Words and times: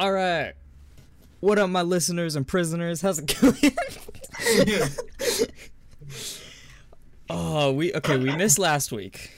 All 0.00 0.10
right. 0.12 0.54
What 1.40 1.58
up, 1.58 1.68
my 1.68 1.82
listeners 1.82 2.34
and 2.34 2.48
prisoners? 2.48 3.02
How's 3.02 3.18
it 3.18 3.38
going? 3.38 3.76
oh, 7.30 7.72
we 7.72 7.92
okay. 7.92 8.16
We 8.16 8.34
missed 8.34 8.58
last 8.58 8.92
week, 8.92 9.30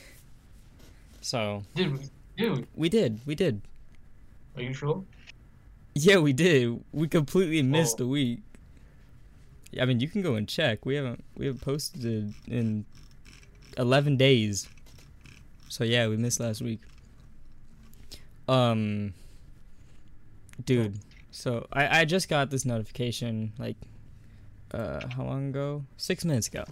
so 1.20 1.64
Dude, 1.74 2.08
dude, 2.36 2.68
we 2.76 2.88
did. 2.88 3.18
We 3.26 3.34
did. 3.34 3.60
are 4.54 4.62
you 4.62 4.72
sure? 4.72 5.02
Yeah, 5.96 6.18
we 6.18 6.32
did. 6.32 6.80
We 6.92 7.08
completely 7.08 7.62
missed 7.62 8.00
Oh. 8.00 8.04
a 8.04 8.06
week. 8.06 8.38
I 9.80 9.84
mean, 9.84 9.98
you 9.98 10.06
can 10.06 10.22
go 10.22 10.36
and 10.36 10.48
check. 10.48 10.86
We 10.86 10.94
haven't 10.94 11.24
we 11.36 11.46
haven't 11.46 11.62
posted 11.62 12.34
in 12.46 12.84
eleven 13.76 14.16
days. 14.16 14.68
So 15.68 15.82
yeah, 15.82 16.06
we 16.06 16.16
missed 16.16 16.38
last 16.38 16.62
week. 16.62 16.78
Um, 18.46 19.14
dude. 20.64 20.98
So 21.30 21.66
I 21.72 22.00
I 22.00 22.04
just 22.04 22.28
got 22.28 22.50
this 22.50 22.64
notification 22.64 23.52
like, 23.58 23.76
uh, 24.72 25.06
how 25.16 25.24
long 25.24 25.48
ago? 25.48 25.84
Six 25.96 26.24
minutes 26.24 26.48
ago. 26.48 26.64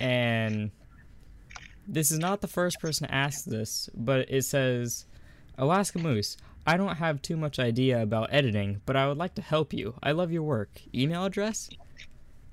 And 0.00 0.70
this 1.86 2.10
is 2.10 2.18
not 2.18 2.40
the 2.40 2.48
first 2.48 2.80
person 2.80 3.06
to 3.08 3.14
ask 3.14 3.44
this, 3.44 3.88
but 3.94 4.30
it 4.30 4.44
says, 4.44 5.06
Alaska 5.56 5.98
Moose. 5.98 6.36
I 6.66 6.76
don't 6.76 6.96
have 6.96 7.22
too 7.22 7.36
much 7.36 7.58
idea 7.58 8.02
about 8.02 8.28
editing, 8.32 8.82
but 8.84 8.94
I 8.94 9.08
would 9.08 9.16
like 9.16 9.34
to 9.36 9.42
help 9.42 9.72
you. 9.72 9.94
I 10.02 10.12
love 10.12 10.30
your 10.30 10.42
work. 10.42 10.82
Email 10.94 11.24
address? 11.24 11.70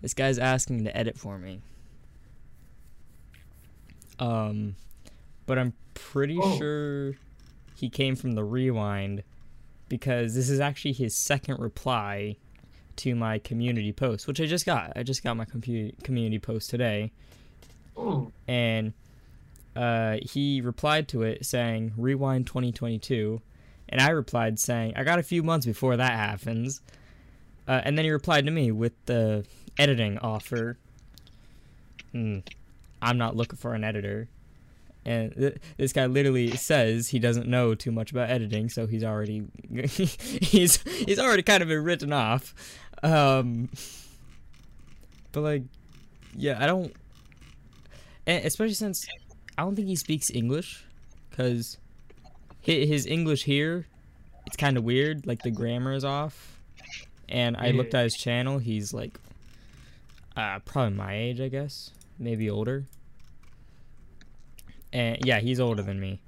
This 0.02 0.14
guy's 0.14 0.40
asking 0.40 0.86
to 0.86 0.96
edit 0.98 1.18
for 1.18 1.38
me. 1.38 1.60
Um, 4.20 4.76
but 5.46 5.60
I'm 5.60 5.74
pretty 5.94 6.38
Oh. 6.42 6.58
sure 6.58 7.14
he 7.76 7.90
came 7.90 8.16
from 8.16 8.34
the 8.34 8.44
rewind 8.44 9.24
because 9.90 10.36
this 10.36 10.50
is 10.50 10.60
actually 10.60 10.94
his 10.94 11.16
second 11.16 11.60
reply 11.60 12.38
to 12.98 13.16
my 13.16 13.40
community 13.40 13.92
post, 13.92 14.28
which 14.28 14.40
I 14.40 14.46
just 14.46 14.66
got. 14.66 14.94
I 14.96 15.04
just 15.04 15.24
got 15.24 15.36
my 15.36 15.46
community 15.46 16.40
post 16.40 16.70
today. 16.70 17.12
Ooh, 17.98 18.32
and 18.48 18.94
uh, 19.76 20.18
he 20.22 20.62
replied 20.62 21.08
to 21.10 21.24
it 21.24 21.46
saying 21.46 21.94
rewind 21.98 22.48
2022 22.48 23.42
and 23.90 24.02
i 24.02 24.10
replied 24.10 24.58
saying 24.58 24.94
i 24.96 25.04
got 25.04 25.20
a 25.20 25.24
few 25.24 25.44
months 25.44 25.66
before 25.66 25.98
that 25.98 26.14
happens. 26.14 26.82
Uh, 27.68 27.82
and 27.84 27.98
then 27.98 28.06
he 28.06 28.12
replied 28.12 28.46
to 28.46 28.52
me 28.52 28.72
with 28.72 28.94
the 29.06 29.44
editing 29.78 30.18
offer. 30.20 30.78
Hmm. 32.12 32.40
i'm 33.02 33.18
not 33.18 33.36
looking 33.36 33.58
for 33.58 33.74
an 33.74 33.84
editor 33.84 34.30
and 35.06 35.34
th- 35.36 35.58
this 35.78 35.94
guy 35.94 36.06
literally 36.06 36.52
says 36.56 37.10
he 37.10 37.20
doesn't 37.20 37.48
know 37.48 37.76
too 37.76 37.92
much 37.92 38.12
about 38.12 38.30
editing 38.30 38.70
so 38.70 38.88
he's 38.88 39.04
already 39.04 39.46
he's 39.88 40.82
he's 40.84 41.20
already 41.20 41.44
kind 41.44 41.62
of 41.62 41.70
been 41.70 41.84
written 41.84 42.12
off 42.12 42.54
um 43.04 43.70
but 45.32 45.42
like 45.42 45.64
yeah 46.36 46.58
i 46.60 46.66
don't 46.66 46.94
and 48.28 48.46
especially 48.46 48.74
since 48.74 49.06
I 49.58 49.62
don't 49.62 49.76
think 49.76 49.88
he 49.88 49.96
speaks 49.96 50.30
English, 50.30 50.84
because 51.30 51.78
his 52.60 53.06
English 53.06 53.44
here, 53.44 53.86
it's 54.46 54.58
kind 54.58 54.78
of 54.78 54.84
weird. 54.84 55.26
Like 55.26 55.44
the 55.44 55.52
grammar 55.52 55.94
is 55.94 56.04
off, 56.04 56.60
and 57.30 57.56
I 57.56 57.72
looked 57.72 57.94
at 57.94 58.04
his 58.04 58.16
channel. 58.16 58.58
He's 58.58 58.94
like, 58.94 59.18
uh, 60.36 60.60
probably 60.60 60.98
my 60.98 61.16
age, 61.16 61.40
I 61.40 61.48
guess, 61.48 61.92
maybe 62.20 62.50
older. 62.50 62.86
And 64.96 65.18
yeah, 65.26 65.42
he's 65.42 65.60
older 65.60 65.84
than 65.84 66.00
me, 66.00 66.22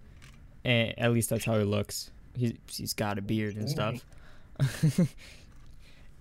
and 0.66 0.94
at 1.00 1.14
least 1.14 1.30
that's 1.30 1.46
how 1.46 1.58
he 1.58 1.64
looks. 1.64 2.12
He's 2.36 2.52
he's 2.70 2.94
got 2.94 3.18
a 3.18 3.22
beard 3.22 3.56
and 3.56 3.70
stuff. 3.70 4.04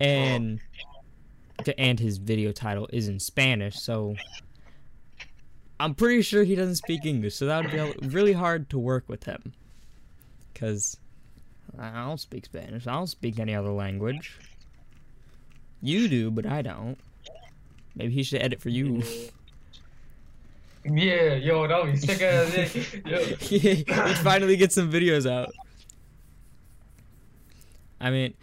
and 0.01 0.61
and 1.77 1.99
his 1.99 2.19
video 2.19 2.53
title 2.53 2.89
is 2.93 3.09
in 3.09 3.19
Spanish, 3.19 3.81
so 3.81 4.15
I'm 5.81 5.97
pretty 5.97 6.23
sure 6.23 6.45
he 6.45 6.55
doesn't 6.55 6.77
speak 6.77 7.05
English, 7.05 7.35
so 7.35 7.47
that 7.47 7.65
would 7.65 8.01
be 8.01 8.07
really 8.07 8.33
hard 8.33 8.71
to 8.71 8.79
work 8.79 9.09
with 9.09 9.25
him. 9.25 9.53
Cause 10.55 10.99
I 11.77 12.05
don't 12.05 12.21
speak 12.21 12.45
Spanish. 12.45 12.87
I 12.87 12.93
don't 12.93 13.09
speak 13.09 13.41
any 13.41 13.57
other 13.57 13.73
language. 13.73 14.39
You 15.83 16.07
do, 16.07 16.31
but 16.31 16.47
I 16.47 16.63
don't. 16.63 16.97
Maybe 17.97 18.13
he 18.15 18.23
should 18.23 18.41
edit 18.41 18.61
for 18.61 18.69
you. 18.69 19.03
yeah, 20.91 21.35
yo, 21.35 21.67
that 21.67 21.83
would 21.83 21.93
be 21.93 21.99
sick 21.99 22.21
as 22.23 22.55
it. 22.55 23.07
Yo. 23.07 23.19
He'd 23.37 23.89
finally 24.19 24.57
get 24.57 24.73
some 24.73 24.91
videos 24.91 25.31
out. 25.31 25.53
I 28.01 28.11
mean, 28.11 28.35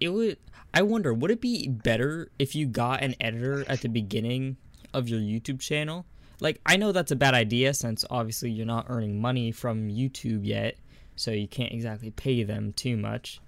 it 0.00 0.10
would. 0.10 0.38
I 0.74 0.82
wonder, 0.82 1.14
would 1.14 1.30
it 1.30 1.40
be 1.40 1.68
better 1.68 2.28
if 2.38 2.54
you 2.54 2.66
got 2.66 3.02
an 3.02 3.14
editor 3.18 3.64
at 3.68 3.80
the 3.80 3.88
beginning 3.88 4.58
of 4.92 5.08
your 5.08 5.20
YouTube 5.20 5.60
channel? 5.60 6.04
Like, 6.38 6.60
I 6.66 6.76
know 6.76 6.92
that's 6.92 7.10
a 7.10 7.16
bad 7.16 7.32
idea 7.32 7.72
since 7.72 8.04
obviously 8.10 8.50
you're 8.50 8.66
not 8.66 8.86
earning 8.90 9.18
money 9.18 9.52
from 9.52 9.88
YouTube 9.88 10.44
yet, 10.44 10.76
so 11.14 11.30
you 11.30 11.48
can't 11.48 11.72
exactly 11.72 12.10
pay 12.10 12.42
them 12.42 12.74
too 12.74 12.98
much. 12.98 13.40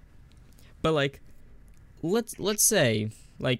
But 0.81 0.93
like, 0.93 1.21
let's 2.01 2.39
let's 2.39 2.67
say 2.67 3.11
like 3.39 3.59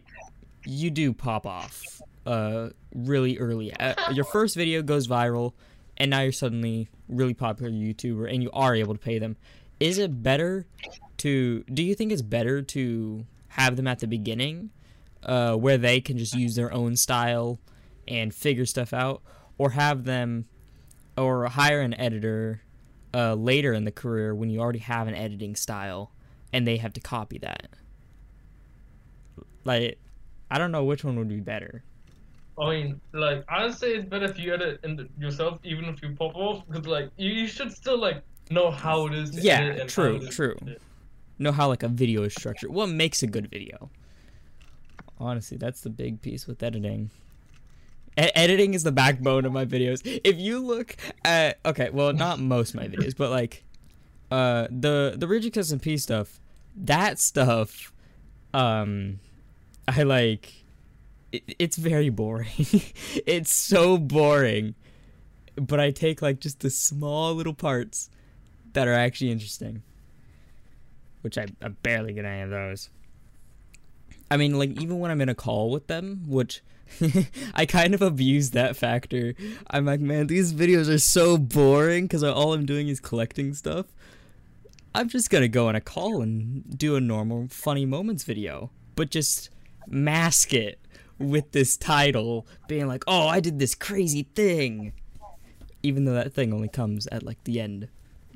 you 0.65 0.89
do 0.89 1.13
pop 1.13 1.45
off 1.45 2.01
uh 2.25 2.69
really 2.93 3.37
early. 3.37 3.73
Uh, 3.73 3.93
your 4.13 4.25
first 4.25 4.55
video 4.55 4.81
goes 4.81 5.07
viral, 5.07 5.53
and 5.97 6.11
now 6.11 6.21
you're 6.21 6.31
suddenly 6.31 6.89
really 7.07 7.33
popular 7.33 7.71
YouTuber, 7.71 8.31
and 8.31 8.43
you 8.43 8.49
are 8.51 8.75
able 8.75 8.93
to 8.93 8.99
pay 8.99 9.19
them. 9.19 9.37
Is 9.79 9.97
it 9.97 10.21
better 10.21 10.65
to? 11.17 11.63
Do 11.63 11.83
you 11.83 11.95
think 11.95 12.11
it's 12.11 12.21
better 12.21 12.61
to 12.61 13.25
have 13.49 13.75
them 13.75 13.87
at 13.87 13.99
the 13.99 14.07
beginning, 14.07 14.71
uh, 15.23 15.55
where 15.55 15.77
they 15.77 16.01
can 16.01 16.17
just 16.17 16.35
use 16.35 16.55
their 16.55 16.71
own 16.73 16.95
style 16.95 17.59
and 18.07 18.33
figure 18.33 18.65
stuff 18.65 18.93
out, 18.93 19.21
or 19.57 19.71
have 19.71 20.03
them, 20.03 20.45
or 21.17 21.45
hire 21.47 21.81
an 21.81 21.93
editor 21.99 22.61
uh, 23.13 23.33
later 23.35 23.73
in 23.73 23.85
the 23.85 23.91
career 23.91 24.35
when 24.35 24.49
you 24.49 24.59
already 24.59 24.79
have 24.79 25.07
an 25.07 25.15
editing 25.15 25.55
style, 25.55 26.11
and 26.51 26.67
they 26.67 26.77
have 26.77 26.93
to 26.93 27.01
copy 27.01 27.37
that? 27.37 27.67
Like, 29.63 29.99
I 30.49 30.57
don't 30.57 30.71
know 30.71 30.83
which 30.83 31.03
one 31.03 31.17
would 31.17 31.29
be 31.29 31.39
better. 31.39 31.83
I 32.59 32.69
mean, 32.69 33.01
like, 33.13 33.43
I'd 33.49 33.73
say 33.73 33.93
it's 33.93 34.05
better 34.09 34.25
if 34.25 34.37
you 34.37 34.53
edit 34.53 34.79
in 34.83 34.95
the, 34.95 35.07
yourself, 35.17 35.59
even 35.63 35.85
if 35.85 36.01
you 36.01 36.15
pop 36.15 36.35
off, 36.35 36.65
because, 36.67 36.85
like, 36.85 37.09
you, 37.17 37.31
you 37.31 37.47
should 37.47 37.71
still, 37.71 37.97
like, 37.97 38.23
know 38.49 38.69
how 38.71 39.07
it 39.07 39.13
is 39.13 39.31
to 39.31 39.41
Yeah, 39.41 39.85
true, 39.85 40.17
it 40.17 40.31
true. 40.31 40.57
know 41.37 41.51
how 41.51 41.67
like 41.67 41.83
a 41.83 41.87
video 41.87 42.23
is 42.23 42.33
structured. 42.33 42.71
What 42.71 42.87
makes 42.87 43.23
a 43.23 43.27
good 43.27 43.49
video? 43.49 43.89
Honestly, 45.19 45.57
that's 45.57 45.81
the 45.81 45.89
big 45.89 46.21
piece 46.21 46.47
with 46.47 46.61
editing. 46.63 47.11
E- 48.17 48.31
editing 48.35 48.73
is 48.73 48.83
the 48.83 48.91
backbone 48.91 49.45
of 49.45 49.51
my 49.53 49.65
videos. 49.65 50.01
If 50.23 50.37
you 50.37 50.59
look 50.59 50.95
at 51.23 51.59
okay, 51.65 51.89
well, 51.91 52.13
not 52.13 52.39
most 52.39 52.69
of 52.69 52.75
my 52.75 52.87
videos, 52.87 53.15
but 53.15 53.29
like 53.29 53.63
uh 54.31 54.67
the 54.69 55.15
the 55.17 55.27
Rigid 55.27 55.53
SMP 55.53 55.99
stuff, 55.99 56.39
that 56.75 57.19
stuff 57.19 57.93
um 58.53 59.19
I 59.87 60.03
like 60.03 60.58
it, 61.31 61.43
it's 61.59 61.77
very 61.77 62.09
boring. 62.09 62.49
it's 62.57 63.53
so 63.53 63.97
boring. 63.97 64.75
But 65.55 65.79
I 65.79 65.91
take 65.91 66.21
like 66.21 66.39
just 66.39 66.61
the 66.61 66.69
small 66.69 67.33
little 67.35 67.53
parts 67.53 68.09
that 68.73 68.87
are 68.87 68.93
actually 68.93 69.31
interesting 69.31 69.83
which 71.21 71.37
I, 71.37 71.47
I 71.61 71.69
barely 71.69 72.13
get 72.13 72.25
any 72.25 72.41
of 72.41 72.49
those. 72.49 72.89
I 74.31 74.37
mean, 74.37 74.57
like 74.57 74.81
even 74.81 74.99
when 74.99 75.11
I'm 75.11 75.21
in 75.21 75.29
a 75.29 75.35
call 75.35 75.71
with 75.71 75.87
them, 75.87 76.23
which 76.27 76.61
I 77.53 77.65
kind 77.65 77.93
of 77.93 78.01
abuse 78.01 78.51
that 78.51 78.75
factor. 78.75 79.33
I'm 79.69 79.85
like, 79.85 79.99
man, 79.99 80.27
these 80.27 80.53
videos 80.53 80.89
are 80.89 80.99
so 80.99 81.37
boring 81.37 82.05
because 82.05 82.23
all 82.23 82.53
I'm 82.53 82.65
doing 82.65 82.87
is 82.87 82.99
collecting 82.99 83.53
stuff. 83.53 83.87
I'm 84.93 85.07
just 85.07 85.29
gonna 85.29 85.47
go 85.47 85.67
on 85.67 85.75
a 85.75 85.81
call 85.81 86.21
and 86.21 86.77
do 86.77 86.95
a 86.95 87.01
normal 87.01 87.47
funny 87.49 87.85
moments 87.85 88.23
video, 88.23 88.71
but 88.95 89.11
just 89.11 89.49
mask 89.87 90.53
it 90.53 90.79
with 91.19 91.51
this 91.51 91.77
title 91.77 92.47
being 92.67 92.87
like, 92.87 93.03
oh, 93.07 93.27
I 93.27 93.39
did 93.39 93.59
this 93.59 93.75
crazy 93.75 94.23
thing, 94.35 94.93
even 95.83 96.05
though 96.05 96.13
that 96.13 96.33
thing 96.33 96.53
only 96.53 96.69
comes 96.69 97.07
at 97.07 97.23
like 97.23 97.43
the 97.43 97.59
end. 97.59 97.89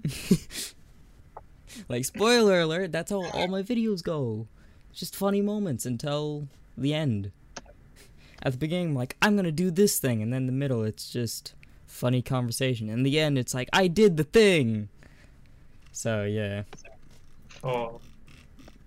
like 1.89 2.05
spoiler 2.05 2.59
alert 2.59 2.91
that's 2.91 3.09
how 3.09 3.23
all 3.23 3.47
my 3.47 3.63
videos 3.63 4.03
go. 4.03 4.47
It's 4.91 4.99
just 4.99 5.15
funny 5.15 5.41
moments 5.41 5.85
until 5.85 6.47
the 6.77 6.93
end. 6.93 7.31
At 8.41 8.51
the 8.51 8.57
beginning 8.57 8.89
I'm 8.89 8.95
like 8.95 9.15
i'm 9.21 9.37
gonna 9.37 9.51
do 9.51 9.71
this 9.71 9.99
thing 9.99 10.21
and 10.21 10.33
then 10.33 10.45
the 10.45 10.51
middle 10.51 10.83
it's 10.83 11.09
just 11.09 11.53
funny 11.87 12.21
conversation. 12.21 12.89
In 12.89 13.03
the 13.03 13.19
end 13.19 13.37
it's 13.37 13.53
like 13.53 13.69
i 13.71 13.87
did 13.87 14.17
the 14.17 14.25
thing. 14.25 14.89
So 15.93 16.23
yeah. 16.23 16.63
Oh, 17.63 18.01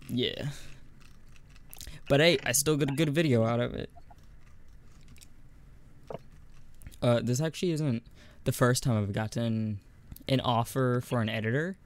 yeah 0.08 0.48
but 2.08 2.20
hey 2.20 2.38
i 2.44 2.52
still 2.52 2.76
got 2.76 2.90
a 2.90 2.94
good 2.94 3.10
video 3.10 3.44
out 3.44 3.60
of 3.60 3.74
it 3.74 3.90
uh 7.02 7.20
this 7.22 7.40
actually 7.40 7.72
isn't 7.72 8.02
the 8.44 8.52
first 8.52 8.82
time 8.82 9.02
i've 9.02 9.12
gotten 9.12 9.80
an 10.28 10.40
offer 10.40 11.00
for 11.04 11.20
an 11.20 11.28
editor 11.28 11.76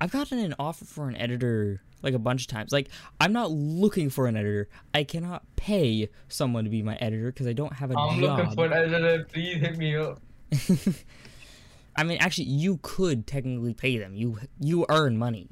I've 0.00 0.10
gotten 0.10 0.38
an 0.38 0.54
offer 0.58 0.84
for 0.84 1.08
an 1.08 1.16
editor 1.16 1.80
like 2.02 2.14
a 2.14 2.18
bunch 2.18 2.42
of 2.42 2.48
times. 2.48 2.72
Like 2.72 2.88
I'm 3.20 3.32
not 3.32 3.50
looking 3.50 4.10
for 4.10 4.26
an 4.26 4.36
editor. 4.36 4.68
I 4.92 5.04
cannot 5.04 5.44
pay 5.56 6.10
someone 6.28 6.64
to 6.64 6.70
be 6.70 6.82
my 6.82 6.96
editor 6.96 7.26
because 7.26 7.46
I 7.46 7.52
don't 7.52 7.72
have 7.72 7.90
a 7.90 7.98
I'm 7.98 8.20
job. 8.20 8.30
I'm 8.30 8.36
looking 8.38 8.54
for 8.54 8.66
an 8.66 8.72
editor. 8.72 9.24
Please 9.32 9.60
hit 9.60 9.78
me 9.78 9.96
up. 9.96 10.20
I 11.96 12.02
mean, 12.02 12.18
actually, 12.20 12.48
you 12.48 12.80
could 12.82 13.26
technically 13.26 13.72
pay 13.72 13.98
them. 13.98 14.14
You 14.14 14.38
you 14.60 14.84
earn 14.88 15.16
money. 15.16 15.48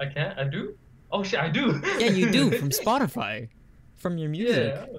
I 0.00 0.06
can't. 0.06 0.38
I 0.38 0.44
do. 0.44 0.76
Oh 1.10 1.22
shit, 1.22 1.40
I 1.40 1.48
do. 1.48 1.80
Yeah, 1.98 2.08
you 2.10 2.30
do 2.30 2.50
from 2.58 2.70
Spotify, 2.70 3.48
from 3.96 4.18
your 4.18 4.28
music. 4.30 4.74
Yeah. 4.74 4.98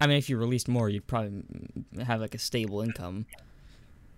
I 0.00 0.06
mean, 0.06 0.16
if 0.18 0.28
you 0.28 0.36
released 0.36 0.68
more, 0.68 0.88
you'd 0.88 1.06
probably 1.06 1.42
have 2.04 2.20
like 2.20 2.34
a 2.34 2.38
stable 2.38 2.80
income. 2.80 3.24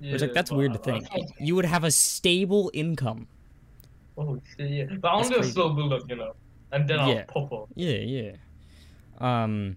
Yeah, 0.00 0.12
Which 0.12 0.22
like 0.22 0.32
that's 0.32 0.50
weird 0.50 0.72
to 0.72 0.78
think. 0.78 1.06
I- 1.12 1.20
You 1.38 1.54
would 1.56 1.64
have 1.66 1.84
a 1.84 1.90
stable 1.90 2.70
income. 2.74 3.28
Oh 4.18 4.40
shit, 4.56 4.70
yeah. 4.70 4.84
But 5.00 5.08
I 5.08 5.14
want 5.16 5.28
to 5.28 5.34
do 5.34 5.40
a 5.40 5.44
slow 5.44 5.70
build 5.74 5.92
up, 5.92 6.02
you 6.08 6.16
know, 6.16 6.34
and 6.72 6.88
then 6.88 6.98
I'll 7.00 7.08
Yeah. 7.08 7.24
pop 7.24 7.52
up. 7.52 7.68
Yeah, 7.74 7.96
yeah. 7.98 8.32
Um. 9.18 9.76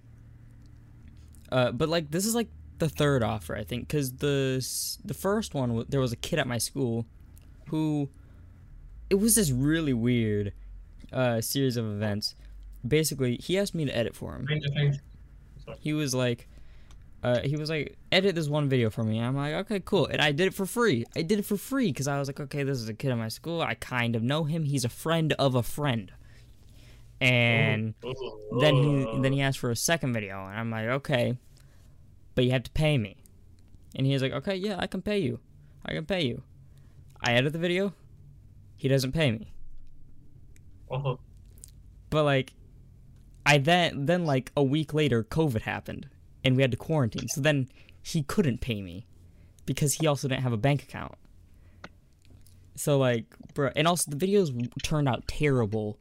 Uh, 1.52 1.72
but 1.72 1.88
like 1.90 2.12
this 2.12 2.26
is 2.26 2.36
like 2.36 2.50
the 2.80 2.90
third 2.90 3.24
offer, 3.24 3.56
I 3.56 3.64
think, 3.64 3.88
because 3.88 4.14
the 4.14 4.66
the 5.06 5.14
first 5.14 5.54
one 5.54 5.86
there 5.90 6.00
was 6.02 6.12
a 6.12 6.18
kid 6.18 6.40
at 6.40 6.48
my 6.48 6.58
school, 6.58 7.06
who, 7.70 8.10
it 9.10 9.16
was 9.16 9.36
just 9.36 9.52
really 9.54 9.94
weird, 9.94 10.54
uh, 11.12 11.42
series 11.42 11.78
of 11.78 11.86
events. 11.86 12.36
Basically, 12.88 13.38
he 13.38 13.58
asked 13.58 13.76
me 13.76 13.86
to 13.86 13.96
edit 13.96 14.16
for 14.16 14.36
him. 14.36 14.48
He 15.80 15.94
was 15.94 16.14
like, 16.16 16.48
uh, 17.24 17.42
he 17.42 17.58
was 17.58 17.70
like, 17.70 17.98
edit 18.12 18.36
this 18.36 18.48
one 18.48 18.70
video 18.70 18.90
for 18.90 19.04
me. 19.04 19.20
I'm 19.20 19.36
like, 19.36 19.54
okay, 19.54 19.82
cool. 19.84 20.06
And 20.06 20.22
I 20.22 20.32
did 20.32 20.48
it 20.48 20.54
for 20.54 20.66
free. 20.66 21.06
I 21.16 21.24
did 21.24 21.40
it 21.40 21.46
for 21.46 21.58
free 21.58 21.88
because 21.92 22.08
I 22.08 22.20
was 22.20 22.30
like, 22.30 22.40
okay, 22.40 22.64
this 22.64 22.78
is 22.78 22.88
a 22.88 22.94
kid 22.94 23.12
at 23.12 23.18
my 23.18 23.28
school. 23.28 23.62
I 23.62 23.74
kind 23.74 24.16
of 24.16 24.24
know 24.24 24.44
him. 24.44 24.64
He's 24.64 24.86
a 24.86 24.90
friend 24.90 25.34
of 25.34 25.56
a 25.56 25.64
friend. 25.64 26.12
And 27.20 27.96
then 28.60 28.76
he 28.76 29.20
then 29.22 29.34
he 29.34 29.42
asked 29.42 29.58
for 29.58 29.72
a 29.72 29.76
second 29.76 30.14
video, 30.14 30.46
and 30.46 30.54
I'm 30.54 30.70
like, 30.70 30.86
okay, 30.86 31.36
but 32.36 32.46
you 32.46 32.52
have 32.52 32.64
to 32.64 32.72
pay 32.72 32.98
me. 33.00 33.18
And 33.96 34.06
he's 34.06 34.22
like, 34.22 34.34
okay, 34.34 34.56
yeah, 34.56 34.76
I 34.78 34.86
can 34.86 35.02
pay 35.02 35.18
you. 35.18 35.40
I 35.84 35.94
can 35.94 36.06
pay 36.06 36.22
you. 36.22 36.44
I 37.20 37.34
edit 37.34 37.54
the 37.54 37.60
video. 37.60 37.94
He 38.76 38.88
doesn't 38.88 39.14
pay 39.14 39.32
me. 39.32 39.52
Oh. 40.90 41.20
But 42.10 42.24
like, 42.24 42.54
I 43.46 43.58
then 43.58 44.06
then 44.06 44.26
like 44.26 44.52
a 44.56 44.64
week 44.64 44.94
later, 44.94 45.24
COVID 45.24 45.62
happened, 45.62 46.08
and 46.44 46.56
we 46.56 46.62
had 46.64 46.72
to 46.72 46.78
quarantine. 46.78 47.28
So 47.28 47.42
then 47.42 47.70
he 48.02 48.24
couldn't 48.24 48.62
pay 48.62 48.82
me 48.82 49.06
because 49.66 49.96
he 49.96 50.08
also 50.08 50.28
didn't 50.28 50.44
have 50.44 50.54
a 50.54 50.58
bank 50.58 50.84
account. 50.84 51.16
So 52.76 52.98
like, 52.98 53.26
bro, 53.54 53.72
and 53.76 53.88
also 53.88 54.12
the 54.12 54.18
videos 54.18 54.70
turned 54.84 55.10
out 55.10 55.28
terrible 55.28 55.98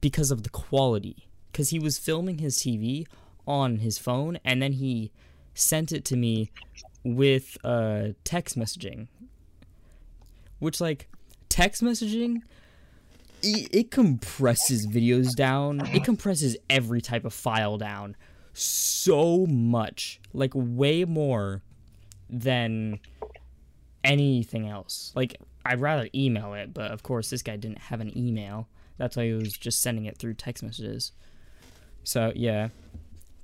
because 0.00 0.30
of 0.30 0.42
the 0.42 0.50
quality. 0.50 1.28
Because 1.50 1.70
he 1.70 1.78
was 1.78 1.98
filming 1.98 2.38
his 2.38 2.58
TV 2.58 3.06
on 3.46 3.76
his 3.76 3.98
phone, 3.98 4.38
and 4.44 4.62
then 4.62 4.72
he 4.72 5.12
sent 5.54 5.92
it 5.92 6.04
to 6.06 6.16
me 6.16 6.50
with 7.04 7.58
uh, 7.64 8.08
text 8.24 8.58
messaging, 8.58 9.08
which 10.58 10.80
like 10.80 11.08
text 11.48 11.82
messaging 11.82 12.40
it, 13.42 13.68
it 13.72 13.90
compresses 13.90 14.86
videos 14.86 15.34
down. 15.34 15.86
It 15.94 16.04
compresses 16.04 16.56
every 16.70 17.00
type 17.00 17.24
of 17.24 17.32
file 17.32 17.78
down 17.78 18.16
so 18.54 19.46
much, 19.46 20.20
like 20.32 20.52
way 20.54 21.04
more 21.04 21.62
than 22.28 23.00
anything 24.04 24.68
else. 24.68 25.12
Like 25.14 25.36
I'd 25.64 25.80
rather 25.80 26.08
email 26.14 26.54
it, 26.54 26.74
but 26.74 26.90
of 26.90 27.02
course 27.02 27.30
this 27.30 27.42
guy 27.42 27.56
didn't 27.56 27.78
have 27.78 28.00
an 28.00 28.16
email. 28.16 28.68
That's 28.98 29.16
why 29.16 29.26
he 29.26 29.32
was 29.32 29.52
just 29.52 29.80
sending 29.80 30.04
it 30.06 30.18
through 30.18 30.34
text 30.34 30.62
messages. 30.62 31.12
So 32.04 32.32
yeah, 32.34 32.68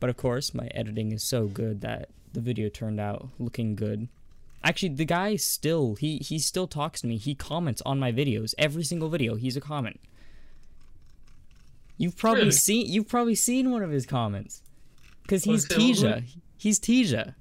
but 0.00 0.10
of 0.10 0.16
course 0.16 0.54
my 0.54 0.66
editing 0.74 1.12
is 1.12 1.22
so 1.22 1.46
good 1.46 1.80
that 1.82 2.10
the 2.32 2.40
video 2.40 2.68
turned 2.68 3.00
out 3.00 3.28
looking 3.38 3.74
good. 3.74 4.08
Actually, 4.68 4.90
the 4.90 5.06
guy 5.06 5.34
still 5.36 5.94
he 5.94 6.18
he 6.18 6.38
still 6.38 6.66
talks 6.66 7.00
to 7.00 7.06
me. 7.06 7.16
He 7.16 7.34
comments 7.34 7.80
on 7.86 7.98
my 7.98 8.12
videos. 8.12 8.52
Every 8.58 8.84
single 8.84 9.08
video, 9.08 9.34
he's 9.36 9.56
a 9.56 9.62
comment. 9.62 9.98
You've 11.96 12.18
probably 12.18 12.40
Really? 12.42 12.52
seen 12.52 12.86
you've 12.92 13.08
probably 13.08 13.34
seen 13.34 13.70
one 13.70 13.82
of 13.82 13.90
his 13.90 14.04
comments. 14.04 14.62
Cuz 15.26 15.44
he's 15.44 15.66
Tisha. 15.66 16.22
He's 16.58 16.78
Tisha. 16.78 17.34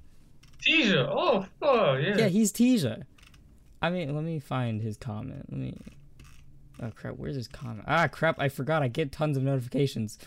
Teaser. 0.61 1.05
Oh, 1.09 1.45
fuck, 1.59 1.99
yeah. 2.01 2.17
Yeah, 2.17 2.27
he's 2.29 2.51
Tisha. 2.53 3.03
I 3.81 3.89
mean, 3.89 4.15
let 4.15 4.23
me 4.23 4.39
find 4.39 4.81
his 4.81 4.95
comment. 4.95 5.45
Let 5.51 5.59
me 5.59 5.77
Oh 6.81 6.91
crap, 6.95 7.15
where's 7.17 7.35
his 7.35 7.49
comment? 7.49 7.83
Ah 7.87 8.07
crap, 8.07 8.39
I 8.39 8.47
forgot. 8.47 8.83
I 8.83 8.87
get 8.87 9.11
tons 9.11 9.35
of 9.35 9.43
notifications 9.43 10.17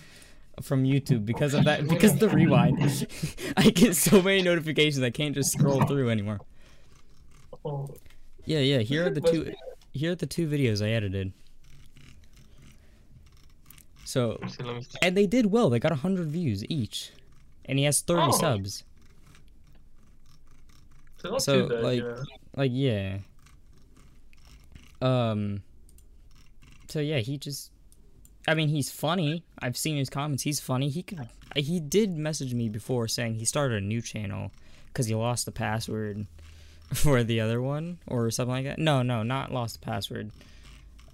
from 0.60 0.84
YouTube 0.84 1.24
because 1.24 1.54
of 1.54 1.64
that 1.64 1.88
because 1.88 2.12
of 2.12 2.18
the 2.20 2.28
rewind. 2.28 3.08
I 3.56 3.70
get 3.70 3.96
so 3.96 4.20
many 4.20 4.42
notifications 4.42 5.02
I 5.02 5.10
can't 5.10 5.34
just 5.34 5.50
scroll 5.52 5.82
through 5.86 6.10
anymore. 6.10 6.40
Oh. 7.64 7.88
Yeah, 8.46 8.60
yeah. 8.60 8.78
Here 8.78 9.06
are 9.06 9.10
the 9.10 9.20
two. 9.32 9.54
Here 9.92 10.12
are 10.12 10.16
the 10.16 10.26
two 10.26 10.48
videos 10.48 10.84
I 10.84 10.90
edited. 10.90 11.32
So, 14.04 14.30
Let 14.30 14.42
me 14.42 14.48
see, 14.48 14.62
let 14.64 14.76
me 14.76 14.82
see. 14.82 14.98
and 15.02 15.16
they 15.16 15.26
did 15.26 15.46
well. 15.46 15.70
They 15.70 15.78
got 15.78 15.92
hundred 15.92 16.28
views 16.28 16.64
each, 16.68 17.12
and 17.66 17.78
he 17.78 17.84
has 17.84 18.00
thirty 18.00 18.22
Oh. 18.22 18.30
subs. 18.32 18.84
So, 21.18 21.38
So, 21.38 21.68
bad, 21.68 21.82
like- 21.84 22.00
yeah. 22.02 22.16
Like, 22.56 22.70
yeah. 22.74 23.18
Um. 25.02 25.62
So 26.88 26.98
yeah, 27.00 27.18
he 27.18 27.38
just. 27.38 27.70
I 28.48 28.54
mean, 28.54 28.68
he's 28.68 28.90
funny. 28.90 29.44
I've 29.60 29.76
seen 29.76 29.96
his 29.96 30.10
comments. 30.10 30.42
He's 30.42 30.60
funny. 30.60 30.88
He 30.88 31.02
could. 31.02 31.28
He 31.54 31.78
did 31.78 32.16
message 32.16 32.54
me 32.54 32.68
before 32.68 33.06
saying 33.06 33.34
he 33.36 33.44
started 33.44 33.82
a 33.82 33.86
new 33.86 34.00
channel 34.00 34.50
because 34.86 35.06
he 35.06 35.14
lost 35.14 35.44
the 35.46 35.52
password 35.52 36.26
for 36.92 37.22
the 37.24 37.40
other 37.40 37.60
one 37.62 37.98
or 38.06 38.30
something 38.30 38.52
like 38.52 38.64
that. 38.64 38.78
No, 38.78 39.02
no, 39.02 39.22
not 39.22 39.52
lost 39.52 39.80
password. 39.80 40.30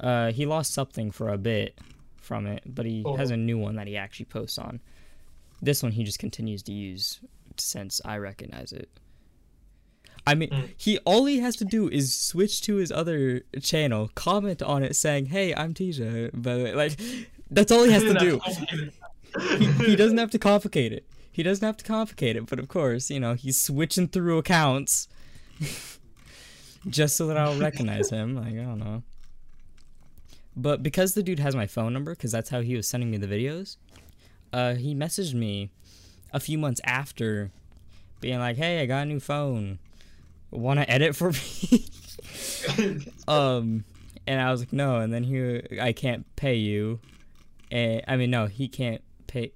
Uh, 0.00 0.32
he 0.32 0.46
lost 0.46 0.72
something 0.74 1.10
for 1.10 1.28
a 1.30 1.38
bit 1.38 1.78
from 2.16 2.46
it, 2.46 2.62
but 2.66 2.86
he 2.86 3.04
has 3.16 3.30
Oh. 3.30 3.34
a 3.34 3.36
new 3.36 3.58
one 3.58 3.76
that 3.76 3.86
he 3.86 3.96
actually 3.96 4.26
posts 4.26 4.58
on. 4.58 4.80
This 5.62 5.82
one 5.82 5.92
he 5.92 6.04
just 6.04 6.18
continues 6.18 6.62
to 6.64 6.72
use 6.72 7.20
since 7.56 8.00
I 8.04 8.18
recognize 8.18 8.72
it. 8.72 8.90
I 10.26 10.34
mean, 10.34 10.50
Mm. 10.50 10.68
he 10.76 10.98
all 10.98 11.24
he 11.26 11.38
has 11.38 11.56
to 11.56 11.64
do 11.64 11.88
is 11.88 12.14
switch 12.16 12.60
to 12.62 12.76
his 12.76 12.90
other 12.90 13.42
channel, 13.62 14.10
comment 14.14 14.60
on 14.60 14.82
it 14.82 14.96
saying, 14.96 15.26
"Hey, 15.26 15.54
I'm 15.54 15.72
Tisha." 15.72 16.34
Way, 16.44 16.74
like 16.74 16.98
that's 17.50 17.70
all 17.70 17.84
he 17.84 17.92
has 17.92 18.02
to 18.02 18.14
do. 18.18 18.38
complicated. 18.40 18.92
He 19.86 19.94
doesn't 19.96 20.18
have 20.18 20.30
to 20.32 20.38
complicate 20.38 20.92
it. 20.92 21.06
He 21.30 21.42
doesn't 21.42 21.64
have 21.64 21.76
to 21.76 21.84
complicate 21.84 22.34
it, 22.36 22.46
but 22.46 22.58
of 22.58 22.66
course, 22.68 23.08
you 23.10 23.20
know, 23.20 23.34
he's 23.34 23.60
switching 23.60 24.08
through 24.08 24.38
accounts 24.38 25.06
just 26.88 27.16
so 27.16 27.26
that 27.26 27.36
I'll 27.36 27.58
recognize 27.58 28.10
him. 28.10 28.34
Like, 28.34 28.54
I 28.54 28.62
don't 28.62 28.78
know. 28.78 29.02
But 30.56 30.82
because 30.82 31.14
the 31.14 31.22
dude 31.22 31.38
has 31.38 31.54
my 31.54 31.66
phone 31.66 31.92
number, 31.92 32.14
because 32.14 32.32
that's 32.32 32.48
how 32.48 32.62
he 32.62 32.74
was 32.76 32.88
sending 32.88 33.10
me 33.10 33.18
the 33.18 33.26
videos, 33.26 33.76
uh, 34.52 34.74
he 34.74 34.94
messaged 34.94 35.34
me 35.34 35.70
a 36.32 36.40
few 36.40 36.56
months 36.56 36.80
after, 36.84 37.50
being 38.20 38.38
like, 38.38 38.56
"Hey, 38.56 38.80
I 38.80 38.86
got 38.86 39.02
a 39.02 39.04
new 39.06 39.20
phone. 39.20 39.78
Want 40.50 40.80
to 40.80 40.90
edit 40.90 41.14
for 41.14 41.32
me?" 41.32 41.86
um, 43.28 43.84
and 44.26 44.40
I 44.40 44.50
was 44.50 44.60
like, 44.60 44.72
"No." 44.72 44.96
And 44.96 45.12
then 45.12 45.24
he, 45.24 45.62
I 45.78 45.92
can't 45.92 46.24
pay 46.36 46.54
you. 46.54 47.00
And 47.70 48.02
I 48.08 48.16
mean, 48.16 48.30
no, 48.30 48.46
he 48.46 48.66
can't 48.66 49.02
pay. 49.26 49.52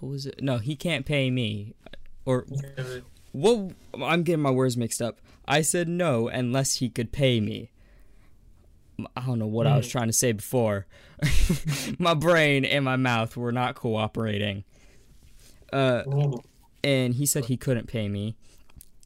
What 0.00 0.10
was 0.10 0.26
it? 0.26 0.42
No, 0.42 0.58
he 0.58 0.74
can't 0.74 1.06
pay 1.06 1.30
me. 1.30 1.74
Or 2.24 2.46
what? 3.32 3.72
I'm 4.00 4.22
getting 4.22 4.42
my 4.42 4.50
words 4.50 4.76
mixed 4.76 5.02
up. 5.02 5.20
I 5.46 5.62
said 5.62 5.88
no 5.88 6.28
unless 6.28 6.76
he 6.76 6.88
could 6.88 7.12
pay 7.12 7.40
me. 7.40 7.70
I 9.16 9.26
don't 9.26 9.38
know 9.38 9.46
what 9.46 9.66
I 9.66 9.76
was 9.76 9.88
Mm. 9.88 9.90
trying 9.92 10.06
to 10.08 10.12
say 10.12 10.32
before. 10.32 10.86
my 11.98 12.14
brain 12.14 12.64
and 12.64 12.84
my 12.84 12.96
mouth 12.96 13.36
were 13.36 13.52
not 13.52 13.74
cooperating. 13.74 14.64
Uh, 15.72 16.02
and 16.84 17.14
he 17.14 17.26
said 17.26 17.46
he 17.46 17.56
couldn't 17.56 17.86
pay 17.86 18.08
me. 18.08 18.36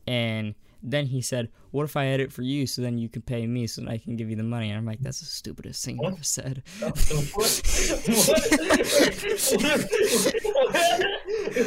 And 0.07 0.55
then 0.87 1.07
he 1.07 1.21
said, 1.21 1.51
"What 1.73 1.85
if 1.85 1.97
I 1.97 2.07
edit 2.07 2.33
for 2.33 2.43
you 2.43 2.67
so 2.67 2.81
then 2.81 2.97
you 2.97 3.09
can 3.09 3.23
pay 3.23 3.47
me 3.47 3.67
so 3.67 3.83
that 3.83 3.91
I 3.91 3.99
can 3.99 4.17
give 4.17 4.31
you 4.31 4.37
the 4.37 4.43
money?" 4.43 4.71
And 4.71 4.79
I'm 4.79 4.87
like, 4.87 5.01
"That's 5.01 5.21
the 5.21 5.27
stupidest 5.27 5.85
thing 5.85 5.99
I 6.03 6.09
ever 6.09 6.23
said." 6.23 6.63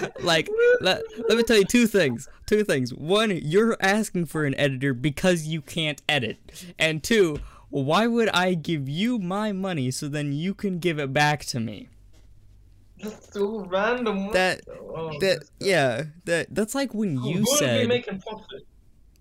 like 0.22 0.50
let, 0.82 1.02
let 1.28 1.38
me 1.38 1.44
tell 1.44 1.58
you 1.58 1.66
two 1.66 1.88
things 1.88 2.28
two 2.46 2.64
things 2.64 2.94
one 2.94 3.32
you're 3.32 3.76
asking 3.80 4.26
for 4.26 4.46
an 4.46 4.56
editor 4.56 4.94
because 4.94 5.48
you 5.48 5.62
can't 5.62 6.02
edit 6.08 6.38
and 6.78 7.04
two 7.04 7.40
why 7.70 8.08
would 8.08 8.30
i 8.30 8.54
give 8.54 8.88
you 8.90 9.20
my 9.20 9.52
money 9.52 9.92
so 9.92 10.08
then 10.08 10.32
you 10.34 10.54
can 10.54 10.80
give 10.80 11.00
it 11.00 11.14
back 11.14 11.44
to 11.46 11.60
me 11.60 11.88
That's 13.02 13.34
so 13.34 13.66
random. 13.66 14.32
That- 14.34 14.62
oh, 14.70 15.18
that 15.20 15.44
yeah 15.60 16.04
that 16.26 16.48
that's 16.54 16.76
like 16.76 16.94
when 16.94 17.16
you 17.16 17.20
who 17.20 17.30
would 17.40 17.46
be 17.46 17.46
said 17.58 17.88
making 17.88 18.22
profit? 18.22 18.66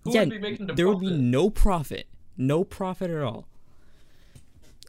Who 0.03 0.13
yeah 0.13 0.21
would 0.21 0.29
be 0.29 0.39
making 0.39 0.67
the 0.67 0.73
there 0.73 0.87
would 0.87 0.99
be 0.99 1.11
no 1.11 1.49
profit 1.49 2.07
no 2.37 2.63
profit 2.63 3.11
at 3.11 3.21
all 3.21 3.47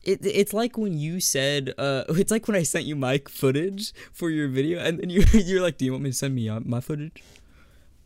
It, 0.03 0.25
it's 0.25 0.55
like 0.55 0.79
when 0.79 0.97
you 0.97 1.21
said, 1.21 1.75
uh, 1.77 2.05
it's 2.21 2.31
like 2.31 2.49
when 2.49 2.57
I 2.57 2.63
sent 2.65 2.87
you 2.87 2.97
my 2.97 3.21
footage 3.29 3.93
for 4.13 4.31
your 4.31 4.49
video, 4.49 4.79
and 4.81 4.99
then 4.99 5.11
you 5.11 5.25
you're 5.35 5.61
like, 5.61 5.77
"Do 5.77 5.85
you 5.85 5.93
want 5.93 6.05
me 6.05 6.11
to 6.11 6.17
send 6.17 6.35
me 6.35 6.49
my 6.65 6.81
footage?" 6.81 7.23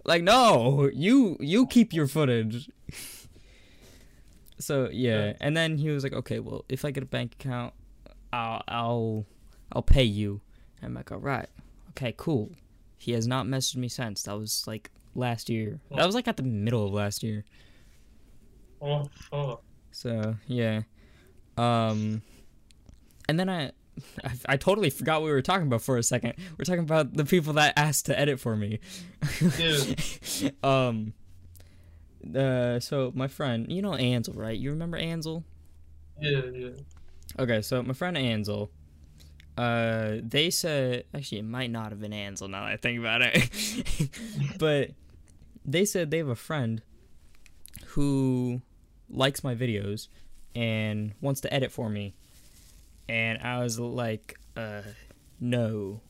Like, 0.04 0.22
no, 0.22 0.90
you 0.92 1.36
you 1.38 1.66
keep 1.66 1.92
your 1.92 2.08
footage. 2.08 2.68
so 4.58 4.88
yeah, 4.90 5.34
and 5.40 5.56
then 5.56 5.78
he 5.78 5.90
was 5.90 6.02
like, 6.02 6.12
"Okay, 6.14 6.40
well, 6.40 6.64
if 6.68 6.84
I 6.84 6.90
get 6.90 7.02
a 7.02 7.06
bank 7.06 7.34
account, 7.38 7.74
I'll 8.32 8.62
I'll 8.66 9.26
I'll 9.72 9.82
pay 9.86 10.04
you." 10.04 10.40
And 10.82 10.88
I'm 10.88 10.94
like, 10.94 11.12
"All 11.12 11.18
right, 11.20 11.48
okay, 11.90 12.12
cool." 12.16 12.50
He 12.98 13.12
has 13.12 13.26
not 13.26 13.46
messaged 13.46 13.76
me 13.76 13.88
since. 13.88 14.22
That 14.24 14.36
was 14.36 14.64
like 14.66 14.90
last 15.14 15.48
year. 15.48 15.80
That 15.96 16.06
was 16.06 16.14
like 16.14 16.28
at 16.28 16.36
the 16.36 16.42
middle 16.42 16.86
of 16.86 16.92
last 16.92 17.22
year. 17.22 17.44
Oh 18.80 19.08
fuck. 19.30 19.62
So 19.92 20.36
yeah, 20.46 20.82
um, 21.56 22.22
and 23.28 23.38
then 23.38 23.48
I, 23.48 23.70
I, 24.24 24.32
I 24.50 24.56
totally 24.56 24.90
forgot 24.90 25.20
what 25.20 25.26
we 25.26 25.32
were 25.32 25.42
talking 25.42 25.66
about 25.66 25.82
for 25.82 25.96
a 25.96 26.02
second. 26.02 26.34
We're 26.58 26.64
talking 26.64 26.82
about 26.82 27.14
the 27.14 27.24
people 27.24 27.54
that 27.54 27.74
asked 27.76 28.06
to 28.06 28.18
edit 28.18 28.40
for 28.40 28.56
me. 28.56 28.80
Um, 30.62 31.14
uh, 32.34 32.80
so 32.80 33.12
my 33.14 33.28
friend, 33.28 33.70
you 33.70 33.82
know 33.82 33.94
Ansel, 33.94 34.34
right? 34.34 34.58
You 34.58 34.70
remember 34.70 34.96
Ansel? 34.96 35.44
Yeah, 36.20 36.40
yeah. 36.52 36.68
Okay, 37.38 37.62
so 37.62 37.82
my 37.82 37.92
friend 37.92 38.16
Ansel, 38.16 38.70
uh, 39.56 40.16
they 40.22 40.50
said 40.50 41.04
actually 41.14 41.38
it 41.38 41.44
might 41.44 41.70
not 41.70 41.90
have 41.90 42.00
been 42.00 42.12
Ansel 42.12 42.48
now 42.48 42.64
that 42.64 42.72
I 42.72 42.76
think 42.76 42.98
about 42.98 43.22
it, 43.22 44.10
but 44.58 44.90
they 45.64 45.84
said 45.84 46.10
they 46.10 46.18
have 46.18 46.28
a 46.28 46.34
friend 46.34 46.82
who 47.88 48.62
likes 49.08 49.44
my 49.44 49.54
videos 49.54 50.08
and 50.54 51.12
wants 51.20 51.40
to 51.42 51.52
edit 51.52 51.72
for 51.72 51.88
me, 51.88 52.14
and 53.08 53.38
I 53.42 53.62
was 53.62 53.78
like, 53.78 54.38
uh, 54.56 54.82
no, 55.40 56.00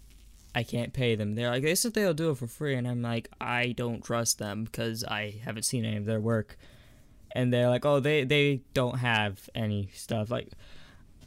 I 0.55 0.63
can't 0.63 0.93
pay 0.93 1.15
them. 1.15 1.35
They're 1.35 1.51
like, 1.51 1.63
they 1.63 1.75
said 1.75 1.95
they'll 1.95 2.15
do 2.15 2.31
it 2.31 2.39
for 2.39 2.47
free, 2.47 2.75
and 2.75 2.87
I'm 2.87 3.03
like, 3.03 3.29
I 3.41 3.73
don't 3.73 4.05
trust 4.05 4.39
them 4.39 4.65
because 4.65 5.05
I 5.05 5.41
haven't 5.45 5.65
seen 5.65 5.85
any 5.85 5.97
of 5.97 6.05
their 6.05 6.21
work, 6.21 6.57
and 7.33 7.53
they're 7.53 7.69
like, 7.71 7.85
oh, 7.85 8.01
they 8.01 8.25
they 8.25 8.63
don't 8.75 8.99
have 8.99 9.49
any 9.55 9.91
stuff. 9.95 10.31
Like 10.31 10.49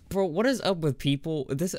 bro 0.09 0.25
what 0.25 0.45
is 0.45 0.61
up 0.61 0.77
with 0.77 0.97
people? 0.97 1.45
This 1.49 1.75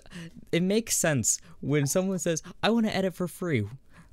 it 0.53 0.63
makes 0.63 0.97
sense 0.97 1.41
when 1.61 1.87
someone 1.87 2.19
says 2.19 2.43
i 2.63 2.71
want 2.71 2.87
to 2.87 2.95
edit 2.95 3.15
for 3.15 3.29
free 3.29 3.67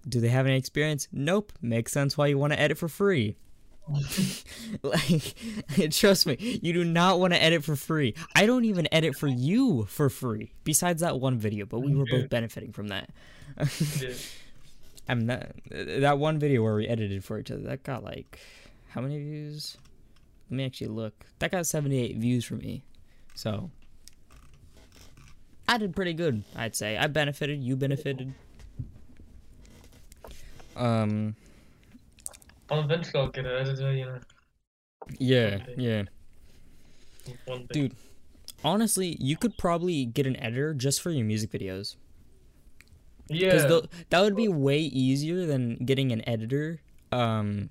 do 0.07 0.19
they 0.19 0.29
have 0.29 0.45
any 0.45 0.57
experience? 0.57 1.07
Nope. 1.11 1.51
Makes 1.61 1.91
sense 1.91 2.17
why 2.17 2.27
you 2.27 2.37
want 2.37 2.53
to 2.53 2.59
edit 2.59 2.77
for 2.77 2.87
free. 2.87 3.35
Like 4.81 5.35
trust 5.91 6.25
me 6.25 6.59
you 6.63 6.73
do 6.73 6.83
not 6.83 7.19
want 7.19 7.33
to 7.33 7.41
edit 7.41 7.63
for 7.63 7.75
free. 7.75 8.15
I 8.35 8.47
don't 8.47 8.65
even 8.65 8.87
edit 8.91 9.15
for 9.15 9.27
you 9.27 9.85
for 9.85 10.09
free 10.09 10.53
besides 10.63 11.01
that 11.01 11.19
one 11.19 11.37
video 11.37 11.65
but 11.65 11.79
we 11.79 11.95
were 11.95 12.05
both 12.05 12.29
benefiting 12.29 12.71
from 12.71 12.87
that. 12.87 13.11
I 15.07 15.13
mean 15.13 15.27
that 15.27 15.55
that 15.71 16.17
one 16.17 16.39
video 16.39 16.63
where 16.63 16.75
we 16.75 16.87
edited 16.87 17.23
for 17.23 17.37
each 17.37 17.51
other 17.51 17.61
that 17.61 17.83
got 17.83 18.03
like 18.03 18.39
how 18.89 19.01
many 19.01 19.19
views? 19.19 19.77
Let 20.49 20.57
me 20.57 20.65
actually 20.65 20.87
look. 20.87 21.25
That 21.39 21.51
got 21.51 21.67
78 21.67 22.17
views 22.17 22.43
for 22.43 22.55
me 22.55 22.83
so. 23.35 23.69
I 25.67 25.77
did 25.77 25.95
pretty 25.95 26.13
good, 26.13 26.43
I'd 26.55 26.75
say. 26.75 26.97
I 26.97 27.07
benefited, 27.07 27.61
you 27.61 27.75
benefited. 27.75 28.33
Um, 30.75 31.35
I'll 32.69 32.81
eventually 32.81 33.21
I'll 33.23 33.29
get 33.29 33.45
an 33.45 33.51
editor, 33.67 33.93
you 33.93 34.05
know. 34.05 34.19
yeah, 35.19 35.65
yeah. 35.77 36.03
Dude, 37.71 37.95
honestly, 38.63 39.17
you 39.19 39.37
could 39.37 39.57
probably 39.57 40.05
get 40.05 40.27
an 40.27 40.35
editor 40.37 40.73
just 40.73 41.01
for 41.01 41.11
your 41.11 41.25
music 41.25 41.51
videos. 41.51 41.95
Yeah. 43.27 43.45
Because 43.51 43.71
Yeah. 43.71 43.99
that 44.09 44.21
would 44.21 44.35
be 44.35 44.47
way 44.47 44.79
easier 44.79 45.45
than 45.45 45.77
getting 45.77 46.11
an 46.11 46.27
editor 46.27 46.81
um, 47.11 47.69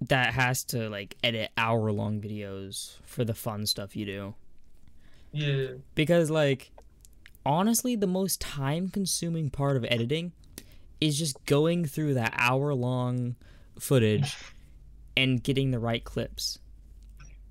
that 0.00 0.32
has 0.34 0.64
to, 0.64 0.88
like, 0.88 1.16
edit 1.22 1.50
hour 1.56 1.92
long 1.92 2.20
videos 2.20 2.96
for 3.04 3.24
the 3.24 3.34
fun 3.34 3.66
stuff 3.66 3.94
you 3.94 4.06
do. 4.06 4.34
Yeah. 5.32 5.72
Because, 5.94 6.30
like, 6.30 6.70
honestly, 7.44 7.96
the 7.96 8.06
most 8.06 8.40
time 8.40 8.88
consuming 8.88 9.50
part 9.50 9.76
of 9.76 9.84
editing 9.90 10.32
is 11.00 11.18
just 11.18 11.44
going 11.46 11.84
through 11.84 12.14
that 12.14 12.34
hour 12.36 12.74
long 12.74 13.36
footage 13.78 14.36
and 15.16 15.42
getting 15.42 15.70
the 15.70 15.78
right 15.78 16.02
clips. 16.04 16.58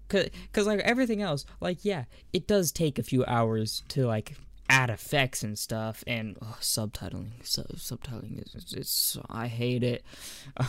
Cause, 0.09 0.27
Cause, 0.53 0.65
like, 0.67 0.79
everything 0.79 1.21
else, 1.21 1.45
like, 1.59 1.83
yeah, 1.83 2.05
it 2.31 2.47
does 2.47 2.71
take 2.71 2.97
a 2.97 3.03
few 3.03 3.25
hours 3.25 3.83
to, 3.89 4.05
like, 4.07 4.35
add 4.69 4.89
effects 4.89 5.43
and 5.43 5.57
stuff 5.59 6.03
and 6.07 6.37
oh, 6.41 6.57
subtitling. 6.61 7.31
Sub- 7.43 7.67
subtitling 7.75 8.41
is, 8.45 8.55
it's, 8.55 8.73
it's, 8.73 9.17
I 9.29 9.47
hate 9.47 9.83
it. 9.83 10.03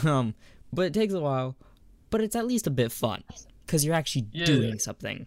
Um, 0.05 0.35
but 0.73 0.87
it 0.87 0.93
takes 0.95 1.15
a 1.15 1.21
while, 1.21 1.57
but 2.11 2.21
it's 2.21 2.37
at 2.37 2.47
least 2.47 2.67
a 2.67 2.71
bit 2.71 2.93
fun. 2.93 3.23
Cause 3.67 3.85
you're 3.85 3.95
actually 3.95 4.27
Yeah. 4.33 4.45
doing 4.47 4.79
something. 4.79 5.27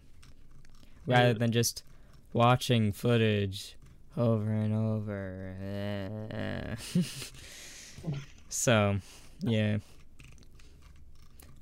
Rather 1.06 1.28
Yeah. 1.28 1.32
than 1.34 1.52
just 1.52 1.82
watching 2.32 2.92
footage 2.92 3.76
over 4.16 4.50
and 4.50 4.74
over. 4.74 6.76
so, 8.48 8.96
yeah. 9.40 9.78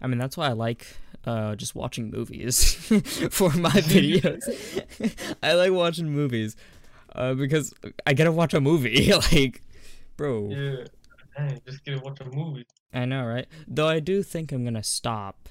I 0.03 0.07
mean, 0.07 0.19
that's 0.19 0.37
why 0.37 0.49
I 0.49 0.53
like 0.53 0.87
uh, 1.27 1.55
just 1.57 1.75
watching 1.75 2.11
movies 2.11 2.75
for 3.31 3.51
my 3.51 3.71
videos. 3.93 4.43
I 5.43 5.55
like 5.55 5.73
watching 5.73 6.11
movies 6.11 6.57
uh, 7.15 7.35
because 7.35 7.75
I 8.07 8.15
get 8.15 8.25
to 8.25 8.33
watch 8.33 8.55
a 8.55 8.61
movie. 8.61 9.13
like, 9.33 9.63
bro, 10.17 10.49
Yeah. 10.51 10.85
Just 11.67 11.85
get 11.85 11.97
to 11.97 12.01
watch 12.03 12.21
a 12.21 12.25
movie. 12.35 12.67
I 12.93 13.05
know, 13.07 13.25
right? 13.25 13.47
Though 13.67 13.89
I 13.89 14.01
do 14.01 14.23
think 14.23 14.53
I'm 14.53 14.65
gonna 14.65 14.83
stop 14.83 15.49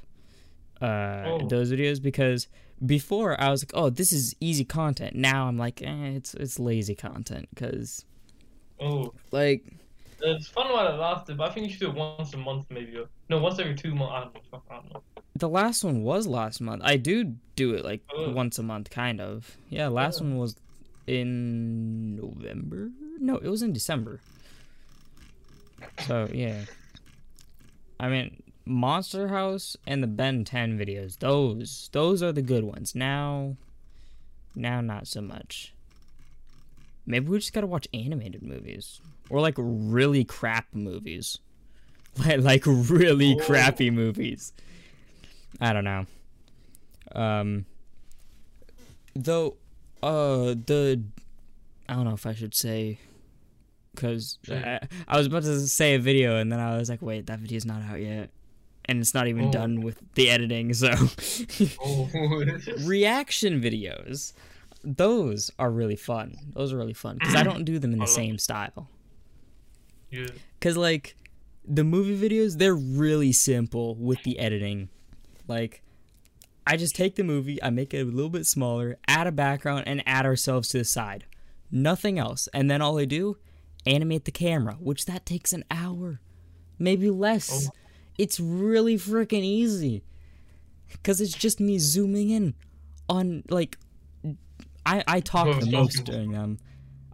uh, 0.82 1.24
Oh. 1.26 1.48
those 1.48 1.72
videos 1.72 2.02
because 2.02 2.48
before 2.86 3.40
I 3.40 3.50
was 3.50 3.64
like, 3.64 3.72
"Oh, 3.74 3.90
this 3.90 4.12
is 4.14 4.36
easy 4.40 4.64
content." 4.66 5.16
Now 5.16 5.48
I'm 5.48 5.58
like, 5.58 5.82
eh, 5.82 6.06
"It's 6.16 6.34
it's 6.34 6.60
lazy 6.60 6.96
content," 6.96 7.48
because 7.54 8.06
Oh. 8.80 9.14
like 9.32 9.64
It's 10.22 10.48
fun 10.48 10.72
while 10.72 10.88
it 10.94 10.98
lasted, 10.98 11.38
but 11.38 11.50
I 11.50 11.54
think 11.54 11.68
you 11.68 11.72
should 11.74 11.80
do 11.82 11.90
it 11.90 11.96
once 11.96 12.34
a 12.34 12.38
month 12.38 12.66
maybe. 12.70 12.98
or- 12.98 13.08
No, 13.30 13.40
once 13.40 13.58
every 13.60 13.76
two 13.76 13.94
months. 13.96 14.14
I 14.14 14.20
don't 14.22 14.34
know. 14.52 14.62
I 14.70 14.76
don't 14.76 14.94
know. 14.94 15.04
the 15.36 15.48
last 15.50 15.84
one 15.86 16.04
was 16.04 16.28
last 16.28 16.60
month. 16.60 16.82
I 16.84 16.98
do 16.98 17.36
do 17.56 17.74
it 17.76 17.86
like 17.86 18.02
Oh. 18.14 18.32
once 18.32 18.60
a 18.60 18.64
month, 18.64 18.90
kind 18.90 19.22
of. 19.22 19.56
Yeah, 19.70 19.88
last 19.88 20.20
Oh. 20.20 20.26
one 20.26 20.38
was 20.38 20.56
in 21.08 22.16
November. 22.18 22.92
No, 23.20 23.38
it 23.38 23.48
was 23.48 23.62
in 23.62 23.72
December. 23.74 24.20
So 26.08 26.30
yeah, 26.34 26.66
I 28.00 28.10
mean, 28.10 28.42
Monster 28.70 29.28
House 29.30 29.76
and 29.88 30.02
the 30.04 30.08
Ben 30.08 30.44
10 30.46 30.78
videos. 30.78 31.18
Those 31.20 31.90
those 31.92 32.22
are 32.24 32.32
the 32.32 32.42
good 32.42 32.64
ones. 32.64 32.96
Now, 32.96 33.56
now 34.56 34.80
not 34.82 35.08
so 35.08 35.22
much. 35.22 35.74
Maybe 37.06 37.28
we 37.28 37.40
just 37.40 37.54
gotta 37.54 37.68
watch 37.68 37.88
animated 37.94 38.44
movies 38.44 39.02
or 39.30 39.42
like 39.42 39.56
really 39.58 40.24
crap 40.24 40.68
movies, 40.74 41.40
like 42.26 42.40
like 42.42 42.64
really 42.66 43.36
Oh. 43.40 43.44
crappy 43.44 43.90
movies. 43.90 44.54
I 45.60 45.74
don't 45.74 45.84
know. 45.84 46.06
Um, 47.14 47.66
though, 49.16 49.58
uh, 50.04 50.54
the 50.66 51.02
I 51.88 51.94
don't 51.96 52.06
know 52.06 52.14
if 52.14 52.28
I 52.28 52.34
should 52.36 52.54
say 52.54 53.00
because 53.96 54.38
I, 54.48 54.80
I 55.08 55.18
was 55.18 55.26
about 55.26 55.42
to 55.44 55.60
say 55.68 55.96
a 55.96 56.00
video 56.00 56.38
and 56.38 56.52
then 56.52 56.60
I 56.60 56.78
was 56.78 56.88
like, 56.90 57.02
wait, 57.02 57.26
that 57.26 57.40
video's 57.40 57.66
not 57.66 57.82
out 57.82 58.00
yet, 58.00 58.30
and 58.90 59.00
it's 59.02 59.14
not 59.14 59.28
even 59.28 59.46
Oh. 59.46 59.52
done 59.52 59.82
with 59.82 60.00
the 60.16 60.30
editing. 60.30 60.74
So, 60.74 60.92
Oh. 61.82 62.10
reaction 62.86 63.62
videos, 63.62 64.34
those 64.84 65.52
are 65.60 65.72
really 65.72 65.96
fun. 65.96 66.36
Those 66.54 66.74
are 66.74 66.78
really 66.78 66.94
fun 66.94 67.18
because 67.20 67.36
I 67.36 67.44
don't 67.44 67.64
do 67.66 67.80
them 67.80 67.94
in 67.94 68.00
the 68.00 68.08
same 68.22 68.38
style. 68.38 68.90
yeah. 70.10 70.28
Cause 70.62 70.76
like 70.78 71.16
the 71.66 71.84
movie 71.84 72.18
videos, 72.18 72.58
they're 72.58 72.76
really 72.76 73.32
simple 73.32 73.96
with 73.96 74.22
the 74.24 74.40
editing. 74.40 74.90
Like 75.48 75.82
I 76.68 76.78
just 76.78 76.96
take 76.96 77.16
the 77.16 77.24
movie, 77.24 77.62
I 77.64 77.70
make 77.70 77.94
it 77.94 78.02
a 78.02 78.06
little 78.06 78.30
bit 78.30 78.46
smaller, 78.46 78.98
add 79.08 79.28
a 79.28 79.32
background, 79.32 79.84
and 79.88 80.04
add 80.06 80.26
ourselves 80.26 80.70
to 80.70 80.80
the 80.80 80.86
side. 80.86 81.26
Nothing 81.72 82.18
else. 82.20 82.48
And 82.54 82.70
then 82.70 82.82
all 82.82 82.98
I 83.00 83.06
do, 83.06 83.38
animate 83.86 84.26
the 84.26 84.32
camera, 84.32 84.76
which 84.80 85.06
that 85.06 85.26
takes 85.26 85.54
an 85.54 85.64
hour. 85.72 86.20
Maybe 86.78 87.10
less. 87.10 87.68
Oh. 87.68 87.72
It's 88.20 88.40
really 88.40 88.98
freaking 88.98 89.44
easy. 89.44 90.04
Cause 91.04 91.22
it's 91.22 91.34
just 91.34 91.60
me 91.60 91.80
zooming 91.80 92.30
in 92.30 92.54
on 93.08 93.44
like 93.50 93.78
I 94.86 95.04
I 95.08 95.20
talk 95.22 95.48
Oh, 95.48 95.54
the 95.60 95.72
most 95.72 96.04
during 96.04 96.32
them. 96.32 96.60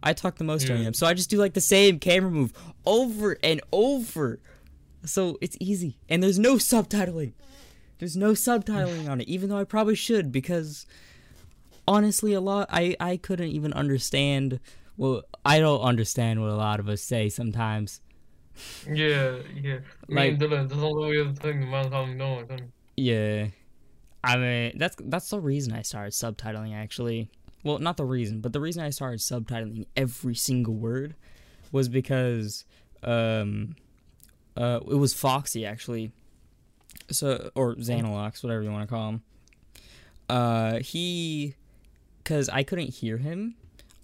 I 0.02 0.12
talk 0.12 0.36
the 0.36 0.44
most 0.44 0.66
during 0.66 0.82
them. 0.84 0.94
So 0.94 1.06
I 1.06 1.14
just 1.14 1.30
do 1.30 1.36
like 1.38 1.54
the 1.54 1.60
same 1.60 1.98
camera 1.98 2.30
move 2.30 2.52
over 2.84 3.36
and 3.42 3.60
over. 3.72 4.40
So 5.04 5.38
it's 5.40 5.56
easy. 5.60 5.98
And 6.08 6.22
there's 6.22 6.38
no 6.38 6.54
subtitling. 6.56 7.32
There's 7.98 8.16
no 8.16 8.32
subtitling 8.32 9.08
on 9.08 9.20
it, 9.20 9.28
even 9.28 9.48
though 9.48 9.58
I 9.58 9.64
probably 9.64 9.94
should 9.94 10.32
because 10.32 10.86
honestly 11.86 12.32
a 12.32 12.40
lot. 12.40 12.68
I 12.70 12.96
I 12.98 13.16
couldn't 13.16 13.48
even 13.48 13.72
understand. 13.72 14.58
Well, 14.96 15.22
I 15.44 15.60
don't 15.60 15.82
understand 15.82 16.40
what 16.40 16.50
a 16.50 16.56
lot 16.56 16.80
of 16.80 16.88
us 16.88 17.02
say 17.02 17.28
sometimes. 17.28 18.00
Yeah, 18.86 19.38
yeah. 19.54 19.78
Like- 20.08 20.38
Dylan, 20.38 20.68
that's 20.68 20.80
all 20.80 21.00
the 21.00 21.34
thing, 21.40 21.70
no, 21.70 22.44
son. 22.48 22.72
Yeah. 22.96 23.48
I 24.24 24.36
mean, 24.36 24.78
that's 24.78 24.96
that's 25.00 25.30
the 25.30 25.40
reason 25.40 25.72
I 25.72 25.82
started 25.82 26.12
subtitling 26.12 26.74
actually. 26.74 27.30
Well, 27.62 27.78
not 27.78 27.96
the 27.96 28.04
reason, 28.04 28.40
but 28.40 28.52
the 28.52 28.60
reason 28.60 28.82
I 28.82 28.90
started 28.90 29.20
subtitling 29.20 29.86
every 29.96 30.34
single 30.34 30.74
word 30.74 31.14
was 31.70 31.88
because 31.88 32.64
um 33.02 33.76
uh 34.56 34.80
it 34.82 34.96
was 34.96 35.14
Foxy 35.14 35.64
actually. 35.64 36.12
So 37.10 37.50
or 37.54 37.76
Xanalox, 37.76 38.42
whatever 38.42 38.62
you 38.62 38.70
want 38.72 38.88
to 38.88 38.92
call 38.92 39.08
him. 39.10 39.22
Uh 40.28 40.78
he 40.80 41.54
cuz 42.24 42.48
I 42.48 42.64
couldn't 42.64 42.94
hear 42.94 43.18
him 43.18 43.54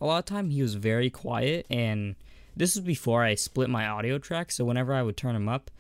a 0.01 0.07
lot 0.07 0.19
of 0.19 0.25
time 0.25 0.51
he 0.51 0.63
was 0.63 0.75
very 0.75 1.11
quiet 1.11 1.65
and 1.71 2.17
this 2.57 2.75
was 2.77 2.85
before 2.85 3.23
I 3.23 3.35
split 3.35 3.71
my 3.71 3.87
audio 3.87 4.19
track, 4.19 4.51
so 4.51 4.65
whenever 4.65 4.95
I 4.95 5.03
would 5.03 5.17
turn 5.17 5.37
him 5.37 5.49
up, 5.49 5.71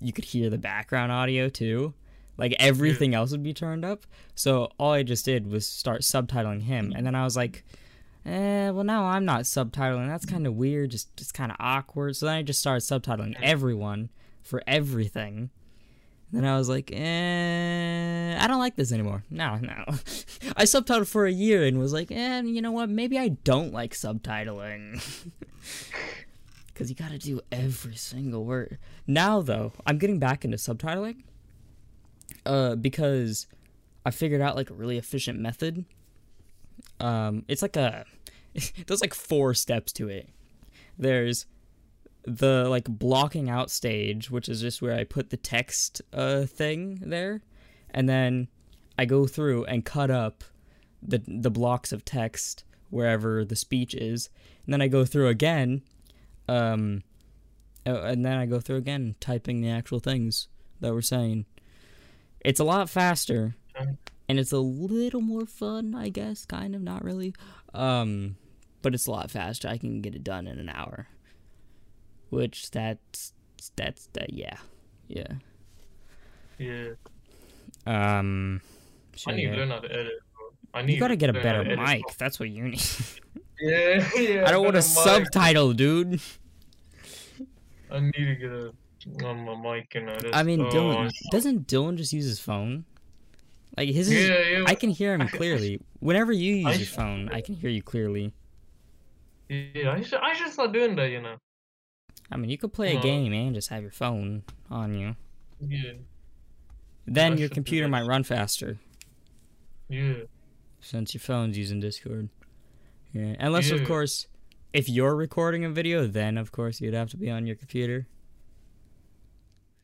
you 0.00 0.12
could 0.12 0.24
hear 0.24 0.50
the 0.50 0.58
background 0.58 1.12
audio 1.12 1.48
too. 1.48 1.94
Like 2.38 2.54
everything 2.58 3.14
else 3.14 3.30
would 3.30 3.42
be 3.42 3.54
turned 3.54 3.84
up. 3.84 4.06
So 4.34 4.70
all 4.78 4.92
I 4.92 5.02
just 5.02 5.24
did 5.24 5.50
was 5.50 5.66
start 5.66 6.02
subtitling 6.02 6.62
him, 6.62 6.92
and 6.94 7.06
then 7.06 7.14
I 7.14 7.24
was 7.24 7.36
like, 7.36 7.64
"Eh, 8.24 8.70
well 8.70 8.84
now 8.84 9.04
I'm 9.06 9.24
not 9.24 9.42
subtitling. 9.42 10.08
That's 10.08 10.26
kind 10.26 10.46
of 10.46 10.54
weird. 10.54 10.90
Just 10.90 11.16
just 11.16 11.32
kind 11.32 11.50
of 11.50 11.56
awkward." 11.60 12.16
So 12.16 12.26
then 12.26 12.36
I 12.36 12.42
just 12.42 12.60
started 12.60 12.82
subtitling 12.82 13.36
everyone 13.42 14.10
for 14.42 14.62
everything. 14.66 15.50
Then 16.32 16.44
I 16.44 16.56
was 16.58 16.68
like, 16.68 16.90
eh, 16.92 18.36
I 18.38 18.46
don't 18.48 18.58
like 18.58 18.74
this 18.76 18.92
anymore. 18.92 19.22
No, 19.30 19.56
no. 19.56 19.84
I 20.56 20.64
subtitled 20.64 21.06
for 21.06 21.26
a 21.26 21.32
year 21.32 21.64
and 21.64 21.78
was 21.78 21.92
like, 21.92 22.10
eh, 22.10 22.42
you 22.42 22.60
know 22.60 22.72
what? 22.72 22.90
Maybe 22.90 23.18
I 23.18 23.28
don't 23.28 23.72
like 23.72 23.92
subtitling. 23.92 25.02
Because 26.76 26.90
you 26.90 26.94
gotta 26.94 27.16
do 27.16 27.40
every 27.50 27.94
single 27.96 28.44
word. 28.44 28.76
Now, 29.06 29.40
though, 29.40 29.72
I'm 29.86 29.96
getting 29.96 30.18
back 30.18 30.44
into 30.44 30.58
subtitling. 30.58 31.22
Uh, 32.44 32.74
because 32.76 33.46
I 34.04 34.10
figured 34.10 34.42
out 34.42 34.56
like 34.56 34.68
a 34.68 34.74
really 34.74 34.98
efficient 34.98 35.40
method. 35.40 35.86
Um, 37.00 37.46
it's 37.48 37.62
like 37.62 37.76
a, 37.76 38.04
there's 38.86 39.00
like 39.00 39.14
four 39.14 39.54
steps 39.54 39.90
to 39.94 40.08
it. 40.08 40.28
There's 40.98 41.46
the 42.26 42.66
like 42.68 42.86
blocking 42.88 43.48
out 43.48 43.70
stage, 43.70 44.30
which 44.30 44.48
is 44.48 44.60
just 44.60 44.82
where 44.82 44.94
I 44.94 45.04
put 45.04 45.30
the 45.30 45.36
text 45.36 46.02
uh 46.12 46.44
thing 46.44 47.00
there, 47.04 47.42
and 47.90 48.08
then 48.08 48.48
I 48.98 49.04
go 49.04 49.26
through 49.26 49.64
and 49.64 49.84
cut 49.84 50.10
up 50.10 50.44
the 51.02 51.22
the 51.26 51.50
blocks 51.50 51.92
of 51.92 52.04
text 52.04 52.64
wherever 52.90 53.44
the 53.44 53.56
speech 53.56 53.94
is, 53.94 54.28
and 54.64 54.72
then 54.72 54.82
I 54.82 54.88
go 54.88 55.04
through 55.04 55.28
again, 55.28 55.82
um, 56.48 57.02
uh, 57.86 58.02
and 58.02 58.24
then 58.24 58.36
I 58.36 58.46
go 58.46 58.60
through 58.60 58.76
again 58.76 59.14
typing 59.20 59.60
the 59.60 59.70
actual 59.70 60.00
things 60.00 60.48
that 60.80 60.92
we're 60.92 61.02
saying. 61.02 61.46
It's 62.40 62.60
a 62.60 62.64
lot 62.64 62.90
faster, 62.90 63.54
and 64.28 64.38
it's 64.38 64.52
a 64.52 64.58
little 64.58 65.20
more 65.20 65.46
fun, 65.46 65.94
I 65.94 66.08
guess. 66.08 66.44
Kind 66.44 66.74
of, 66.74 66.82
not 66.82 67.04
really. 67.04 67.34
Um, 67.74 68.36
but 68.82 68.94
it's 68.94 69.06
a 69.06 69.10
lot 69.10 69.30
faster. 69.30 69.68
I 69.68 69.78
can 69.78 70.00
get 70.00 70.14
it 70.14 70.22
done 70.22 70.46
in 70.46 70.58
an 70.58 70.68
hour 70.68 71.08
which 72.30 72.70
that's 72.70 73.32
that's 73.76 74.08
that 74.12 74.32
yeah 74.32 74.56
yeah 75.08 75.26
Yeah. 76.58 76.88
um 77.86 78.60
so 79.14 79.30
I 79.30 79.34
need 79.36 79.44
yeah. 79.44 79.50
to 79.52 79.56
learn 79.58 79.70
how 79.70 79.78
to 79.78 79.90
edit. 79.92 80.12
Bro. 80.34 80.46
I 80.74 80.82
need 80.82 80.94
you 80.94 81.00
gotta 81.00 81.16
get 81.16 81.30
a 81.30 81.32
better 81.32 81.64
mic 81.76 82.02
that's 82.18 82.38
what 82.40 82.48
you 82.50 82.64
need 82.64 82.82
Yeah, 83.60 84.06
yeah. 84.16 84.44
i 84.46 84.50
don't 84.50 84.62
want 84.64 84.76
a 84.76 84.80
mic. 84.80 84.84
subtitle 84.84 85.72
dude 85.72 86.20
I 87.90 88.00
need 88.00 88.12
to 88.12 88.34
get 88.34 88.50
a 88.52 88.72
on 89.24 89.44
my 89.44 89.54
mic 89.76 89.94
and 89.94 90.10
edit. 90.10 90.30
i 90.34 90.42
mean 90.42 90.60
Oh, 90.60 90.68
dylan 90.68 91.10
doesn't 91.30 91.66
dylan 91.68 91.96
just 91.96 92.12
use 92.12 92.24
his 92.26 92.40
phone 92.40 92.84
like 93.76 93.88
his 93.88 94.10
is, 94.10 94.28
Yeah, 94.28 94.58
yeah. 94.58 94.64
i 94.66 94.74
can 94.74 94.90
hear 94.90 95.14
him 95.14 95.26
clearly 95.28 95.80
whenever 96.00 96.32
you 96.32 96.56
use 96.56 96.66
I- 96.66 96.72
your 96.74 96.86
phone 96.86 97.28
i 97.32 97.40
can 97.40 97.54
hear 97.54 97.70
you 97.70 97.82
clearly 97.82 98.32
Yeah, 99.48 99.92
I 99.92 100.02
should. 100.02 100.18
I 100.20 100.32
should 100.34 100.50
start 100.52 100.72
doing 100.72 100.96
that. 100.96 101.08
You 101.14 101.20
know. 101.22 101.36
I 102.30 102.36
mean 102.36 102.50
you 102.50 102.58
could 102.58 102.72
play 102.72 102.94
a 102.94 102.98
Uh, 102.98 103.02
game 103.02 103.32
and 103.32 103.54
just 103.54 103.68
have 103.68 103.82
your 103.82 103.90
phone 103.92 104.42
on 104.70 104.94
you 104.94 105.16
Yeah. 105.60 105.92
then 107.06 107.38
your 107.38 107.48
computer 107.48 107.88
might 107.88 108.06
run 108.06 108.24
faster 108.24 108.78
Yeah. 109.88 110.24
since 110.80 111.14
your 111.14 111.20
phone's 111.20 111.56
using 111.56 111.80
Discord. 111.80 112.28
Yeah, 113.12 113.34
unless 113.38 113.70
of 113.70 113.84
course, 113.84 114.26
if 114.72 114.88
you're 114.88 115.14
recording 115.16 115.64
a 115.64 115.70
video, 115.70 116.06
then 116.06 116.36
of 116.36 116.50
course 116.52 116.80
you'd 116.80 116.92
have 116.94 117.08
to 117.10 117.16
be 117.16 117.30
on 117.30 117.46
your 117.46 117.56
computer. 117.56 118.06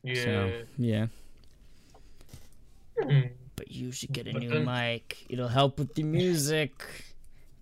Yeah. 0.02 0.14
So 0.24 0.62
yeah, 0.76 1.06
Hmm. 3.00 3.20
but 3.56 3.70
you 3.70 3.92
should 3.92 4.12
get 4.12 4.26
a 4.26 4.32
new 4.32 4.60
mic. 4.60 5.24
It'll 5.28 5.48
help 5.48 5.78
with 5.78 5.94
the 5.94 6.02
music. 6.02 6.72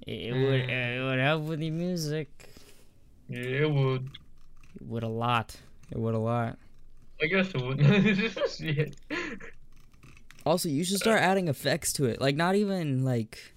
It 0.06 0.32
would. 0.32 0.62
Mm. 0.62 0.96
It 0.96 1.04
would 1.04 1.18
help 1.18 1.42
with 1.44 1.60
the 1.60 1.70
music. 1.70 2.48
Yeah, 3.28 3.40
it 3.64 3.70
would. 3.70 4.08
It 4.76 4.86
would 4.86 5.02
a 5.02 5.08
lot. 5.08 5.56
It 5.90 5.98
would 5.98 6.14
a 6.14 6.18
lot. 6.18 6.58
I 7.22 7.26
guess 7.26 7.48
it 7.54 7.60
would. 7.62 7.80
Shit. 8.50 8.96
Also, 10.46 10.68
you 10.68 10.84
should 10.84 10.98
start 10.98 11.20
adding 11.20 11.48
effects 11.48 11.92
to 11.94 12.06
it. 12.06 12.20
Like 12.20 12.36
not 12.36 12.54
even 12.54 13.04
like, 13.04 13.54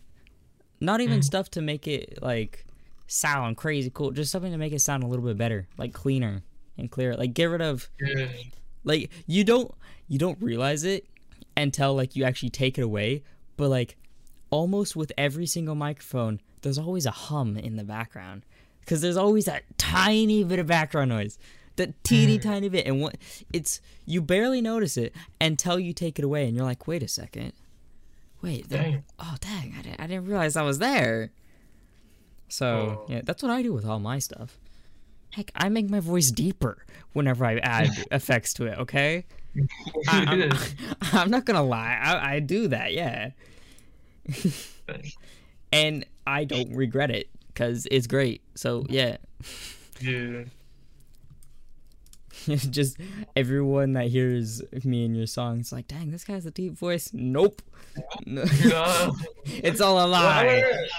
not 0.81 0.99
even 1.01 1.19
Mm. 1.19 1.23
stuff 1.23 1.49
to 1.51 1.61
make 1.61 1.87
it 1.87 2.19
like 2.21 2.65
sound 3.07 3.57
crazy 3.57 3.89
cool. 3.93 4.11
Just 4.11 4.31
something 4.31 4.51
to 4.51 4.57
make 4.57 4.73
it 4.73 4.79
sound 4.79 5.03
a 5.03 5.07
little 5.07 5.23
bit 5.25 5.37
better, 5.37 5.67
like 5.77 5.93
cleaner 5.93 6.43
and 6.77 6.91
clearer. 6.91 7.15
Like 7.15 7.33
get 7.33 7.45
rid 7.45 7.61
of 7.61 7.89
Yeah. 8.01 8.27
like 8.83 9.09
you 9.27 9.43
don't 9.43 9.73
you 10.09 10.19
don't 10.19 10.41
realize 10.41 10.83
it 10.83 11.05
until 11.55 11.93
like 11.95 12.15
you 12.15 12.23
actually 12.25 12.49
take 12.49 12.77
it 12.77 12.81
away 12.81 13.23
but 13.57 13.69
like 13.69 13.95
almost 14.49 14.95
with 14.95 15.11
every 15.17 15.45
single 15.45 15.75
microphone 15.75 16.41
there's 16.63 16.77
always 16.79 17.05
a 17.05 17.11
hum 17.11 17.55
in 17.55 17.75
the 17.75 17.83
background 17.83 18.43
because 18.83 19.01
there's 19.01 19.17
always 19.17 19.45
that 19.45 19.63
tiny 19.77 20.43
bit 20.43 20.59
of 20.59 20.67
background 20.67 21.09
noise 21.09 21.37
that 21.75 22.03
teeny 22.03 22.37
mm. 22.37 22.41
tiny 22.41 22.69
bit 22.69 22.85
and 22.85 23.01
what 23.01 23.17
it's 23.51 23.81
you 24.05 24.21
barely 24.21 24.61
notice 24.61 24.97
it 24.97 25.13
until 25.41 25.79
you 25.79 25.93
take 25.93 26.19
it 26.19 26.25
away 26.25 26.47
and 26.47 26.55
you're 26.55 26.65
like 26.65 26.87
wait 26.87 27.03
a 27.03 27.07
second. 27.07 27.53
Wait 28.41 28.67
Dang. 28.67 29.03
oh 29.19 29.35
dang 29.39 29.73
I 29.77 29.81
didn't, 29.81 30.01
I 30.01 30.07
didn't 30.07 30.25
realize 30.25 30.55
I 30.55 30.63
was 30.63 30.79
there. 30.79 31.31
So 32.49 32.65
Oh. 32.67 33.05
yeah 33.09 33.21
that's 33.23 33.41
what 33.41 33.51
i 33.51 33.61
do 33.61 33.73
with 33.73 33.85
all 33.85 33.99
my 33.99 34.19
stuff. 34.19 34.59
Heck 35.31 35.51
i 35.55 35.69
make 35.69 35.89
my 35.89 35.99
voice 35.99 36.29
deeper 36.29 36.85
whenever 37.13 37.45
i 37.45 37.57
add 37.57 37.89
effects 38.11 38.53
to 38.55 38.65
it 38.67 38.77
okay? 38.79 39.25
I, 40.07 40.25
I'm, 40.25 40.51
I'm 41.13 41.29
not 41.31 41.45
gonna 41.45 41.63
lie 41.63 41.97
I, 42.01 42.35
I 42.35 42.39
do 42.39 42.67
that 42.67 42.93
yeah. 42.93 43.31
And 45.71 46.05
i 46.27 46.43
don't 46.43 46.75
regret 46.75 47.09
it 47.09 47.29
because 47.53 47.87
it's 47.91 48.07
great 48.07 48.41
so 48.55 48.85
yeah 48.89 49.17
Yeah. 50.01 50.43
just 52.69 52.97
everyone 53.35 53.93
that 53.93 54.07
hears 54.07 54.61
me 54.83 55.05
and 55.05 55.15
your 55.15 55.27
song, 55.27 55.57
songs 55.57 55.71
like 55.71 55.87
dang 55.87 56.11
this 56.11 56.23
guy 56.23 56.33
has 56.33 56.45
a 56.45 56.51
deep 56.51 56.73
voice 56.73 57.11
nope 57.13 57.61
No. 58.25 58.43
It's 59.45 59.79
all 59.81 60.03
a 60.03 60.07
lie 60.07 60.45
It's 60.45 60.93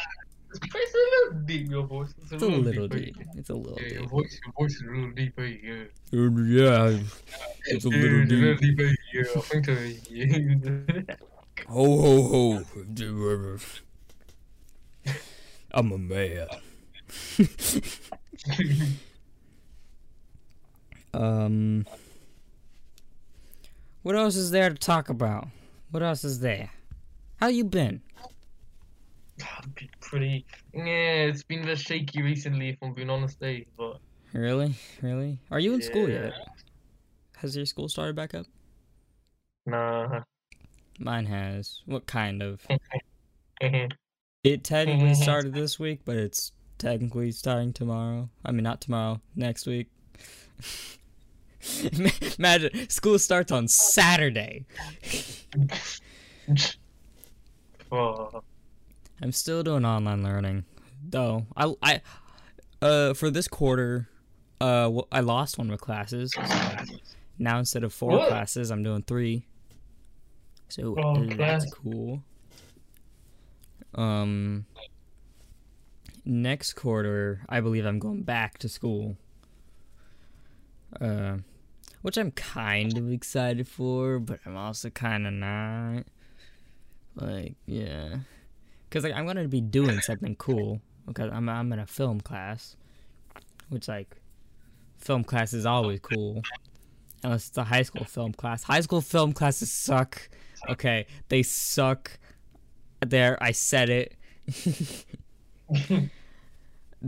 it's 0.55 0.95
a 0.95 0.99
little 0.99 1.41
deep, 1.47 1.69
your 1.69 1.83
voice. 1.83 2.15
It's 2.23 2.31
a, 2.31 2.35
it's 2.37 2.45
a 2.45 2.47
little 2.47 2.87
deep. 2.89 3.17
deep 3.17 3.27
it's 3.37 3.51
a 3.51 3.55
little 3.55 3.77
Yeah, 3.83 3.89
your 3.89 4.01
deep 4.03 4.11
voice, 4.11 4.41
your 4.45 4.53
voice 4.57 4.75
is 4.77 4.83
real 4.85 5.11
deep, 5.11 5.39
eh? 5.39 5.57
Yeah. 5.63 5.85
yeah 6.13 6.99
it's 7.67 7.85
a 7.85 7.89
little 7.89 8.21
it's 8.23 8.61
deep 8.61 8.79
deep? 8.79 8.97
Yeah, 9.13 9.23
I 9.35 9.41
think 9.41 9.67
so. 9.67 9.73
Yeah. 10.09 11.17
ho 11.69 12.01
ho 12.01 12.23
ho 12.23 13.59
i'm 15.75 15.93
a 15.93 15.99
man 15.99 16.47
Um. 21.13 21.87
What 24.03 24.17
else 24.17 24.35
is 24.37 24.51
there 24.51 24.69
to 24.69 24.75
talk 24.75 25.09
about? 25.09 25.47
What 25.93 26.03
else 26.03 26.25
is 26.25 26.41
there? 26.41 26.71
How 27.37 27.47
you 27.47 27.65
been? 27.65 28.03
I've 29.41 29.75
been 29.77 29.89
pretty. 30.01 30.45
Yeah, 30.75 31.27
it's 31.31 31.45
been 31.45 31.63
a 31.63 31.67
bit 31.67 31.79
shaky 31.79 32.21
recently, 32.23 32.71
if 32.71 32.79
I'm 32.83 32.95
being 32.95 33.11
honest, 33.11 33.41
eh? 33.43 33.61
But 33.79 34.01
Really? 34.33 34.75
Really? 35.03 35.39
Are 35.53 35.61
you 35.61 35.73
in 35.75 35.83
school 35.83 36.09
Yeah. 36.09 36.25
yet? 36.25 36.33
Has 37.37 37.57
your 37.57 37.67
school 37.67 37.89
started 37.89 38.17
back 38.17 38.35
up? 38.35 38.47
nah. 39.67 40.23
Mine 40.99 41.27
has. 41.27 41.81
What 41.87 42.07
kind 42.07 42.43
of? 42.43 42.67
It 44.45 44.63
technically 44.63 45.15
started 45.15 45.55
this 45.55 45.79
week, 45.79 46.01
but 46.05 46.17
it's 46.17 46.53
technically 46.79 47.33
starting 47.33 47.73
tomorrow. 47.73 48.29
I 48.45 48.53
mean, 48.53 48.63
not 48.63 48.81
tomorrow, 48.83 49.21
next 49.35 49.67
week. 49.67 49.89
Imagine 52.39 52.91
school 52.91 53.19
starts 53.19 53.51
on 53.51 53.69
Saturday. 53.69 54.67
oh, 57.93 58.43
I'm 59.23 59.33
still 59.33 59.63
doing 59.63 59.85
online 59.87 60.23
learning, 60.23 60.65
though. 61.09 61.47
I 61.57 61.73
I 61.83 62.01
uh 62.83 63.15
for 63.15 63.31
this 63.31 63.49
quarter, 63.49 64.09
uh 64.61 64.91
I 65.11 65.21
lost 65.21 65.57
one 65.57 65.69
of 65.69 65.71
my 65.71 65.77
classes. 65.79 66.33
So 66.33 66.43
now 67.39 67.59
instead 67.59 67.83
of 67.83 67.95
four 67.95 68.11
What? 68.11 68.29
classes, 68.29 68.71
I'm 68.71 68.83
doing 68.83 69.03
three. 69.03 69.47
So 70.69 70.95
Oh, 70.99 71.25
that's 71.25 71.65
class. 71.65 71.73
cool. 71.73 72.23
Um, 73.95 74.67
next 76.25 76.75
quarter, 76.75 77.41
I 77.49 77.61
believe 77.61 77.85
I'm 77.85 77.99
going 77.99 78.23
back 78.23 78.59
to 78.59 78.69
school. 78.69 79.17
Uh, 81.01 81.39
which 82.03 82.19
I'm 82.19 82.31
kind 82.33 82.97
of 82.99 83.11
excited 83.11 83.67
for, 83.67 84.19
but 84.19 84.39
I'm 84.45 84.57
also 84.57 84.91
kind 84.91 85.27
of 85.27 85.33
not. 85.33 86.05
Like, 87.17 87.55
yeah, 87.67 88.17
because 88.89 89.05
like 89.05 89.15
I'm 89.15 89.27
gonna 89.27 89.49
be 89.49 89.61
doing 89.61 90.01
something 90.01 90.37
cool. 90.37 90.81
Because 91.07 91.31
I'm 91.33 91.49
I'm 91.49 91.73
in 91.73 91.79
a 91.79 91.87
film 91.87 92.21
class, 92.21 92.77
which 93.69 93.89
like, 93.89 94.17
film 94.99 95.25
class 95.25 95.53
is 95.53 95.67
always 95.67 96.01
cool, 96.01 96.43
unless 97.23 97.49
it's 97.49 97.59
a 97.59 97.65
high 97.65 97.83
school 97.83 98.05
film 98.05 98.33
class. 98.33 98.63
High 98.65 98.81
school 98.81 99.01
film 99.01 99.33
classes 99.33 99.71
suck. 99.71 100.29
Okay, 100.69 101.07
they 101.29 101.43
suck. 101.43 102.19
There, 103.11 103.39
I 103.43 103.53
said 103.53 103.91
it. 103.91 104.17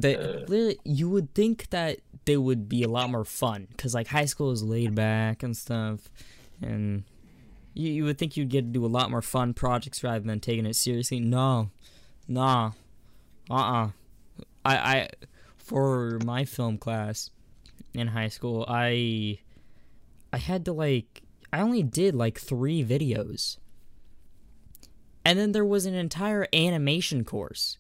Uh. 0.05 0.45
literally, 0.47 0.79
you 0.85 1.09
would 1.09 1.33
think 1.35 1.71
that 1.71 2.01
they 2.27 2.37
would 2.37 2.69
be 2.69 2.83
a 2.83 2.89
lot 2.89 3.09
more 3.09 3.25
fun 3.25 3.67
because 3.71 3.95
like 3.95 4.09
high 4.09 4.27
school 4.27 4.51
is 4.51 4.63
laid 4.63 4.95
back 4.95 5.43
and 5.43 5.57
stuff, 5.57 6.11
and 6.61 7.05
you, 7.73 7.91
you 7.91 8.05
would 8.05 8.19
think 8.19 8.37
you'd 8.37 8.51
get 8.51 8.63
to 8.63 8.67
do 8.67 8.85
a 8.85 8.89
lot 8.89 9.11
more 9.11 9.23
fun 9.23 9.55
projects 9.55 10.05
rather 10.05 10.21
than 10.21 10.41
taking 10.41 10.67
it 10.67 10.77
seriously. 10.77 11.21
No, 11.21 11.71
nah, 12.29 12.73
uh, 13.51 13.55
uh 13.55 13.89
I, 14.65 14.77
I, 14.77 15.09
for 15.57 16.19
my 16.25 16.45
film 16.45 16.77
class 16.77 17.31
in 17.95 18.09
high 18.09 18.29
school, 18.29 18.65
I, 18.69 19.39
I 20.33 20.39
had 20.39 20.65
to 20.65 20.73
like, 20.73 21.23
I 21.53 21.61
only 21.61 21.83
did 21.83 22.15
like 22.15 22.39
three 22.39 22.85
videos. 22.85 23.59
And 25.27 25.41
then 25.41 25.51
there 25.51 25.65
was 25.65 25.87
an 25.87 25.95
entire 25.95 26.47
animation 26.53 27.25
course. 27.25 27.79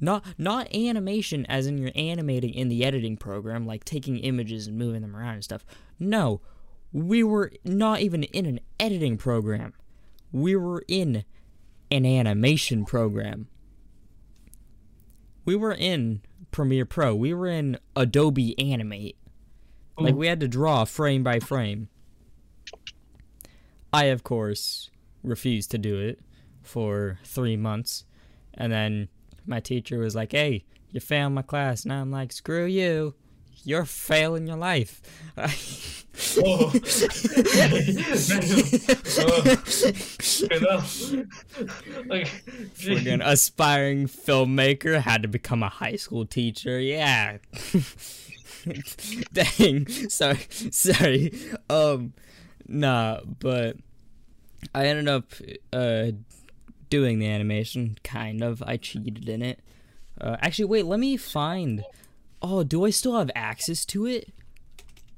Not 0.00 0.24
not 0.36 0.74
animation 0.74 1.46
as 1.46 1.68
in 1.68 1.78
you're 1.78 1.92
animating 1.94 2.52
in 2.54 2.68
the 2.68 2.84
editing 2.84 3.16
program, 3.16 3.64
like 3.64 3.84
taking 3.84 4.18
images 4.18 4.66
and 4.66 4.76
moving 4.76 5.02
them 5.02 5.14
around 5.14 5.34
and 5.34 5.44
stuff. 5.44 5.64
No. 6.00 6.40
We 6.92 7.22
were 7.22 7.52
not 7.64 8.00
even 8.00 8.24
in 8.24 8.46
an 8.46 8.58
editing 8.80 9.16
program. 9.16 9.74
We 10.32 10.56
were 10.56 10.82
in 10.88 11.24
an 11.92 12.04
animation 12.04 12.84
program. 12.84 13.46
We 15.44 15.54
were 15.54 15.72
in 15.72 16.20
Premiere 16.50 16.84
Pro. 16.84 17.14
We 17.14 17.32
were 17.32 17.46
in 17.46 17.78
Adobe 17.94 18.58
Animate. 18.58 19.16
Like 19.96 20.16
we 20.16 20.26
had 20.26 20.40
to 20.40 20.48
draw 20.48 20.84
frame 20.84 21.22
by 21.22 21.38
frame. 21.38 21.90
I 23.92 24.06
of 24.06 24.24
course 24.24 24.90
refused 25.22 25.70
to 25.70 25.78
do 25.78 25.96
it 26.00 26.18
for 26.66 27.18
three 27.24 27.56
months, 27.56 28.04
and 28.54 28.72
then 28.72 29.08
my 29.46 29.60
teacher 29.60 29.98
was 29.98 30.14
like, 30.14 30.32
"Hey, 30.32 30.64
you 30.90 31.00
failed 31.00 31.32
my 31.32 31.42
class," 31.42 31.84
and 31.84 31.92
I'm 31.92 32.10
like, 32.10 32.32
"Screw 32.32 32.66
you, 32.66 33.14
you're 33.64 33.84
failing 33.84 34.46
your 34.46 34.56
life." 34.56 35.00
Oh. 36.38 36.72
Like, 42.06 42.28
Friggin' 42.74 43.20
aspiring 43.22 44.06
filmmaker 44.06 45.00
had 45.00 45.22
to 45.22 45.28
become 45.28 45.62
a 45.62 45.68
high 45.68 45.96
school 45.96 46.24
teacher. 46.24 46.80
Yeah. 46.80 47.38
Dang. 49.32 49.86
Sorry. 50.08 50.38
Sorry. 50.70 51.32
Um 51.68 52.14
nah, 52.66 53.20
but 53.38 53.76
I 54.74 54.86
ended 54.86 55.08
up 55.08 55.32
uh 55.72 56.12
doing 56.90 57.18
the 57.18 57.26
animation 57.26 57.98
kind 58.04 58.42
of. 58.42 58.62
I 58.62 58.76
cheated 58.76 59.28
in 59.28 59.42
it. 59.42 59.60
Uh, 60.20 60.36
actually 60.40 60.64
wait, 60.66 60.86
let 60.86 60.98
me 61.00 61.16
find 61.16 61.84
Oh, 62.42 62.62
do 62.62 62.84
I 62.84 62.90
still 62.90 63.18
have 63.18 63.30
access 63.34 63.84
to 63.86 64.06
it? 64.06 64.32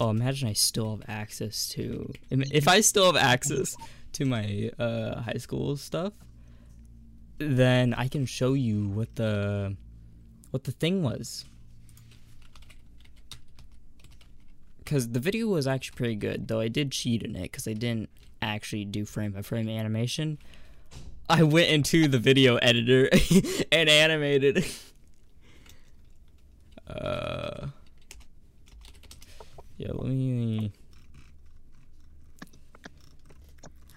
Oh, 0.01 0.11
imagine 0.11 0.49
I 0.49 0.53
still 0.53 0.91
have 0.93 1.03
access 1.09 1.69
to 1.71 2.13
if 2.31 2.69
I 2.69 2.81
still 2.81 3.07
have 3.07 3.17
access 3.17 3.77
to 4.13 4.25
my 4.25 4.71
uh 4.79 5.21
high 5.23 5.39
school 5.39 5.77
stuff 5.77 6.13
then 7.39 7.95
I 7.95 8.09
can 8.09 8.27
show 8.27 8.55
you 8.55 8.89
what 8.89 9.15
the 9.17 9.77
what 10.51 10.65
the 10.65 10.73
thing 10.73 11.03
was. 11.03 11.45
Cuz 14.85 15.09
the 15.09 15.21
video 15.21 15.49
was 15.49 15.67
actually 15.67 15.97
pretty 15.97 16.17
good, 16.17 16.49
though 16.49 16.61
I 16.61 16.69
did 16.69 16.93
cheat 16.93 17.23
in 17.23 17.37
it 17.37 17.53
cuz 17.53 17.69
I 17.69 17.75
didn't 17.75 18.09
actually 18.41 18.85
do 18.85 19.05
frame 19.05 19.33
by 19.33 19.43
frame 19.43 19.69
animation. 19.69 20.39
I 21.29 21.43
went 21.43 21.69
into 21.69 22.09
the 22.09 22.19
video 22.19 22.57
editor 22.57 23.09
and 23.73 23.89
animated. 23.89 24.65
uh 26.87 27.69
Yeah, 29.77 29.93
let 29.93 30.07
me 30.07 30.73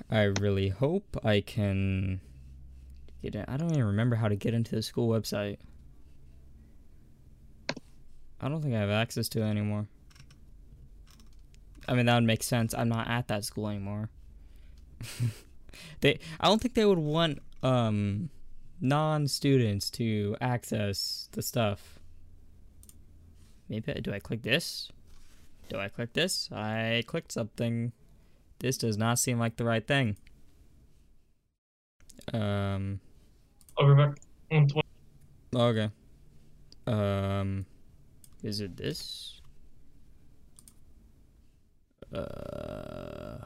I 0.09 0.23
really 0.23 0.69
hope 0.69 1.17
I 1.23 1.39
can 1.39 2.19
Get 3.21 3.35
in. 3.35 3.45
I 3.47 3.57
don't 3.57 3.71
even 3.71 3.85
remember 3.85 4.15
how 4.15 4.27
to 4.27 4.35
get 4.35 4.53
into 4.53 4.75
the 4.75 4.81
school 4.81 5.07
website. 5.07 5.57
I 8.39 8.49
don't 8.49 8.61
think 8.61 8.73
I 8.73 8.79
have 8.79 8.89
access 8.89 9.29
to 9.29 9.41
it 9.41 9.45
anymore. 9.45 9.87
I 11.87 11.93
mean, 11.93 12.07
that 12.07 12.15
would 12.15 12.23
make 12.23 12.41
sense. 12.41 12.73
I'm 12.73 12.89
not 12.89 13.07
at 13.07 13.27
that 13.27 13.45
school 13.45 13.67
anymore. 13.67 14.09
they, 16.01 16.19
I 16.39 16.47
don't 16.47 16.61
think 16.61 16.73
they 16.73 16.85
would 16.85 16.99
want 16.99 17.39
um, 17.63 18.29
non-students 18.79 19.89
to 19.91 20.35
access 20.41 21.29
the 21.31 21.41
stuff. 21.41 21.99
Maybe 23.69 23.93
do 24.01 24.13
I 24.13 24.19
click 24.19 24.41
this? 24.43 24.91
Do 25.69 25.79
I 25.79 25.87
click 25.87 26.13
this? 26.13 26.49
I 26.51 27.03
clicked 27.07 27.31
something. 27.31 27.93
This 28.59 28.77
does 28.77 28.97
not 28.97 29.19
seem 29.19 29.39
like 29.39 29.55
the 29.55 29.63
right 29.63 29.87
thing. 29.87 30.17
Um. 32.33 32.99
Back. 33.77 34.17
Okay. 35.55 35.89
Um, 36.87 37.65
is 38.43 38.59
it 38.59 38.75
this? 38.75 39.41
Uh, 42.13 43.45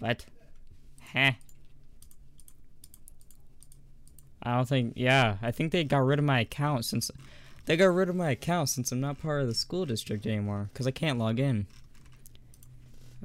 what? 0.00 0.24
Huh? 1.12 1.32
I 4.42 4.56
don't 4.56 4.68
think. 4.68 4.94
Yeah, 4.96 5.36
I 5.42 5.50
think 5.50 5.72
they 5.72 5.84
got 5.84 6.04
rid 6.04 6.18
of 6.18 6.24
my 6.24 6.40
account 6.40 6.84
since 6.84 7.10
they 7.66 7.76
got 7.76 7.86
rid 7.86 8.08
of 8.08 8.16
my 8.16 8.30
account 8.30 8.68
since 8.68 8.90
I'm 8.90 9.00
not 9.00 9.20
part 9.20 9.42
of 9.42 9.48
the 9.48 9.54
school 9.54 9.84
district 9.84 10.26
anymore 10.26 10.70
because 10.72 10.86
I 10.86 10.92
can't 10.92 11.18
log 11.18 11.38
in. 11.38 11.66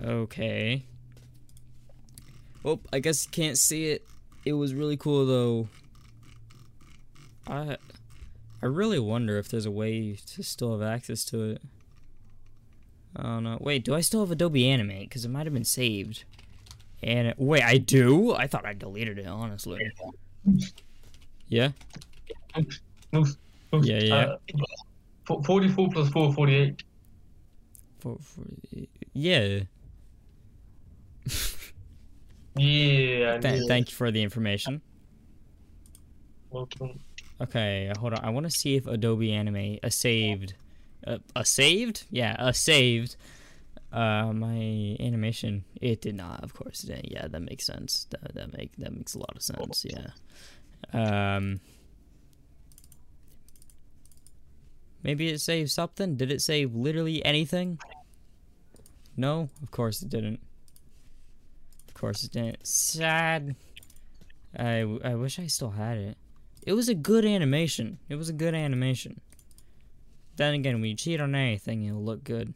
Okay. 0.03 0.85
Well, 2.63 2.81
I 2.91 2.99
guess 2.99 3.25
you 3.25 3.31
can't 3.31 3.57
see 3.57 3.87
it. 3.87 4.05
It 4.43 4.53
was 4.53 4.73
really 4.73 4.97
cool 4.97 5.25
though. 5.25 5.69
I 7.47 7.77
I 8.61 8.65
really 8.65 8.99
wonder 8.99 9.37
if 9.37 9.47
there's 9.47 9.65
a 9.65 9.71
way 9.71 10.17
to 10.33 10.43
still 10.43 10.71
have 10.71 10.81
access 10.81 11.23
to 11.25 11.43
it. 11.51 11.61
I 13.15 13.23
don't 13.23 13.43
know. 13.43 13.57
Wait, 13.61 13.85
do 13.85 13.95
I 13.95 14.01
still 14.01 14.19
have 14.21 14.31
Adobe 14.31 14.67
Animate? 14.67 15.07
Because 15.07 15.23
it 15.23 15.29
might 15.29 15.45
have 15.45 15.53
been 15.53 15.63
saved. 15.63 16.25
And 17.05 17.35
wait, 17.37 17.63
I 17.63 17.77
do. 17.77 18.33
I 18.33 18.47
thought 18.47 18.65
I 18.65 18.73
deleted 18.73 19.19
it. 19.19 19.27
Honestly. 19.27 19.79
Yeah. 21.47 21.69
Oof, 22.57 23.37
oof. 23.71 23.85
Yeah, 23.85 23.99
yeah. 23.99 24.15
Uh, 24.15 24.37
fo- 25.27 25.41
44 25.43 25.89
plus 25.91 26.09
4, 26.09 26.33
48. 26.33 26.83
For, 27.99 28.17
for, 28.19 28.41
yeah. 29.13 29.59
Yeah. 32.57 33.35
I 33.35 33.39
Th- 33.39 33.67
thank 33.67 33.89
you 33.89 33.95
for 33.95 34.11
the 34.11 34.23
information. 34.23 34.81
Welcome. 36.49 37.01
Okay, 37.41 37.91
hold 37.99 38.13
on. 38.13 38.23
I 38.23 38.29
want 38.29 38.45
to 38.45 38.49
see 38.49 38.77
if 38.77 38.87
Adobe 38.87 39.33
Animate 39.33 39.81
a 39.83 39.91
saved, 39.91 40.53
uh, 41.05 41.17
a 41.35 41.43
saved, 41.43 42.05
yeah, 42.09 42.37
a 42.39 42.53
saved. 42.53 43.17
Uh, 43.95 44.33
my 44.33 44.97
animation. 44.99 45.63
It 45.81 46.01
did 46.01 46.15
not, 46.15 46.43
of 46.43 46.53
course. 46.53 46.83
It 46.83 46.87
didn't. 46.87 47.11
Yeah, 47.11 47.27
that 47.27 47.39
makes 47.41 47.65
sense. 47.65 48.07
That 48.09 48.33
that 48.35 48.57
make 48.57 48.75
that 48.77 48.93
makes 48.93 49.15
a 49.15 49.19
lot 49.19 49.33
of 49.35 49.41
sense. 49.41 49.85
Yeah. 49.85 50.07
Um. 50.93 51.61
Maybe 55.01 55.29
it 55.29 55.39
saved 55.39 55.71
something. 55.71 56.15
Did 56.15 56.31
it 56.31 56.41
save 56.41 56.75
literally 56.75 57.23
anything? 57.23 57.79
No, 59.15 59.49
of 59.61 59.71
course 59.71 60.01
it 60.01 60.09
didn't. 60.09 60.39
Of 61.87 61.93
course 61.93 62.23
it 62.23 62.31
didn't. 62.31 62.65
Sad. 62.67 63.55
I, 64.57 64.79
I 65.03 65.15
wish 65.15 65.37
I 65.37 65.47
still 65.47 65.69
had 65.69 65.97
it. 65.97 66.17
It 66.65 66.73
was 66.73 66.89
a 66.89 66.95
good 66.95 67.23
animation. 67.23 67.99
It 68.09 68.15
was 68.15 68.29
a 68.29 68.33
good 68.33 68.55
animation. 68.55 69.21
Then 70.37 70.55
again, 70.55 70.81
when 70.81 70.89
you 70.89 70.95
cheat 70.95 71.21
on 71.21 71.35
anything, 71.35 71.83
it'll 71.83 72.03
look 72.03 72.23
good. 72.23 72.53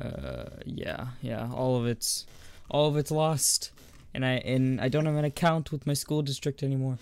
Uh, 0.00 0.48
yeah, 0.64 1.08
yeah. 1.20 1.50
All 1.52 1.76
of 1.76 1.86
it's, 1.86 2.26
all 2.70 2.88
of 2.88 2.96
it's 2.96 3.10
lost, 3.10 3.70
and 4.14 4.24
I 4.24 4.34
and 4.38 4.80
I 4.80 4.88
don't 4.88 5.06
have 5.06 5.16
an 5.16 5.24
account 5.24 5.70
with 5.70 5.86
my 5.86 5.94
school 5.94 6.22
district 6.22 6.62
anymore. 6.62 6.98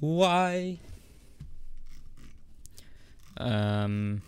Why? 0.00 0.78
Um. 3.36 4.22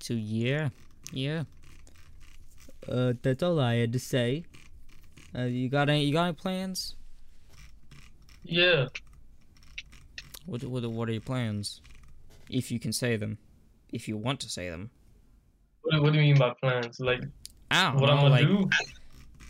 So 0.00 0.14
yeah, 0.14 0.68
yeah. 1.12 1.44
Uh, 2.90 3.14
that's 3.22 3.42
all 3.42 3.60
I 3.60 3.74
had 3.76 3.92
to 3.92 3.98
say. 3.98 4.44
Uh, 5.36 5.42
you 5.42 5.68
got 5.68 5.88
any? 5.88 6.04
You 6.04 6.12
got 6.12 6.24
any 6.24 6.32
plans? 6.34 6.94
Yeah. 8.44 8.88
What 10.46 10.64
what 10.64 10.84
what 10.90 11.08
are 11.08 11.12
your 11.12 11.20
plans? 11.20 11.80
If 12.48 12.70
you 12.70 12.78
can 12.78 12.92
say 12.92 13.16
them, 13.16 13.38
if 13.92 14.08
you 14.08 14.16
want 14.16 14.40
to 14.40 14.48
say 14.48 14.70
them. 14.70 14.90
What, 15.90 16.12
do 16.12 16.18
you 16.18 16.24
mean 16.34 16.38
by 16.38 16.54
plans? 16.60 17.00
Like 17.00 17.22
I 17.70 17.92
what 17.94 18.06
know, 18.06 18.12
I'm 18.12 18.16
gonna 18.18 18.30
like 18.30 18.46
do? 18.46 18.68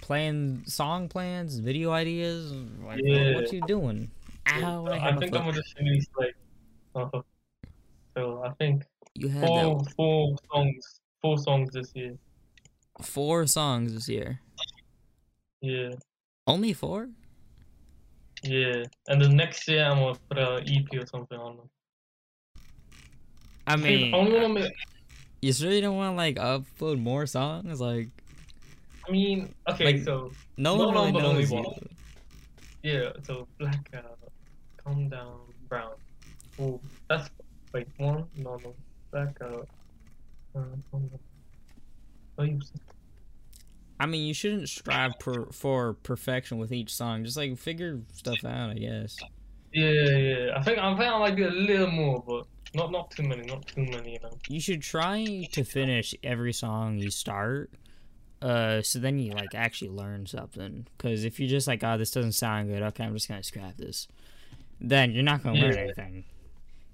plan 0.01 0.63
song 0.67 1.09
plans, 1.09 1.59
video 1.59 1.91
ideas. 1.93 2.53
Like 2.85 3.01
Yeah. 3.03 3.35
what, 3.35 3.43
what 3.45 3.53
you 3.53 3.61
doing? 3.67 4.11
Ow! 4.51 4.87
I, 4.87 5.11
I 5.11 5.17
think. 5.17 5.35
I'm 5.37 5.43
gonna 5.45 5.53
just 5.53 5.79
release 5.79 6.07
like. 6.19 6.35
Uh, 6.95 7.21
so 8.17 8.43
I 8.45 8.51
think 8.55 8.85
You 9.15 9.29
had 9.29 9.47
four 9.47 9.79
that 9.85 9.95
four 9.95 10.37
songs 10.53 11.01
four 11.21 11.39
songs 11.39 11.73
this 11.73 11.93
year. 11.95 12.17
four 13.03 13.47
songs 13.47 13.93
this 13.95 14.09
year. 14.09 14.41
Yeah. 15.61 15.91
Only 16.47 16.73
four? 16.73 17.09
Yeah. 18.43 18.85
And 19.09 19.21
then 19.21 19.37
next 19.37 19.69
year 19.69 19.85
I'm 19.85 19.99
gonna 19.99 20.19
put 20.29 20.39
a 20.39 20.63
EP 20.67 20.87
or 21.03 21.07
something 21.07 21.39
on 21.39 21.57
them. 21.59 21.71
I 23.67 23.77
mean, 23.77 24.15
I 24.15 24.17
only 24.17 24.33
wanna 24.33 24.49
make 24.49 24.73
you 25.41 25.53
sure 25.53 25.71
you 25.71 25.81
don't 25.81 25.97
want 25.97 26.13
to 26.13 26.17
like 26.17 26.37
upload 26.37 26.99
more 27.01 27.27
songs? 27.27 27.81
Like, 27.81 28.09
I 29.07 29.11
mean 29.11 29.55
okay 29.69 29.85
Like, 29.95 30.03
so 30.03 30.33
no 30.57 30.77
One 30.77 30.95
really 30.95 31.07
on, 31.09 31.13
knows 31.15 31.51
one. 31.51 31.65
you. 31.65 32.93
Yeah, 32.93 33.11
so 33.23 33.47
blackout, 33.59 34.19
calm 34.77 35.09
down, 35.09 35.41
brown. 35.69 35.95
Oh, 36.61 36.81
that's 37.09 37.29
wait 37.73 37.89
one, 37.97 38.25
no, 38.37 38.57
no, 38.63 38.75
blackout. 39.11 39.69
Uh, 40.55 40.61
calm 40.91 41.09
down. 41.09 41.21
Oh, 42.39 42.47
I 44.01 44.07
mean, 44.07 44.27
you 44.27 44.35
shouldn't 44.35 44.69
strive 44.69 45.19
per, 45.19 45.47
for 45.51 45.95
perfection 45.95 46.59
with 46.59 46.73
each 46.73 46.95
song. 46.95 47.25
Just 47.25 47.37
like 47.37 47.59
figure 47.59 48.01
stuff 48.13 48.45
out, 48.45 48.71
I 48.71 48.75
guess. 48.75 49.17
Yeah, 49.73 49.91
yeah. 49.91 50.51
I 50.57 50.63
think 50.63 50.79
I 50.79 50.97
think 50.97 51.11
I 51.11 51.19
might 51.19 51.37
do 51.37 51.49
a 51.49 51.51
little 51.51 51.91
more, 51.91 52.23
but 52.27 52.47
not 52.75 52.91
not 52.93 53.11
too 53.11 53.23
many, 53.23 53.43
not 53.47 53.67
too 53.67 53.83
many, 53.85 54.13
you 54.15 54.19
know. 54.23 54.37
You 54.49 54.61
should 54.61 54.83
try 54.83 55.47
to 55.53 55.65
finish 55.65 56.15
every 56.23 56.53
song 56.53 56.99
you 56.99 57.11
start. 57.11 57.71
Uh, 58.41 58.83
so 58.83 58.99
then 59.01 59.19
you 59.19 59.33
like 59.33 59.55
actually 59.55 59.91
learn 59.91 60.27
something. 60.27 60.87
Because 60.97 61.25
if 61.25 61.41
you're 61.41 61.49
just 61.49 61.67
like, 61.67 61.83
oh, 61.83 61.99
this 61.99 62.11
doesn't 62.11 62.33
sound 62.33 62.69
good, 62.69 62.83
okay, 62.83 63.05
I'm 63.05 63.15
just 63.15 63.29
gonna 63.29 63.43
scrap 63.43 63.77
this. 63.77 64.07
Then 64.81 65.13
you're 65.13 65.25
not 65.25 65.43
gonna 65.43 65.59
learn 65.61 65.75
Yeah. 65.75 65.81
anything. 65.81 66.25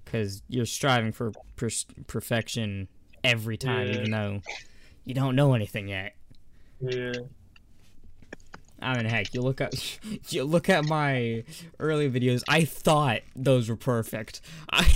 Because 0.05 0.43
you're 0.49 0.65
striving 0.67 1.13
for 1.13 1.33
per- 1.57 1.69
perfection 2.07 2.89
every 3.23 3.57
time, 3.57 3.89
Yeah. 3.89 3.95
even 3.95 4.11
though 4.11 4.41
you 5.05 5.15
don't 5.15 5.35
know 5.37 5.55
anything 5.55 5.89
yet. 5.89 6.17
Yeah. 6.81 7.13
I 8.81 8.97
mean, 8.97 9.07
heck, 9.07 9.33
you 9.33 9.41
look 9.41 9.61
at 9.61 9.99
you 10.31 10.45
look 10.45 10.69
at 10.69 10.85
my 10.85 11.45
early 11.79 12.11
videos. 12.11 12.43
I 12.49 12.65
thought 12.65 13.21
those 13.35 13.69
were 13.69 13.77
perfect. 13.77 14.41
I 14.71 14.81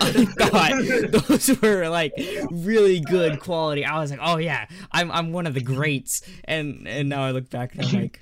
I 0.00 0.24
thought 0.38 1.28
those 1.28 1.60
were 1.60 1.88
like 1.88 2.12
really 2.50 3.00
good 3.00 3.40
quality. 3.40 3.84
I 3.84 4.00
was 4.00 4.10
like, 4.10 4.20
oh 4.22 4.38
yeah, 4.38 4.66
I'm 4.92 5.10
I'm 5.10 5.32
one 5.32 5.46
of 5.46 5.54
the 5.54 5.60
greats. 5.60 6.22
And 6.44 6.86
and 6.88 7.08
now 7.08 7.22
I 7.22 7.30
look 7.30 7.50
back 7.50 7.74
and 7.74 7.84
I'm 7.84 8.00
like, 8.00 8.20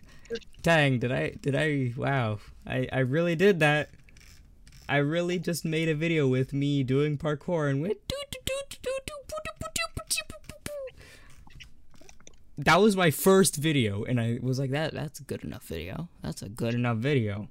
dang, 0.62 0.98
did 0.98 1.12
I 1.12 1.30
did 1.40 1.54
I 1.54 1.92
wow, 1.96 2.38
I 2.66 2.88
I 2.92 3.00
really 3.00 3.36
did 3.36 3.60
that. 3.60 3.90
I 4.88 4.96
really 4.98 5.38
just 5.38 5.66
made 5.66 5.88
a 5.90 5.94
video 5.94 6.26
with 6.26 6.54
me 6.54 6.82
doing 6.82 7.18
parkour 7.18 7.70
and 7.70 7.82
went. 7.82 8.08
doo, 8.08 8.16
doo, 8.30 8.38
doo, 8.46 8.54
doo, 8.70 8.90
doo, 9.06 9.12
doo, 9.28 9.52
boo, 9.60 9.66
doo, 9.74 9.82
That 12.58 12.80
was 12.80 12.96
my 12.96 13.12
first 13.12 13.54
video, 13.54 14.02
and 14.02 14.20
I 14.20 14.40
was 14.42 14.58
like, 14.58 14.72
"That 14.72 14.92
that's 14.92 15.20
a 15.20 15.22
good 15.22 15.44
enough 15.44 15.62
video. 15.62 16.08
That's 16.22 16.42
a 16.42 16.48
good 16.48 16.74
enough 16.74 16.98
video." 16.98 17.48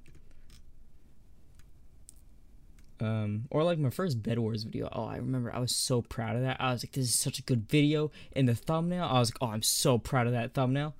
Um, 3.00 3.44
or 3.50 3.62
like 3.64 3.78
my 3.78 3.90
first 3.90 4.22
Bed 4.22 4.38
Wars 4.38 4.64
video. 4.64 4.88
Oh, 4.92 5.04
I 5.04 5.16
remember 5.16 5.54
I 5.54 5.60
was 5.60 5.74
so 5.74 6.02
proud 6.02 6.36
of 6.36 6.42
that. 6.42 6.60
I 6.60 6.72
was 6.72 6.84
like, 6.84 6.92
"This 6.92 7.06
is 7.06 7.18
such 7.18 7.38
a 7.38 7.42
good 7.42 7.68
video." 7.70 8.10
In 8.32 8.44
the 8.44 8.54
thumbnail, 8.54 9.04
I 9.04 9.18
was 9.18 9.30
like, 9.30 9.38
"Oh, 9.40 9.52
I'm 9.52 9.62
so 9.62 9.96
proud 9.96 10.26
of 10.26 10.34
that 10.34 10.52
thumbnail." 10.52 10.94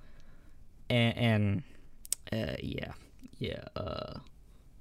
And 0.89 1.17
and 1.17 1.63
uh, 2.33 2.55
yeah, 2.63 2.93
yeah. 3.37 3.63
Uh, 3.75 4.19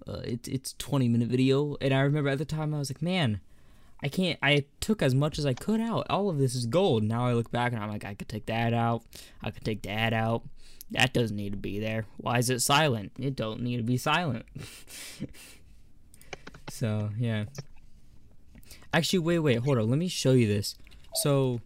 uh, 0.06 0.22
it's 0.24 0.48
it's 0.48 0.72
20 0.78 1.06
minute 1.08 1.28
video, 1.28 1.76
and 1.82 1.92
I 1.92 2.00
remember 2.00 2.30
at 2.30 2.38
the 2.38 2.46
time 2.46 2.72
I 2.72 2.78
was 2.78 2.90
like, 2.90 3.02
"Man, 3.02 3.40
I 4.02 4.08
can't. 4.08 4.38
I 4.42 4.64
took 4.80 5.02
as 5.02 5.14
much 5.14 5.38
as 5.38 5.46
I 5.46 5.54
could 5.54 5.80
out. 5.80 6.06
All 6.08 6.28
of 6.28 6.38
this 6.38 6.54
is 6.54 6.66
gold." 6.66 7.02
Now 7.02 7.26
I 7.26 7.32
look 7.32 7.50
back 7.50 7.72
and 7.72 7.82
I'm 7.82 7.90
like, 7.90 8.04
I 8.04 8.14
could 8.14 8.28
take 8.28 8.46
that 8.46 8.72
out. 8.72 9.02
I 9.42 9.50
could 9.50 9.64
take 9.64 9.82
that 9.82 10.12
out. 10.12 10.42
That 10.90 11.12
doesn't 11.12 11.36
need 11.36 11.50
to 11.50 11.58
be 11.58 11.78
there. 11.78 12.06
Why 12.16 12.38
is 12.38 12.48
it 12.48 12.60
silent? 12.60 13.12
It 13.18 13.36
don't 13.36 13.62
need 13.62 13.76
to 13.78 13.82
be 13.82 13.96
silent. 13.96 14.46
so 16.70 17.10
yeah. 17.18 17.44
Actually, 18.92 19.18
wait, 19.20 19.40
wait, 19.40 19.58
hold 19.58 19.78
on. 19.78 19.90
Let 19.90 19.98
me 19.98 20.08
show 20.08 20.32
you 20.32 20.46
this. 20.46 20.74
So, 21.14 21.60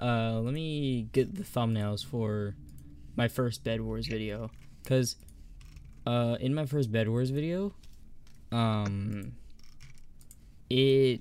uh, 0.00 0.40
let 0.40 0.52
me 0.52 1.08
get 1.12 1.34
the 1.34 1.44
thumbnails 1.44 2.04
for 2.04 2.54
my 3.16 3.28
first 3.28 3.62
Bed 3.62 3.80
Wars 3.80 4.06
video, 4.06 4.50
cause, 4.86 5.16
uh, 6.06 6.36
in 6.40 6.54
my 6.54 6.66
first 6.66 6.90
Bed 6.90 7.08
Wars 7.08 7.30
video, 7.30 7.74
um, 8.50 9.32
it, 10.70 11.20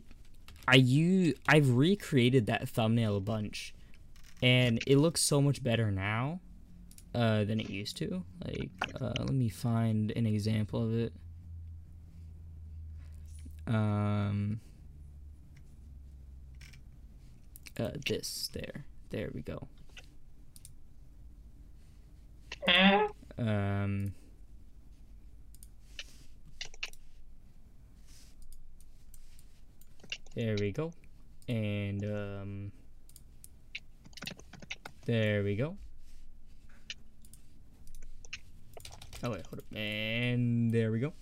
I 0.68 0.76
you 0.76 1.36
I've 1.48 1.70
recreated 1.70 2.46
that 2.48 2.68
thumbnail 2.70 3.16
a 3.18 3.22
bunch, 3.22 3.74
and 4.42 4.80
it 4.88 4.98
looks 4.98 5.22
so 5.22 5.42
much 5.42 5.64
better 5.64 5.92
now, 5.92 6.40
uh, 7.16 7.44
than 7.44 7.60
it 7.60 7.70
used 7.70 7.98
to. 7.98 8.24
Like, 8.46 8.70
uh, 9.00 9.14
let 9.20 9.34
me 9.34 9.50
find 9.50 10.12
an 10.16 10.26
example 10.26 10.84
of 10.84 10.94
it. 10.94 11.14
Um. 13.66 14.60
Uh, 17.80 17.92
this 18.08 18.50
there, 18.54 18.86
there 19.12 19.30
we 19.34 19.42
go. 19.42 19.68
Um. 23.38 24.14
There 30.38 30.56
we 30.60 30.71
go. 30.71 30.93
And, 31.47 32.04
um. 32.06 32.71
There 35.08 35.41
we 35.41 35.56
go. 35.56 35.78
Oh, 39.23 39.32
wait, 39.32 39.43
hold 39.47 39.58
up. 39.58 39.65
And 39.76 40.71
there 40.71 40.91
we 40.91 41.00
go. 41.00 41.13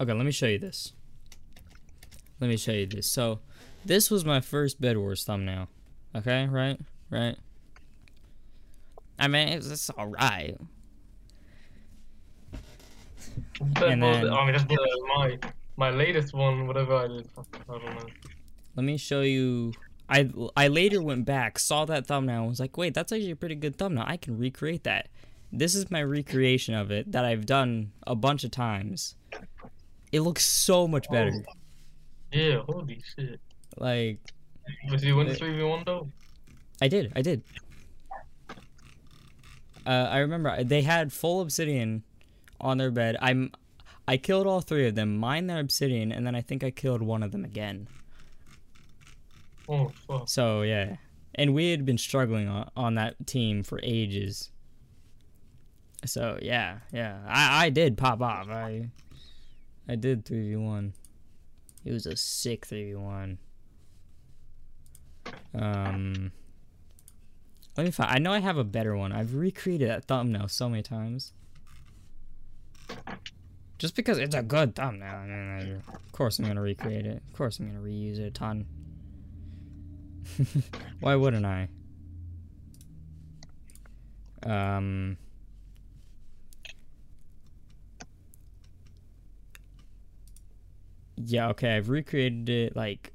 Okay, 0.00 0.12
let 0.12 0.24
me 0.24 0.30
show 0.30 0.46
you 0.46 0.60
this. 0.60 0.92
Let 2.38 2.50
me 2.50 2.56
show 2.56 2.70
you 2.70 2.86
this. 2.86 3.10
So, 3.10 3.40
this 3.84 4.12
was 4.12 4.24
my 4.24 4.40
first 4.40 4.80
Bed 4.80 4.96
Wars 4.96 5.24
thumbnail. 5.24 5.66
Okay, 6.14 6.46
right? 6.46 6.78
Right? 7.10 7.36
I 9.18 9.26
mean, 9.26 9.48
it's, 9.48 9.68
it's 9.68 9.90
alright. 9.90 10.56
And 13.64 14.00
then- 14.02 14.04
I 14.04 14.44
mean, 14.44 14.52
that's 14.52 14.62
the, 14.66 15.02
my 15.16 15.36
my 15.78 15.90
latest 15.90 16.34
one, 16.34 16.66
whatever 16.66 16.96
I 16.96 17.06
did. 17.06 17.28
I 17.38 17.42
don't 17.68 17.84
know. 17.84 18.06
Let 18.76 18.84
me 18.84 18.96
show 18.96 19.22
you. 19.22 19.72
I 20.08 20.30
I 20.56 20.68
later 20.68 21.00
went 21.02 21.24
back, 21.24 21.58
saw 21.58 21.84
that 21.84 22.06
thumbnail, 22.06 22.40
and 22.40 22.48
was 22.48 22.60
like, 22.60 22.76
wait, 22.76 22.94
that's 22.94 23.12
actually 23.12 23.30
a 23.30 23.36
pretty 23.36 23.54
good 23.54 23.76
thumbnail. 23.78 24.04
I 24.06 24.16
can 24.16 24.36
recreate 24.36 24.84
that. 24.84 25.08
This 25.52 25.74
is 25.74 25.90
my 25.90 26.02
recreation 26.02 26.74
of 26.74 26.90
it 26.90 27.12
that 27.12 27.24
I've 27.24 27.46
done 27.46 27.92
a 28.06 28.14
bunch 28.14 28.44
of 28.44 28.50
times. 28.50 29.14
It 30.12 30.20
looks 30.20 30.44
so 30.44 30.88
much 30.88 31.08
better. 31.10 31.32
Yeah, 32.32 32.60
holy 32.66 33.02
shit. 33.16 33.40
Like 33.76 34.18
Was 34.90 35.04
you 35.04 35.16
win 35.16 35.28
the 35.28 35.34
3v1 35.34 35.86
though? 35.86 36.08
I 36.82 36.88
did, 36.88 37.12
I 37.16 37.22
did. 37.22 37.42
Uh, 39.86 40.08
I 40.10 40.18
remember 40.18 40.62
they 40.64 40.82
had 40.82 41.12
full 41.12 41.40
obsidian 41.40 42.02
on 42.60 42.76
their 42.76 42.90
bed. 42.90 43.16
I'm, 43.22 43.52
I 44.08 44.16
killed 44.16 44.46
all 44.46 44.62
three 44.62 44.88
of 44.88 44.94
them, 44.94 45.18
mined 45.18 45.50
their 45.50 45.60
obsidian, 45.60 46.12
and 46.12 46.26
then 46.26 46.34
I 46.34 46.40
think 46.40 46.64
I 46.64 46.70
killed 46.70 47.02
one 47.02 47.22
of 47.22 47.30
them 47.30 47.44
again. 47.44 47.88
Oh 49.68 49.92
fuck. 50.06 50.26
So 50.30 50.62
yeah, 50.62 50.96
and 51.34 51.52
we 51.52 51.70
had 51.70 51.84
been 51.84 51.98
struggling 51.98 52.48
on, 52.48 52.70
on 52.74 52.94
that 52.94 53.26
team 53.26 53.62
for 53.62 53.78
ages. 53.82 54.50
So 56.06 56.38
yeah, 56.40 56.78
yeah, 56.90 57.18
I 57.28 57.66
I 57.66 57.68
did 57.68 57.98
pop 57.98 58.22
off. 58.22 58.48
I 58.48 58.88
I 59.86 59.94
did 59.94 60.24
three 60.24 60.48
v 60.48 60.56
one. 60.56 60.94
It 61.84 61.92
was 61.92 62.06
a 62.06 62.16
sick 62.16 62.64
three 62.64 62.86
v 62.86 62.94
one. 62.94 63.36
Um, 65.54 66.32
let 67.76 67.84
me 67.84 67.90
find. 67.90 68.10
I 68.10 68.18
know 68.18 68.32
I 68.32 68.38
have 68.38 68.56
a 68.56 68.64
better 68.64 68.96
one. 68.96 69.12
I've 69.12 69.34
recreated 69.34 69.90
that 69.90 70.06
thumbnail 70.06 70.48
so 70.48 70.70
many 70.70 70.82
times. 70.82 71.34
Just 73.78 73.94
because 73.94 74.18
it's 74.18 74.34
a 74.34 74.42
good 74.42 74.74
thumbnail. 74.74 75.14
I 75.14 75.26
mean, 75.26 75.82
of 75.86 76.12
course 76.12 76.38
I'm 76.38 76.46
gonna 76.46 76.60
recreate 76.60 77.06
it. 77.06 77.22
Of 77.28 77.32
course 77.32 77.60
I'm 77.60 77.68
gonna 77.68 77.80
reuse 77.80 78.18
it 78.18 78.24
a 78.24 78.30
ton. 78.30 78.66
Why 81.00 81.14
wouldn't 81.14 81.46
I? 81.46 81.68
Um. 84.44 85.16
Yeah, 91.16 91.48
okay, 91.48 91.76
I've 91.76 91.88
recreated 91.88 92.48
it 92.48 92.76
like 92.76 93.12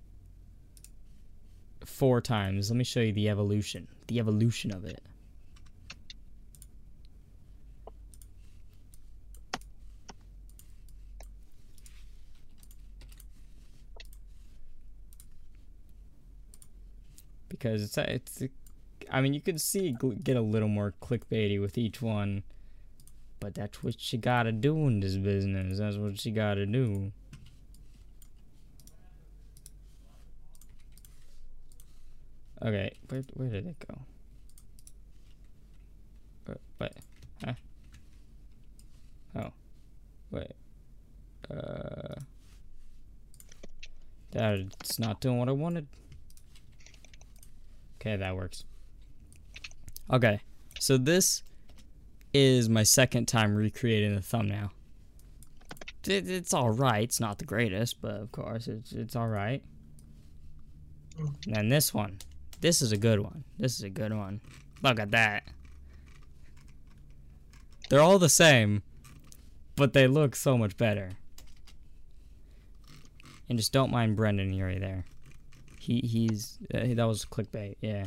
four 1.86 2.21
times. 2.21 2.69
Let 2.69 2.78
me 2.78 2.84
show 2.84 2.99
you 3.02 3.13
the 3.13 3.30
evolution. 3.30 3.88
The 4.08 4.19
evolution 4.19 4.73
of 4.73 4.86
it. 4.86 5.02
Because 17.53 17.83
it's 17.83 17.97
it's 17.99 18.43
I 19.11 19.21
mean 19.21 19.35
you 19.35 19.41
can 19.41 19.59
see 19.59 19.95
get 20.23 20.35
a 20.35 20.41
little 20.41 20.67
more 20.67 20.95
clickbaity 21.01 21.61
with 21.61 21.77
each 21.77 22.01
one. 22.01 22.41
But 23.39 23.53
that's 23.53 23.83
what 23.83 24.11
you 24.11 24.17
gotta 24.17 24.51
do 24.51 24.87
in 24.87 25.01
this 25.01 25.17
business. 25.17 25.77
That's 25.77 25.97
what 25.97 26.25
you 26.25 26.31
gotta 26.31 26.65
do. 26.65 27.11
Okay, 32.61 32.93
where 33.09 33.23
where 33.33 33.49
did 33.49 33.67
it 33.67 33.75
go? 33.87 33.99
Uh, 36.49 36.55
what? 36.77 36.93
Huh? 37.43 37.53
Oh, 39.35 39.51
wait. 40.31 40.53
Uh, 41.51 42.15
that's 44.31 44.97
not 44.97 45.19
doing 45.19 45.37
what 45.37 45.49
I 45.49 45.51
wanted. 45.51 45.87
Okay, 48.03 48.17
that 48.17 48.35
works. 48.35 48.65
Okay, 50.11 50.41
so 50.77 50.97
this 50.97 51.41
is 52.33 52.67
my 52.67 52.83
second 52.83 53.29
time 53.29 53.55
recreating 53.55 54.13
the 54.13 54.21
thumbnail. 54.21 54.73
It, 56.05 56.29
it's 56.29 56.53
all 56.53 56.71
right. 56.71 57.03
It's 57.03 57.21
not 57.21 57.39
the 57.39 57.45
greatest, 57.45 58.01
but 58.01 58.15
of 58.15 58.29
course 58.33 58.67
it's 58.67 58.91
it's 58.91 59.15
all 59.15 59.29
right. 59.29 59.63
And 61.49 61.71
this 61.71 61.93
one. 61.93 62.17
This 62.59 62.81
is 62.81 62.91
a 62.91 62.97
good 62.97 63.21
one. 63.21 63.45
This 63.57 63.77
is 63.77 63.83
a 63.83 63.89
good 63.89 64.11
one. 64.11 64.41
Look 64.81 64.99
at 64.99 65.11
that. 65.11 65.47
They're 67.89 68.01
all 68.01 68.19
the 68.19 68.27
same, 68.27 68.83
but 69.77 69.93
they 69.93 70.07
look 70.07 70.35
so 70.35 70.57
much 70.57 70.75
better. 70.75 71.11
And 73.47 73.57
just 73.57 73.71
don't 73.71 73.91
mind 73.91 74.17
Brendon 74.17 74.51
Urie 74.51 74.79
there. 74.79 75.05
He 75.83 75.99
he's 75.99 76.59
uh, 76.73 76.93
that 76.95 77.03
was 77.03 77.25
clickbait. 77.25 77.75
Yeah. 77.81 78.05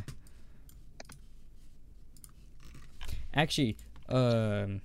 Actually, 3.35 3.77
um, 4.09 4.81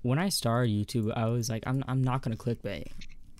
when 0.00 0.18
I 0.18 0.30
started 0.30 0.70
YouTube, 0.70 1.12
I 1.14 1.26
was 1.26 1.50
like, 1.50 1.64
I'm 1.66 1.84
I'm 1.86 2.02
not 2.02 2.22
gonna 2.22 2.36
clickbait. 2.36 2.86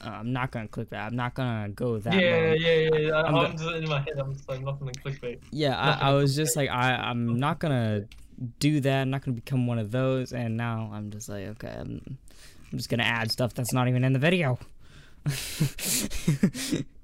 Uh, 0.05 0.11
I'm 0.11 0.35
not 0.35 0.51
gonna 0.51 0.69
clickbait. 0.69 1.01
I'm 1.03 1.17
not 1.17 1.33
gonna 1.33 1.71
go 1.71 1.99
that. 1.99 2.13
yeah, 2.13 2.51
mode. 2.51 2.61
yeah, 2.61 2.75
yeah, 2.75 2.97
yeah. 2.99 3.23
I'm 3.23 3.35
I'm, 3.37 3.53
just 3.53 3.65
in 3.65 3.89
my 3.89 4.01
head. 4.01 4.19
I'm 4.19 4.35
just 4.35 4.47
like 4.51 4.61
nothing 4.63 4.87
like 4.87 5.03
clickbait. 5.03 5.39
Yeah, 5.51 5.75
I, 5.75 6.11
I 6.11 6.13
was 6.13 6.37
just 6.37 6.57
like, 6.57 6.69
I, 6.69 6.95
I'm 6.95 7.39
not 7.39 7.59
gonna 7.59 8.05
do 8.59 8.81
that. 8.81 9.01
I'm 9.01 9.09
not 9.09 9.25
gonna 9.25 9.37
become 9.37 9.67
one 9.67 9.79
of 9.79 9.91
those. 9.91 10.35
And 10.35 10.59
now 10.59 10.91
I'm 10.93 11.11
just 11.11 11.31
like, 11.31 11.47
okay, 11.47 11.75
I'm, 11.75 12.19
I'm 12.71 12.77
just 12.77 12.91
gonna 12.91 13.05
add 13.05 13.33
stuff 13.33 13.55
that's 13.55 13.73
not 13.73 13.89
even 13.89 14.05
in 14.05 14.13
the 14.13 14.19
video. 14.19 14.59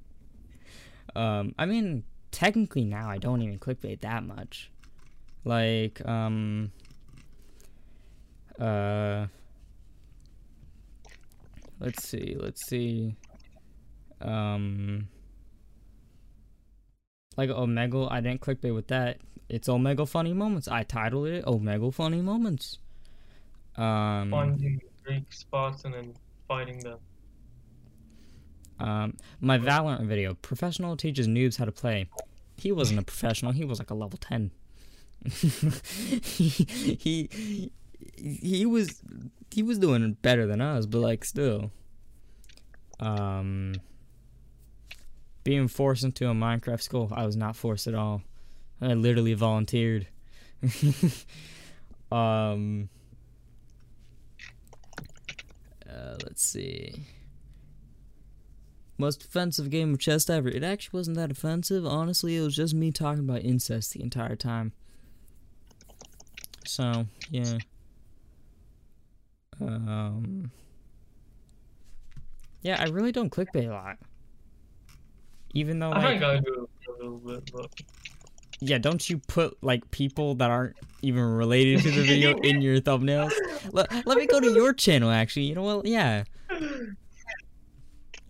um, 1.14 1.54
I 1.58 1.66
mean, 1.66 2.04
technically 2.30 2.84
now 2.84 3.08
I 3.08 3.18
don't 3.18 3.42
even 3.42 3.58
clickbait 3.58 4.00
that 4.00 4.24
much. 4.24 4.70
Like, 5.44 6.04
um, 6.06 6.72
uh, 8.58 9.26
let's 11.80 12.08
see, 12.08 12.36
let's 12.38 12.66
see, 12.66 13.16
um 14.20 15.08
like 17.36 17.50
Omegle, 17.50 18.10
I 18.10 18.20
didn't 18.20 18.40
clickbait 18.40 18.74
with 18.74 18.88
that. 18.88 19.18
It's 19.48 19.68
Omegle 19.68 20.08
funny 20.08 20.32
moments. 20.32 20.68
I 20.68 20.82
titled 20.82 21.28
it 21.28 21.44
Omegle 21.44 21.92
funny 21.94 22.20
moments. 22.20 22.78
Um, 23.76 24.30
Finding 24.30 24.80
weak 25.08 25.32
spots 25.32 25.84
and 25.84 25.94
then 25.94 26.14
fighting 26.46 26.78
them. 26.80 26.98
Um, 28.82 29.16
my 29.40 29.58
Valorant 29.58 30.06
video, 30.06 30.34
professional 30.34 30.96
teaches 30.96 31.28
noobs 31.28 31.56
how 31.56 31.64
to 31.64 31.72
play. 31.72 32.08
He 32.56 32.72
wasn't 32.72 32.98
a 32.98 33.02
professional. 33.02 33.52
He 33.52 33.64
was 33.64 33.78
like 33.78 33.90
a 33.90 33.94
level 33.94 34.18
ten. 34.18 34.50
he, 36.24 36.48
he 36.98 37.70
he 38.16 38.66
was 38.66 39.00
he 39.52 39.62
was 39.62 39.78
doing 39.78 40.16
better 40.22 40.46
than 40.46 40.60
us, 40.60 40.86
but 40.86 40.98
like 40.98 41.24
still. 41.24 41.70
Um, 42.98 43.74
being 45.44 45.68
forced 45.68 46.04
into 46.04 46.28
a 46.28 46.34
Minecraft 46.34 46.82
school, 46.82 47.12
I 47.12 47.26
was 47.26 47.36
not 47.36 47.56
forced 47.56 47.86
at 47.86 47.94
all. 47.94 48.22
I 48.80 48.94
literally 48.94 49.34
volunteered. 49.34 50.06
um, 52.12 52.88
uh, 55.88 56.16
let's 56.24 56.44
see. 56.44 56.94
Most 58.98 59.24
offensive 59.24 59.70
game 59.70 59.94
of 59.94 60.00
chess 60.00 60.28
ever. 60.28 60.48
It 60.48 60.62
actually 60.62 60.98
wasn't 60.98 61.16
that 61.16 61.30
offensive. 61.30 61.86
Honestly, 61.86 62.36
it 62.36 62.42
was 62.42 62.54
just 62.54 62.74
me 62.74 62.92
talking 62.92 63.24
about 63.24 63.42
incest 63.42 63.94
the 63.94 64.02
entire 64.02 64.36
time. 64.36 64.72
So, 66.64 67.06
yeah. 67.30 67.58
Um. 69.60 70.50
Yeah, 72.62 72.80
I 72.80 72.88
really 72.88 73.12
don't 73.12 73.30
clickbait 73.30 73.68
a 73.68 73.72
lot. 73.72 73.98
Even 75.54 75.80
though, 75.80 75.90
I 75.90 76.02
like, 76.02 76.22
I 76.22 76.38
do 76.38 76.68
a 76.88 76.92
little 77.02 77.18
bit, 77.18 77.50
but 77.52 77.70
yeah, 78.60 78.78
don't 78.78 79.10
you 79.10 79.18
put 79.26 79.62
like 79.62 79.90
people 79.90 80.36
that 80.36 80.50
aren't 80.50 80.76
even 81.02 81.22
related 81.22 81.80
to 81.80 81.90
the 81.90 82.02
video 82.02 82.38
in 82.38 82.62
your 82.62 82.80
thumbnails? 82.80 83.32
Let, 83.72 84.06
let 84.06 84.16
me 84.16 84.26
go 84.26 84.40
to 84.40 84.52
your 84.52 84.72
channel 84.72 85.10
actually. 85.10 85.46
You 85.46 85.56
know 85.56 85.62
what? 85.62 85.86
Yeah. 85.86 86.24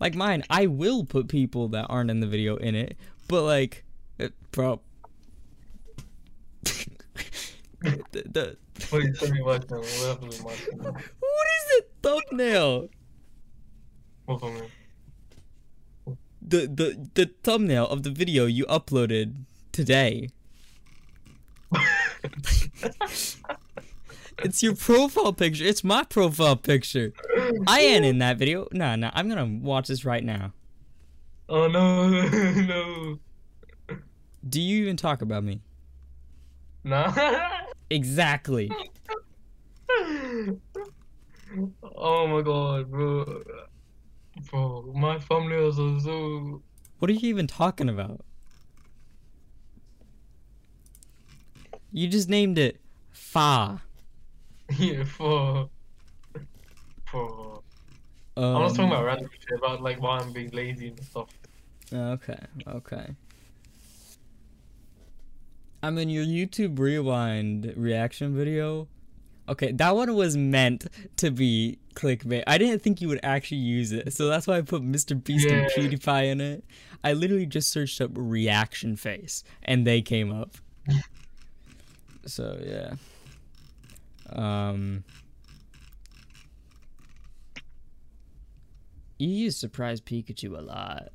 Like 0.03 0.15
mine, 0.15 0.43
I 0.49 0.65
will 0.65 1.05
put 1.05 1.29
people 1.29 1.69
that 1.69 1.85
aren't 1.85 2.11
in 2.11 2.19
the 2.19 2.27
video 2.27 2.57
in 2.57 2.75
it, 2.75 2.97
but 3.29 3.43
like, 3.43 3.85
uh, 4.19 4.27
bro. 4.51 4.81
the, 6.65 6.83
the, 8.11 8.57
wait, 8.91 9.15
tell 9.15 9.29
me 9.31 9.41
what 9.41 9.71
now. 9.71 9.77
What 9.77 10.07
happened 10.09 10.27
with 10.27 10.43
my 10.43 10.53
channel? 10.55 10.91
what 10.91 11.47
is 11.55 11.67
the 11.69 11.85
thumbnail? 12.01 12.89
What 14.25 14.41
for 14.41 14.51
me? 14.51 14.67
The, 16.41 16.67
the 16.67 17.07
the 17.13 17.31
thumbnail 17.41 17.87
of 17.87 18.03
the 18.03 18.11
video 18.11 18.45
you 18.45 18.65
uploaded 18.65 19.45
today. 19.71 20.27
It's 24.39 24.63
your 24.63 24.75
profile 24.75 25.33
picture. 25.33 25.63
It's 25.63 25.83
my 25.83 26.03
profile 26.03 26.55
picture. 26.55 27.13
I 27.67 27.81
ain't 27.81 28.05
in 28.05 28.17
that 28.19 28.37
video. 28.37 28.67
No, 28.71 28.95
no, 28.95 29.09
I'm 29.13 29.29
gonna 29.29 29.45
watch 29.45 29.87
this 29.87 30.05
right 30.05 30.23
now. 30.23 30.53
Oh 31.49 31.67
no, 31.67 32.09
no. 32.61 33.19
Do 34.47 34.61
you 34.61 34.83
even 34.83 34.97
talk 34.97 35.21
about 35.21 35.43
me? 35.43 35.61
Nah. 36.83 37.13
Exactly. 37.89 38.71
oh 41.95 42.27
my 42.27 42.41
god, 42.41 42.89
bro. 42.89 43.43
Bro, 44.49 44.93
my 44.95 45.17
thumbnails 45.17 45.77
are 45.77 45.99
so. 46.01 46.61
What 46.99 47.09
are 47.09 47.13
you 47.13 47.29
even 47.29 47.47
talking 47.47 47.89
about? 47.89 48.25
You 51.91 52.07
just 52.07 52.27
named 52.27 52.57
it 52.57 52.81
Fa. 53.11 53.81
Yeah, 54.71 55.03
for. 55.05 55.69
For. 57.05 57.61
Um, 58.35 58.43
I'm 58.43 58.61
not 58.63 58.69
talking 58.69 58.85
about 58.85 59.05
random 59.05 59.29
shit, 59.31 59.57
about 59.57 59.81
like 59.81 60.01
why 60.01 60.19
I'm 60.19 60.31
being 60.33 60.49
lazy 60.51 60.87
and 60.87 61.03
stuff. 61.03 61.29
Okay, 61.91 62.39
okay. 62.67 63.15
I 65.83 65.89
mean, 65.91 66.09
your 66.09 66.25
YouTube 66.25 66.79
Rewind 66.79 67.73
reaction 67.75 68.35
video. 68.35 68.87
Okay, 69.49 69.73
that 69.73 69.95
one 69.95 70.15
was 70.15 70.37
meant 70.37 70.87
to 71.17 71.29
be 71.29 71.77
clickbait. 71.95 72.43
I 72.47 72.57
didn't 72.57 72.79
think 72.81 73.01
you 73.01 73.09
would 73.09 73.19
actually 73.21 73.57
use 73.57 73.91
it, 73.91 74.13
so 74.13 74.27
that's 74.27 74.47
why 74.47 74.57
I 74.57 74.61
put 74.61 74.81
Mr. 74.81 75.21
Beast 75.21 75.49
and 75.49 75.69
PewDiePie 75.71 76.31
in 76.31 76.39
it. 76.39 76.63
I 77.03 77.11
literally 77.11 77.45
just 77.45 77.69
searched 77.69 77.99
up 77.99 78.11
reaction 78.13 78.95
face, 78.95 79.43
and 79.63 79.85
they 79.85 80.01
came 80.01 80.31
up. 80.31 80.51
so 82.25 82.57
yeah. 82.65 82.95
Um. 84.29 85.03
You 89.19 89.29
use 89.29 89.55
surprise 89.55 90.01
Pikachu 90.01 90.57
a 90.57 90.61
lot. 90.61 91.09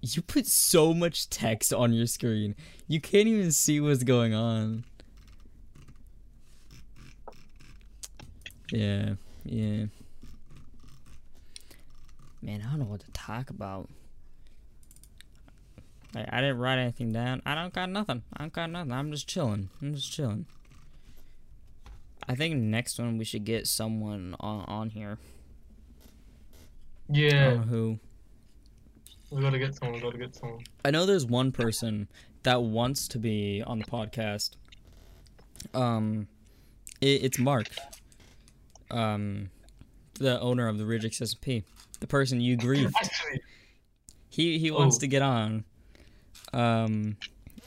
You 0.00 0.22
put 0.22 0.46
so 0.46 0.94
much 0.94 1.28
text 1.28 1.72
on 1.72 1.92
your 1.92 2.06
screen. 2.06 2.54
You 2.86 3.00
can't 3.00 3.28
even 3.28 3.52
see 3.52 3.80
what's 3.80 4.04
going 4.04 4.34
on. 4.34 4.84
Yeah, 8.72 9.14
yeah. 9.44 9.86
Man, 12.40 12.62
I 12.62 12.70
don't 12.70 12.78
know 12.78 12.86
what 12.86 13.00
to 13.00 13.10
talk 13.12 13.50
about. 13.50 13.88
Like, 16.14 16.28
I 16.32 16.40
didn't 16.40 16.58
write 16.58 16.78
anything 16.78 17.12
down. 17.12 17.42
I 17.44 17.54
don't 17.54 17.74
got 17.74 17.90
nothing. 17.90 18.22
I 18.32 18.44
don't 18.44 18.52
got 18.52 18.70
nothing. 18.70 18.92
I'm 18.92 19.10
just 19.10 19.28
chilling. 19.28 19.68
I'm 19.82 19.94
just 19.94 20.10
chilling. 20.12 20.46
I 22.28 22.34
think 22.34 22.56
next 22.56 22.98
one 22.98 23.18
we 23.18 23.24
should 23.24 23.44
get 23.44 23.66
someone 23.66 24.34
on 24.40 24.64
on 24.66 24.90
here. 24.90 25.18
I 27.08 27.12
don't 27.12 27.16
Yeah, 27.22 27.54
know 27.54 27.58
who. 27.58 27.98
we 29.30 29.40
gotta 29.42 29.58
get 29.58 29.74
someone. 29.76 29.94
We 29.96 30.00
gotta 30.02 30.18
get 30.18 30.34
someone. 30.34 30.64
I 30.84 30.90
know 30.90 31.06
there's 31.06 31.26
one 31.26 31.52
person 31.52 32.08
that 32.42 32.62
wants 32.62 33.06
to 33.08 33.18
be 33.18 33.62
on 33.66 33.78
the 33.78 33.84
podcast. 33.84 34.56
Um, 35.74 36.26
it, 37.00 37.24
it's 37.24 37.38
Mark. 37.38 37.68
Um, 38.90 39.50
the 40.14 40.40
owner 40.40 40.68
of 40.68 40.78
the 40.78 40.86
Ridge 40.86 41.04
XSP, 41.04 41.62
the 42.00 42.06
person 42.06 42.40
you 42.40 42.56
grieved. 42.56 42.94
He 44.30 44.58
he 44.58 44.70
wants 44.70 44.96
Oh. 44.96 45.00
to 45.00 45.06
get 45.06 45.22
on. 45.22 45.64
Um, 46.52 47.16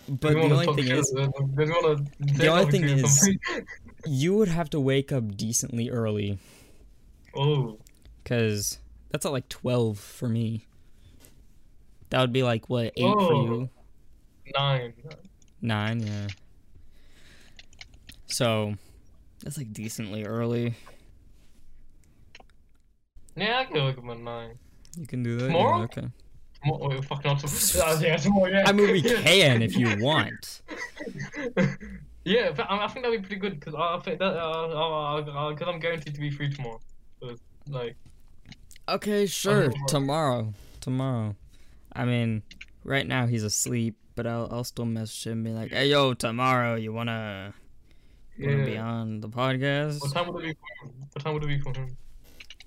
but 0.08 0.34
the 0.34 0.40
only 0.40 0.66
thing 0.66 0.88
is, 0.88 1.14
we 1.16 1.22
wanna 1.70 1.98
say 1.98 2.34
the 2.38 2.48
only 2.48 2.72
thing 2.72 2.84
is- 2.84 3.30
you 4.06 4.36
would 4.36 4.48
have 4.50 4.70
to 4.72 4.80
wake 4.80 5.12
up 5.12 5.36
decently 5.36 5.90
early, 5.90 6.40
oh, 7.36 7.78
cause 8.26 8.80
that's 9.12 9.26
at 9.26 9.32
like 9.32 9.50
twelve 9.50 9.98
for 10.00 10.30
me. 10.30 10.66
That 12.10 12.22
would 12.22 12.34
be 12.34 12.44
like 12.44 12.70
what 12.70 12.86
eight 12.96 13.02
for 13.04 13.34
Oh. 13.34 13.44
you. 13.46 13.70
nine. 14.58 14.94
Nine, 15.62 16.00
yeah. 16.08 16.28
So 18.28 18.76
that's 19.44 19.58
like 19.58 19.74
decently 19.74 20.24
early. 20.26 20.76
Yeah, 23.36 23.60
I 23.60 23.66
can 23.66 23.86
wake 23.86 23.98
up 23.98 24.06
at 24.10 24.20
nine. 24.20 24.58
You 24.98 25.06
can 25.08 25.24
do 25.24 25.38
that. 25.38 25.48
Tomorrow? 25.48 25.78
Yeah, 25.78 25.84
okay. 25.86 26.08
Tomorrow, 26.64 27.02
awesome. 27.26 28.02
yeah, 28.02 28.18
tomorrow, 28.18 28.50
yeah. 28.52 28.64
I 28.68 28.72
mean, 28.74 28.92
we 28.92 29.02
can 29.02 29.62
if 29.62 29.78
you 29.78 29.96
want. 30.00 30.62
yeah, 32.26 32.52
but 32.52 32.70
I, 32.70 32.86
I 32.86 32.88
think 32.88 33.06
that'd 33.06 33.22
be 33.22 33.28
pretty 33.28 33.40
good 33.42 33.60
because 33.60 33.76
I 33.76 34.00
think 34.04 34.20
that 34.20 34.36
uh, 34.36 34.68
uh, 34.68 35.22
because 35.52 35.68
I'm 35.68 35.80
guaranteed 35.80 36.14
to 36.16 36.20
be 36.20 36.30
free 36.30 36.50
tomorrow. 36.52 36.80
So 37.22 37.36
like, 37.68 37.96
Okay, 38.88 39.26
sure. 39.26 39.72
tomorrow. 39.88 40.54
Tomorrow. 40.82 41.36
I 41.94 42.06
mean, 42.06 42.44
right 42.84 43.06
now 43.06 43.28
he's 43.28 43.44
asleep, 43.44 43.96
but 44.16 44.26
I'll 44.26 44.48
I'll 44.52 44.64
still 44.64 44.86
message 44.86 45.28
him 45.28 45.34
and 45.34 45.44
be 45.44 45.52
like, 45.52 45.72
"Hey, 45.72 45.90
yo, 45.90 46.14
tomorrow 46.14 46.76
you 46.76 46.94
wanna 46.94 47.54
you 48.38 48.50
wanna 48.50 48.66
be 48.66 48.78
on 48.78 49.20
the 49.22 49.30
podcast?" 49.30 50.02
What 50.02 50.12
time 50.14 50.34
would 50.34 50.44
it 50.46 50.58
be? 50.84 50.88
What 51.14 51.24
time 51.24 51.34
would 51.34 51.44
it 51.44 51.48
be 51.48 51.60
for 51.60 51.74
him? 51.78 51.98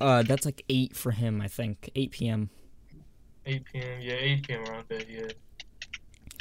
Uh, 0.01 0.23
that's 0.23 0.45
like 0.45 0.65
eight 0.69 0.97
for 0.97 1.13
him, 1.13 1.41
I 1.41 1.49
think. 1.49 1.91
Eight 1.95 2.11
p.m. 2.11 2.51
8 3.47 3.65
p.m. 3.65 4.01
Yeah, 4.01 4.15
8 4.15 4.47
p.m. 4.47 4.65
around 4.65 4.85
there. 4.89 5.03
Yeah. 5.09 5.29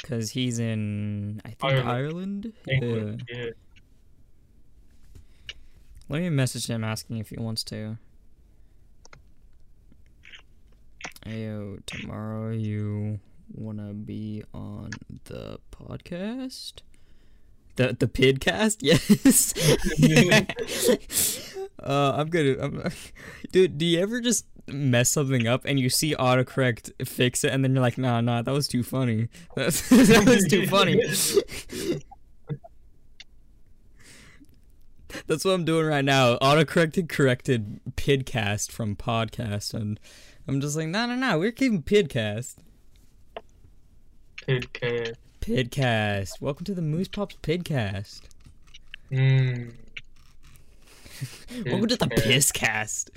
Cause 0.02 0.30
he's 0.30 0.58
in 0.58 1.40
I 1.44 1.50
think 1.50 1.62
Ireland. 1.62 1.88
Ireland. 1.88 2.52
England. 2.68 3.24
Yeah. 3.28 3.50
Let 6.08 6.22
me 6.22 6.30
message 6.30 6.66
him 6.66 6.82
asking 6.82 7.18
if 7.18 7.30
he 7.30 7.36
wants 7.36 7.62
to. 7.64 7.96
Ayo, 11.24 11.78
tomorrow 11.86 12.50
you 12.50 13.20
wanna 13.54 13.94
be 13.94 14.42
on 14.52 14.90
the 15.24 15.58
podcast? 15.70 16.82
The 17.76 17.96
the 17.98 18.08
pidcast? 18.08 18.78
Yes. 18.82 19.54
uh, 21.82 22.12
I'm 22.16 22.28
gonna. 22.28 22.56
I'm, 22.60 22.82
dude, 23.52 23.78
do 23.78 23.86
you 23.86 24.00
ever 24.00 24.20
just 24.20 24.46
mess 24.66 25.10
something 25.10 25.46
up 25.46 25.64
and 25.64 25.78
you 25.80 25.88
see 25.90 26.14
autocorrect 26.14 27.06
fix 27.06 27.44
it 27.44 27.52
and 27.52 27.64
then 27.64 27.74
you're 27.74 27.82
like, 27.82 27.98
nah, 27.98 28.20
nah, 28.20 28.42
that 28.42 28.52
was 28.52 28.68
too 28.68 28.82
funny. 28.82 29.28
That's, 29.56 29.88
that 29.90 30.24
was 30.26 30.46
too 30.48 30.66
funny. 30.66 31.00
That's 35.26 35.44
what 35.44 35.52
I'm 35.52 35.64
doing 35.64 35.86
right 35.86 36.04
now. 36.04 36.36
Autocorrected 36.38 37.08
corrected 37.08 37.80
pidcast 37.96 38.70
from 38.70 38.96
podcast, 38.96 39.74
and 39.74 40.00
I'm 40.48 40.58
just 40.60 40.74
like, 40.74 40.88
no, 40.88 41.04
no, 41.04 41.14
no, 41.14 41.38
we're 41.38 41.52
keeping 41.52 41.82
pidcast. 41.82 42.56
Pidcast. 44.48 45.16
Pidcast. 45.42 46.40
Welcome 46.40 46.64
to 46.64 46.74
the 46.74 46.80
Moose 46.80 47.08
Pops 47.08 47.36
Pidcast. 47.42 48.22
Mmm. 49.10 49.74
Welcome 51.66 51.88
to 51.88 51.96
the. 51.96 52.06
Pisscast. 52.06 53.10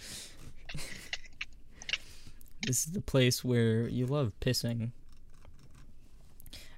This 2.66 2.86
is 2.86 2.91
the 2.91 3.01
place 3.01 3.43
where 3.43 3.88
you 3.88 4.05
love 4.05 4.34
pissing. 4.41 4.91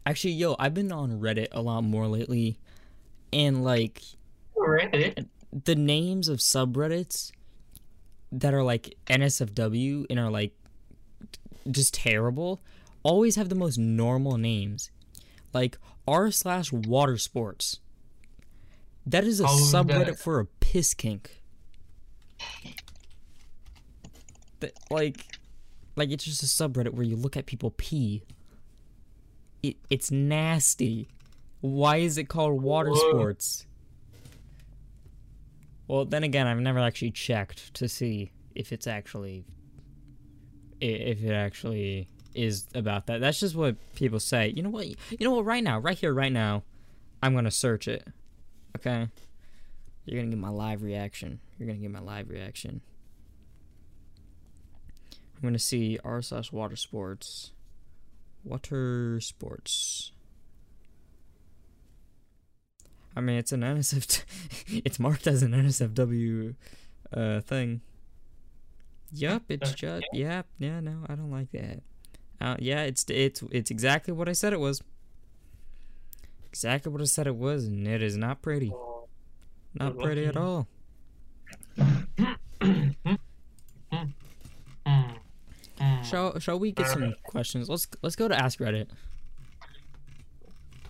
Actually, 0.06 0.34
yo, 0.34 0.56
I've 0.58 0.74
been 0.74 0.92
on 0.92 1.20
Reddit 1.20 1.48
a 1.52 1.62
lot 1.62 1.84
more 1.84 2.08
lately, 2.08 2.60
and 3.34 3.64
like 3.64 4.02
oh, 4.56 4.62
Reddit. 4.62 5.28
the 5.66 5.76
names 5.76 6.30
of 6.30 6.40
subreddits 6.40 7.32
that 8.32 8.54
are 8.54 8.64
like 8.64 8.96
NSFW 9.08 10.06
and 10.10 10.20
are 10.20 10.30
like 10.30 10.54
just 11.70 11.94
terrible 11.94 12.62
always 13.04 13.36
have 13.38 13.50
the 13.50 13.56
most 13.56 13.78
normal 13.78 14.38
names. 14.38 14.92
Like 15.54 15.78
r 16.08 16.32
slash 16.32 16.72
water 16.72 17.18
sports. 17.18 17.80
That 19.06 19.24
is 19.24 19.40
a 19.40 19.46
oh, 19.48 19.58
is 19.58 19.74
subreddit 19.74 20.06
that? 20.06 20.20
for 20.20 20.40
a 20.40 20.46
piss 20.46 20.94
kink. 20.94 21.42
That, 24.60 24.74
like, 24.90 25.37
like 25.98 26.12
it's 26.12 26.24
just 26.24 26.44
a 26.44 26.46
subreddit 26.46 26.94
where 26.94 27.06
you 27.06 27.16
look 27.16 27.36
at 27.36 27.46
people 27.46 27.74
pee. 27.76 28.24
It, 29.64 29.78
it's 29.90 30.12
nasty. 30.12 31.08
Why 31.62 31.98
is 31.98 32.18
it 32.18 32.26
called 32.26 32.62
water 32.62 32.92
Whoa. 32.92 33.10
sports? 33.10 33.66
Well, 35.88 36.06
then 36.06 36.24
again, 36.24 36.48
I've 36.48 36.60
never 36.60 36.80
actually 36.80 37.12
checked 37.12 37.74
to 37.76 37.90
see 37.90 38.32
if 38.56 38.72
it's 38.72 38.88
actually 38.88 39.46
if 40.80 41.24
it 41.24 41.34
actually 41.34 42.08
is 42.36 42.68
about 42.76 43.08
that. 43.08 43.20
That's 43.20 43.40
just 43.40 43.56
what 43.56 43.76
people 43.96 44.20
say. 44.20 44.54
You 44.56 44.62
know 44.64 44.70
what? 44.70 44.86
You 44.88 44.96
know 45.22 45.32
what? 45.32 45.46
Right 45.46 45.64
now, 45.64 45.80
right 45.80 45.98
here, 45.98 46.14
right 46.14 46.32
now, 46.32 46.64
I'm 47.24 47.34
gonna 47.34 47.52
search 47.52 47.88
it. 47.88 48.06
Okay. 48.78 49.08
You're 50.06 50.22
gonna 50.22 50.30
get 50.30 50.40
my 50.40 50.50
live 50.50 50.84
reaction. 50.84 51.40
You're 51.58 51.68
gonna 51.68 51.80
get 51.80 51.92
my 51.92 52.00
live 52.00 52.30
reaction. 52.30 52.82
I'm 55.38 55.44
gonna 55.44 55.60
see 55.60 56.00
r 56.04 56.22
slash 56.22 56.52
water 56.52 56.76
sports. 56.76 57.52
Water 58.44 59.20
sports. 59.22 60.12
I 63.16 63.22
mean, 63.22 63.38
it's 63.38 63.52
an 63.52 63.62
NSF. 63.62 64.24
it's 64.86 65.00
marked 65.00 65.28
as 65.28 65.44
an 65.44 65.52
NSFW 65.52 66.56
uh, 67.14 67.42
thing. 67.42 67.82
Yup, 69.12 69.44
it's 69.50 69.72
just. 69.74 70.06
Yep, 70.14 70.48
yeah, 70.60 70.80
no, 70.80 71.04
I 71.08 71.16
don't 71.16 71.32
like 71.32 71.52
that. 71.52 71.82
Uh, 72.40 72.56
yeah, 72.60 72.84
it's 72.84 73.06
it's 73.10 73.44
it's 73.52 73.72
exactly 73.72 74.14
what 74.14 74.30
I 74.30 74.34
said 74.34 74.54
it 74.54 74.60
was. 74.60 74.82
Exactly 76.48 76.92
what 76.92 77.02
I 77.02 77.06
said 77.06 77.28
it 77.28 77.36
was, 77.36 77.66
and 77.66 77.88
it 77.88 78.02
is 78.02 78.18
not 78.18 78.42
pretty. 78.42 78.72
Not 79.74 79.98
pretty 79.98 80.26
at 80.26 80.38
all. 80.38 80.68
Shall 86.10 86.40
Shall 86.40 86.60
we 86.60 86.72
get 86.72 86.88
some 86.88 87.16
questions? 87.24 87.70
Let's 87.70 87.88
let's 88.02 88.16
go 88.16 88.28
to 88.28 88.36
Ask 88.36 88.60
Reddit. 88.60 88.88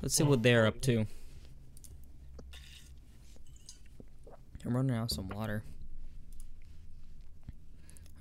Let's 0.02 0.16
see 0.16 0.24
what 0.24 0.44
they're 0.44 0.68
up 0.68 0.80
to. 0.82 1.06
I'm 4.66 4.76
running 4.76 4.96
out 4.96 5.04
of 5.04 5.12
some 5.12 5.30
water. 5.30 5.64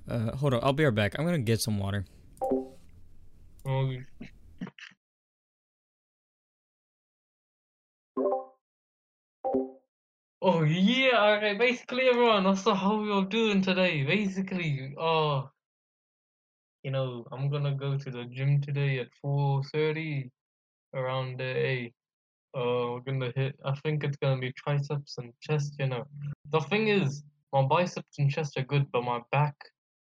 Uh, 0.09 0.35
hold 0.35 0.53
on. 0.53 0.61
I'll 0.63 0.73
be 0.73 0.85
right 0.85 0.95
back. 0.95 1.15
I'm 1.19 1.25
gonna 1.25 1.39
get 1.39 1.61
some 1.61 1.77
water. 1.77 2.05
Oh, 3.65 3.93
Oh 10.49 10.63
yeah, 10.63 11.35
okay, 11.37 11.57
basically 11.57 12.07
everyone, 12.07 12.43
the 12.43 12.73
how 12.73 13.01
we 13.01 13.11
are 13.11 13.25
doing 13.25 13.61
today. 13.61 14.03
Basically, 14.05 14.95
uh 14.97 15.43
you 16.87 16.93
know, 16.93 17.27
I'm 17.33 17.49
gonna 17.49 17.75
go 17.75 17.97
to 17.97 18.09
the 18.09 18.23
gym 18.35 18.61
today 18.61 18.99
at 18.99 19.09
four 19.21 19.61
thirty 19.73 20.31
around 20.95 21.37
the 21.41 21.91
Uh 22.55 22.85
we're 22.91 23.05
gonna 23.07 23.33
hit 23.35 23.55
I 23.65 23.73
think 23.81 24.05
it's 24.05 24.15
gonna 24.23 24.39
be 24.39 24.53
triceps 24.53 25.17
and 25.17 25.33
chest, 25.41 25.75
you 25.79 25.87
know. 25.87 26.05
The 26.53 26.61
thing 26.61 26.87
is, 26.87 27.23
my 27.51 27.63
biceps 27.63 28.19
and 28.19 28.31
chest 28.31 28.57
are 28.57 28.63
good, 28.73 28.85
but 28.93 29.03
my 29.03 29.19
back 29.33 29.55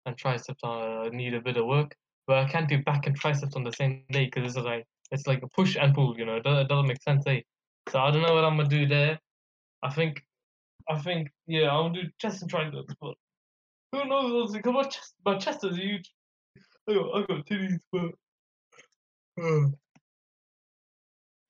and 0.06 0.16
triceps 0.16 0.62
uh, 0.62 1.08
need 1.12 1.34
a 1.34 1.40
bit 1.40 1.56
of 1.56 1.66
work. 1.66 1.90
But 2.28 2.38
I 2.38 2.46
can't 2.52 2.68
do 2.68 2.82
back 2.84 3.08
and 3.08 3.16
triceps 3.16 3.56
on 3.56 3.64
the 3.64 3.72
same 3.72 4.04
day 4.16 4.26
because 4.26 4.56
it's 4.56 4.64
like 4.64 4.86
it's 5.10 5.26
like 5.26 5.42
a 5.42 5.48
push 5.58 5.76
and 5.82 5.92
pull, 5.92 6.16
you 6.18 6.24
know. 6.26 6.36
It 6.36 6.44
doesn't, 6.44 6.66
it 6.66 6.68
doesn't 6.68 6.86
make 6.92 7.02
sense, 7.02 7.24
eh? 7.26 7.40
So 7.90 7.98
I 7.98 8.12
don't 8.12 8.22
know 8.22 8.34
what 8.34 8.44
I'm 8.44 8.56
gonna 8.56 8.68
do 8.68 8.86
there. 8.86 9.18
I 9.82 9.90
think, 9.92 10.22
I 10.88 10.98
think, 11.06 11.32
yeah, 11.48 11.66
gonna 11.66 12.02
do 12.02 12.08
chest 12.22 12.42
and 12.42 12.50
triceps, 12.50 12.94
but 13.00 13.14
who 13.92 14.04
knows? 14.04 14.52
Because 14.52 14.72
my 14.72 14.84
chest, 14.84 15.14
my 15.24 15.36
chest 15.38 15.64
is 15.64 15.76
huge. 15.76 16.15
I 16.88 16.94
got, 16.94 17.14
I 17.14 17.20
got 17.26 17.46
titties, 17.46 17.80
but 17.92 18.12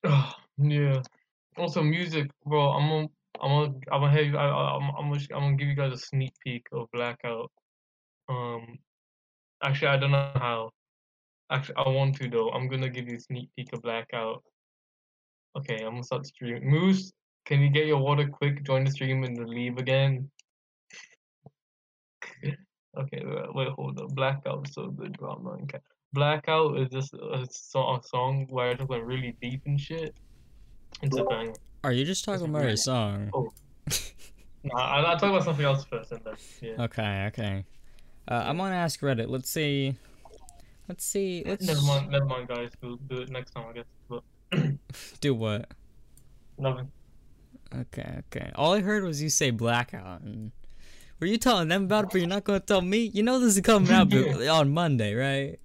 uh, 0.03 0.31
yeah. 0.57 1.01
Also, 1.57 1.81
music, 1.81 2.29
bro. 2.45 2.69
I'm 2.69 2.89
gonna, 2.89 3.07
I'm 3.41 3.49
gonna, 3.49 3.79
I'm 3.91 4.01
gonna 4.01 4.11
have 4.11 4.25
you. 4.25 4.37
I, 4.37 4.75
I'm, 4.75 4.91
I'm 4.97 5.11
gonna, 5.11 5.23
I'm 5.33 5.41
gonna 5.41 5.55
give 5.55 5.67
you 5.67 5.75
guys 5.75 5.93
a 5.93 5.97
sneak 5.97 6.33
peek 6.43 6.65
of 6.71 6.89
Blackout. 6.91 7.51
Um, 8.29 8.77
actually, 9.63 9.89
I 9.89 9.97
don't 9.97 10.11
know 10.11 10.31
how. 10.35 10.71
Actually, 11.51 11.75
I 11.77 11.89
want 11.89 12.15
to 12.17 12.29
though. 12.29 12.49
I'm 12.51 12.67
gonna 12.67 12.89
give 12.89 13.07
you 13.07 13.17
a 13.17 13.19
sneak 13.19 13.49
peek 13.55 13.69
of 13.73 13.81
Blackout. 13.81 14.43
Okay, 15.57 15.77
I'm 15.83 15.91
gonna 15.91 16.03
start 16.03 16.23
the 16.23 16.27
stream. 16.27 16.63
Moose, 16.63 17.11
can 17.45 17.61
you 17.61 17.69
get 17.69 17.87
your 17.87 17.99
water 17.99 18.27
quick? 18.27 18.63
Join 18.63 18.83
the 18.83 18.91
stream 18.91 19.23
and 19.23 19.35
then 19.37 19.47
leave 19.47 19.77
again. 19.77 20.29
Okay, 22.97 23.23
wait, 23.25 23.55
wait, 23.55 23.67
hold 23.69 23.99
up. 23.99 24.09
Blackout 24.15 24.67
is 24.67 24.73
so 24.73 24.87
good, 24.87 25.17
bro. 25.17 25.31
I'm 25.31 25.47
okay. 25.63 25.79
Blackout 26.13 26.77
is 26.79 26.89
just 26.89 27.13
a, 27.13 27.47
so- 27.51 27.95
a 27.95 28.01
song 28.03 28.47
where 28.49 28.69
I 28.69 28.73
just 28.73 28.89
went 28.89 29.03
really 29.03 29.35
deep 29.41 29.61
and 29.65 29.79
shit. 29.79 30.15
It's 31.01 31.17
a 31.17 31.23
banger. 31.23 31.53
Are 31.83 31.91
you 31.91 32.05
just 32.05 32.25
talking 32.25 32.47
about 32.47 32.65
a 32.65 32.77
song? 32.77 33.29
Oh. 33.33 33.51
Nah, 34.63 34.81
I, 34.81 35.01
I'll 35.01 35.17
talk 35.17 35.29
about 35.29 35.43
something 35.45 35.63
else 35.63 35.85
first 35.85 36.11
and 36.11 36.19
then, 36.25 36.33
yeah. 36.61 36.83
Okay, 36.85 37.25
okay. 37.27 37.65
Uh, 38.27 38.43
I'm 38.45 38.57
gonna 38.57 38.75
ask 38.75 38.99
Reddit. 38.99 39.29
Let's 39.29 39.49
see. 39.49 39.95
Let's 40.89 41.05
see. 41.05 41.43
Let's 41.45 41.65
Never 41.65 41.81
mind, 41.83 42.11
never 42.11 42.25
mind, 42.25 42.49
guys. 42.49 42.71
We'll 42.81 42.97
do 42.97 43.21
it 43.21 43.29
next 43.29 43.51
time, 43.51 43.65
I 43.69 43.73
guess. 43.73 43.85
But 44.09 44.23
do 45.21 45.35
what? 45.35 45.71
nothing. 46.57 46.91
Okay, 47.73 48.21
okay. 48.27 48.51
All 48.55 48.73
I 48.73 48.81
heard 48.81 49.03
was 49.03 49.21
you 49.21 49.29
say 49.29 49.51
blackout. 49.51 50.21
And 50.21 50.51
were 51.19 51.27
you 51.27 51.37
telling 51.37 51.67
them 51.67 51.83
about 51.85 52.05
it, 52.05 52.09
but 52.11 52.19
you're 52.19 52.27
not 52.27 52.43
gonna 52.43 52.59
tell 52.59 52.81
me? 52.81 53.11
You 53.13 53.23
know 53.23 53.39
this 53.39 53.55
is 53.55 53.61
coming 53.61 53.91
out 53.91 54.13
on 54.13 54.69
Monday, 54.73 55.13
right? 55.15 55.59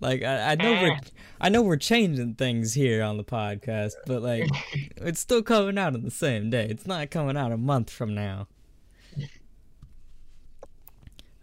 Like 0.00 0.22
I, 0.22 0.52
I 0.52 0.54
know 0.54 0.72
we're 0.82 0.98
I 1.40 1.48
know 1.50 1.62
we're 1.62 1.76
changing 1.76 2.34
things 2.34 2.72
here 2.74 3.02
on 3.02 3.16
the 3.16 3.24
podcast, 3.24 3.92
but 4.06 4.22
like 4.22 4.48
it's 4.96 5.20
still 5.20 5.42
coming 5.42 5.78
out 5.78 5.94
on 5.94 6.02
the 6.02 6.10
same 6.10 6.50
day. 6.50 6.66
It's 6.70 6.86
not 6.86 7.10
coming 7.10 7.36
out 7.36 7.52
a 7.52 7.56
month 7.58 7.90
from 7.90 8.14
now. 8.14 8.48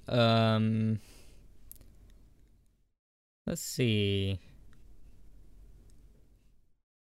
Um 0.07 0.99
Let's 3.47 3.61
see. 3.61 4.39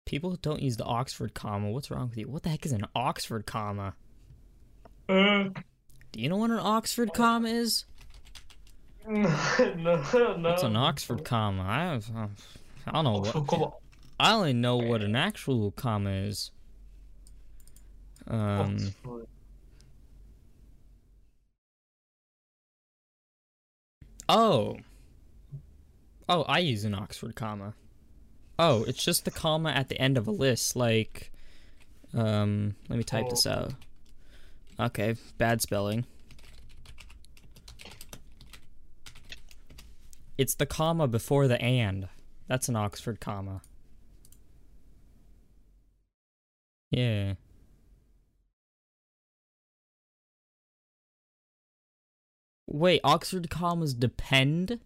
People 0.05 0.37
don't 0.37 0.61
use 0.61 0.77
the 0.77 0.85
Oxford 0.85 1.33
comma. 1.33 1.71
What's 1.71 1.91
wrong 1.91 2.11
with 2.11 2.19
you? 2.19 2.29
What 2.29 2.43
the 2.43 2.51
heck 2.51 2.67
is 2.67 2.73
an 2.73 2.87
Oxford 2.95 3.47
comma? 3.47 3.95
Uh, 5.09 5.51
Do 6.13 6.21
you 6.21 6.29
know 6.29 6.37
what 6.37 6.51
an 6.51 6.59
Oxford 6.59 7.13
comma 7.15 7.49
is? 7.49 7.85
no, 9.09 9.23
no. 9.77 10.37
What's 10.41 10.63
an 10.65 10.77
Oxford 10.77 11.25
comma? 11.25 11.63
I 11.63 11.85
have, 11.85 12.11
uh, 12.17 12.27
I 12.87 12.91
don't 12.91 13.05
know 13.05 13.31
Oh, 13.35 13.41
what. 13.57 13.73
I 14.19 14.33
only 14.33 14.53
know 14.53 14.77
what 14.77 15.03
an 15.03 15.15
actual 15.15 15.71
comma 15.71 16.11
is. 16.11 16.51
Um, 18.27 18.75
Oxford. 19.05 19.27
oh. 24.29 24.77
Oh, 26.29 26.43
I 26.43 26.59
use 26.59 26.85
an 26.85 26.95
Oxford 26.95 27.37
comma. 27.37 27.75
Oh, 28.59 28.83
it's 28.85 29.05
just 29.05 29.25
the 29.25 29.31
comma 29.31 29.71
at 29.71 29.89
the 29.89 30.01
end 30.01 30.19
of 30.19 30.27
a 30.27 30.33
list, 30.33 30.75
like 30.77 31.31
um 32.15 32.75
let 32.89 32.97
me 32.97 33.05
type 33.05 33.29
this 33.29 33.47
out. 33.47 33.75
Okay, 34.79 35.17
bad 35.39 35.63
spelling. 35.63 36.05
It's 40.37 40.55
the 40.55 40.67
comma 40.67 41.09
before 41.09 41.49
the 41.49 41.61
and. 41.63 42.09
That's 42.47 42.69
an 42.69 42.77
Oxford 42.77 43.21
comma. 43.21 43.63
Yeah. 46.91 47.35
Wait, 52.67 53.01
Oxford 53.03 53.49
commas 53.49 53.95
depend 53.95 54.79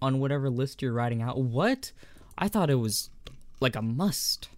on 0.00 0.20
whatever 0.20 0.48
list 0.48 0.82
you're 0.82 0.92
writing 0.92 1.20
out. 1.20 1.38
What? 1.38 1.92
I 2.38 2.46
thought 2.46 2.70
it 2.70 2.76
was 2.76 3.10
like 3.60 3.74
a 3.74 3.82
must. 3.82 4.48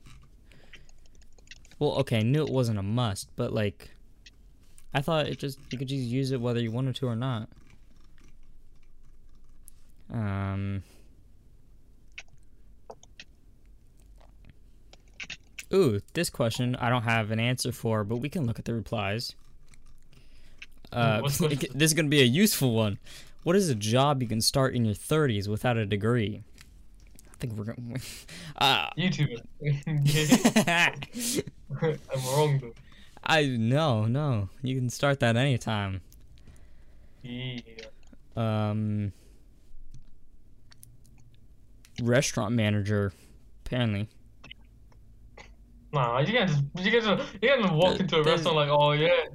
Well, 1.78 1.92
okay, 2.00 2.18
I 2.18 2.22
knew 2.22 2.44
it 2.44 2.52
wasn't 2.52 2.78
a 2.78 2.82
must, 2.82 3.34
but 3.36 3.52
like 3.52 3.93
I 4.94 5.00
thought 5.00 5.26
it 5.26 5.38
just 5.38 5.58
you 5.70 5.78
could 5.78 5.88
just 5.88 6.02
use 6.02 6.30
it 6.30 6.40
whether 6.40 6.60
you 6.60 6.70
wanted 6.70 6.94
to 6.96 7.06
or 7.08 7.16
not. 7.16 7.48
Um 10.12 10.82
Ooh, 15.72 16.00
this 16.12 16.30
question 16.30 16.76
I 16.76 16.88
don't 16.88 17.02
have 17.02 17.30
an 17.30 17.40
answer 17.40 17.72
for, 17.72 18.04
but 18.04 18.16
we 18.16 18.28
can 18.28 18.46
look 18.46 18.58
at 18.58 18.64
the 18.64 18.74
replies. 18.74 19.34
Uh, 20.92 21.20
the- 21.22 21.68
this 21.74 21.90
is 21.90 21.94
gonna 21.94 22.08
be 22.08 22.20
a 22.20 22.24
useful 22.24 22.74
one. 22.74 22.98
What 23.42 23.56
is 23.56 23.68
a 23.68 23.74
job 23.74 24.22
you 24.22 24.28
can 24.28 24.40
start 24.40 24.74
in 24.74 24.84
your 24.84 24.94
30s 24.94 25.48
without 25.48 25.76
a 25.76 25.84
degree? 25.84 26.44
I 27.32 27.36
think 27.38 27.54
we're 27.54 27.64
gonna. 27.64 27.98
Uh, 28.56 28.88
YouTuber. 28.96 29.40
I'm 31.82 31.98
wrong 32.26 32.60
though. 32.60 32.72
I 33.26 33.46
no 33.46 34.04
no. 34.04 34.48
You 34.62 34.76
can 34.76 34.90
start 34.90 35.20
that 35.20 35.36
anytime. 35.36 36.00
Yeah. 37.22 37.60
Um, 38.36 39.12
restaurant 42.02 42.54
manager, 42.54 43.12
apparently. 43.64 44.08
Nah, 45.92 46.18
you 46.20 46.26
can't 46.26 46.50
just 46.50 46.62
you 46.84 46.90
can't 46.90 47.04
just, 47.04 47.32
you 47.34 47.48
can't 47.48 47.62
just 47.62 47.74
walk 47.74 48.00
into 48.00 48.18
a 48.18 48.24
there's- 48.24 48.38
restaurant 48.38 48.56
like, 48.56 48.68
oh 48.68 48.92
yeah, 48.92 49.26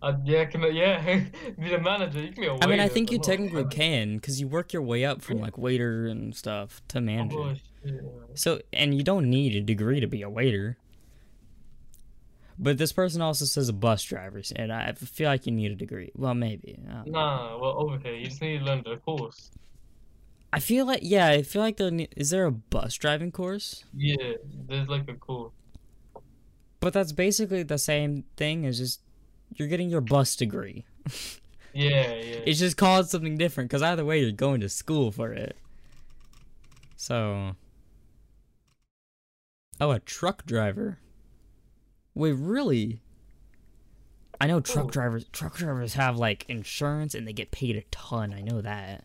uh, 0.00 0.14
yeah, 0.24 0.44
can 0.44 0.62
I, 0.64 0.68
yeah, 0.68 1.02
be 1.58 1.68
the 1.70 1.78
manager. 1.78 2.20
You 2.20 2.32
can 2.32 2.40
be 2.42 2.46
a 2.46 2.52
waiter. 2.52 2.64
I 2.64 2.66
mean, 2.68 2.80
I 2.80 2.88
think 2.88 3.10
you 3.10 3.18
technically 3.18 3.64
can, 3.64 4.20
cause 4.20 4.38
you 4.38 4.46
work 4.46 4.72
your 4.72 4.82
way 4.82 5.04
up 5.04 5.22
from 5.22 5.40
like 5.40 5.58
waiter 5.58 6.06
and 6.06 6.34
stuff 6.34 6.80
to 6.88 7.00
manager. 7.00 7.56
Oh. 7.86 7.92
So, 8.34 8.60
and 8.72 8.94
you 8.94 9.02
don't 9.02 9.28
need 9.28 9.56
a 9.56 9.60
degree 9.60 10.00
to 10.00 10.06
be 10.06 10.22
a 10.22 10.30
waiter. 10.30 10.76
But 12.58 12.78
this 12.78 12.92
person 12.92 13.20
also 13.20 13.44
says 13.44 13.68
a 13.68 13.72
bus 13.72 14.02
driver, 14.04 14.40
and 14.54 14.72
I 14.72 14.92
feel 14.92 15.28
like 15.28 15.46
you 15.46 15.52
need 15.52 15.72
a 15.72 15.74
degree. 15.74 16.12
Well, 16.14 16.34
maybe. 16.34 16.78
I 16.88 16.92
don't 16.92 17.06
know. 17.08 17.20
Nah, 17.20 17.58
well 17.58 17.76
over 17.78 17.98
here, 17.98 18.14
you 18.14 18.26
just 18.26 18.40
need 18.40 18.58
to 18.58 18.64
learn 18.64 18.82
the 18.84 18.96
course. 18.98 19.50
I 20.52 20.60
feel 20.60 20.86
like, 20.86 21.00
yeah, 21.02 21.26
I 21.28 21.42
feel 21.42 21.62
like 21.62 21.78
there 21.78 21.90
ne- 21.90 22.08
is 22.16 22.30
there 22.30 22.46
a 22.46 22.52
bus 22.52 22.94
driving 22.94 23.32
course? 23.32 23.84
Yeah, 23.92 24.34
there's 24.68 24.88
like 24.88 25.08
a 25.10 25.14
course. 25.14 25.52
But 26.78 26.92
that's 26.92 27.10
basically 27.12 27.64
the 27.64 27.78
same 27.78 28.24
thing 28.36 28.64
as 28.64 28.78
just 28.78 29.00
you're 29.56 29.68
getting 29.68 29.90
your 29.90 30.00
bus 30.00 30.36
degree. 30.36 30.84
Yeah, 31.74 32.14
yeah. 32.14 32.40
It's 32.46 32.60
just 32.60 32.76
called 32.76 33.10
something 33.10 33.36
different 33.36 33.68
because 33.68 33.82
either 33.82 34.04
way, 34.04 34.20
you're 34.20 34.30
going 34.30 34.60
to 34.60 34.68
school 34.68 35.10
for 35.10 35.32
it. 35.32 35.56
So, 36.96 37.56
oh, 39.80 39.90
a 39.90 39.98
truck 39.98 40.46
driver. 40.46 40.98
Wait, 42.14 42.32
really? 42.32 43.00
I 44.40 44.46
know 44.46 44.60
truck 44.60 44.86
Oh. 44.86 44.90
drivers. 44.90 45.24
Truck 45.32 45.56
drivers 45.56 45.94
have 45.94 46.16
like 46.16 46.44
insurance 46.48 47.14
and 47.14 47.26
they 47.26 47.32
get 47.32 47.50
paid 47.50 47.76
a 47.76 47.82
ton. 47.90 48.32
I 48.32 48.40
know 48.40 48.60
that. 48.60 49.04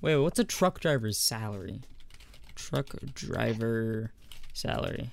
Wait, 0.00 0.16
what's 0.16 0.38
a 0.38 0.44
truck 0.44 0.80
driver's 0.80 1.18
salary? 1.18 1.80
Truck 2.54 2.88
driver 3.14 4.12
salary. 4.52 5.10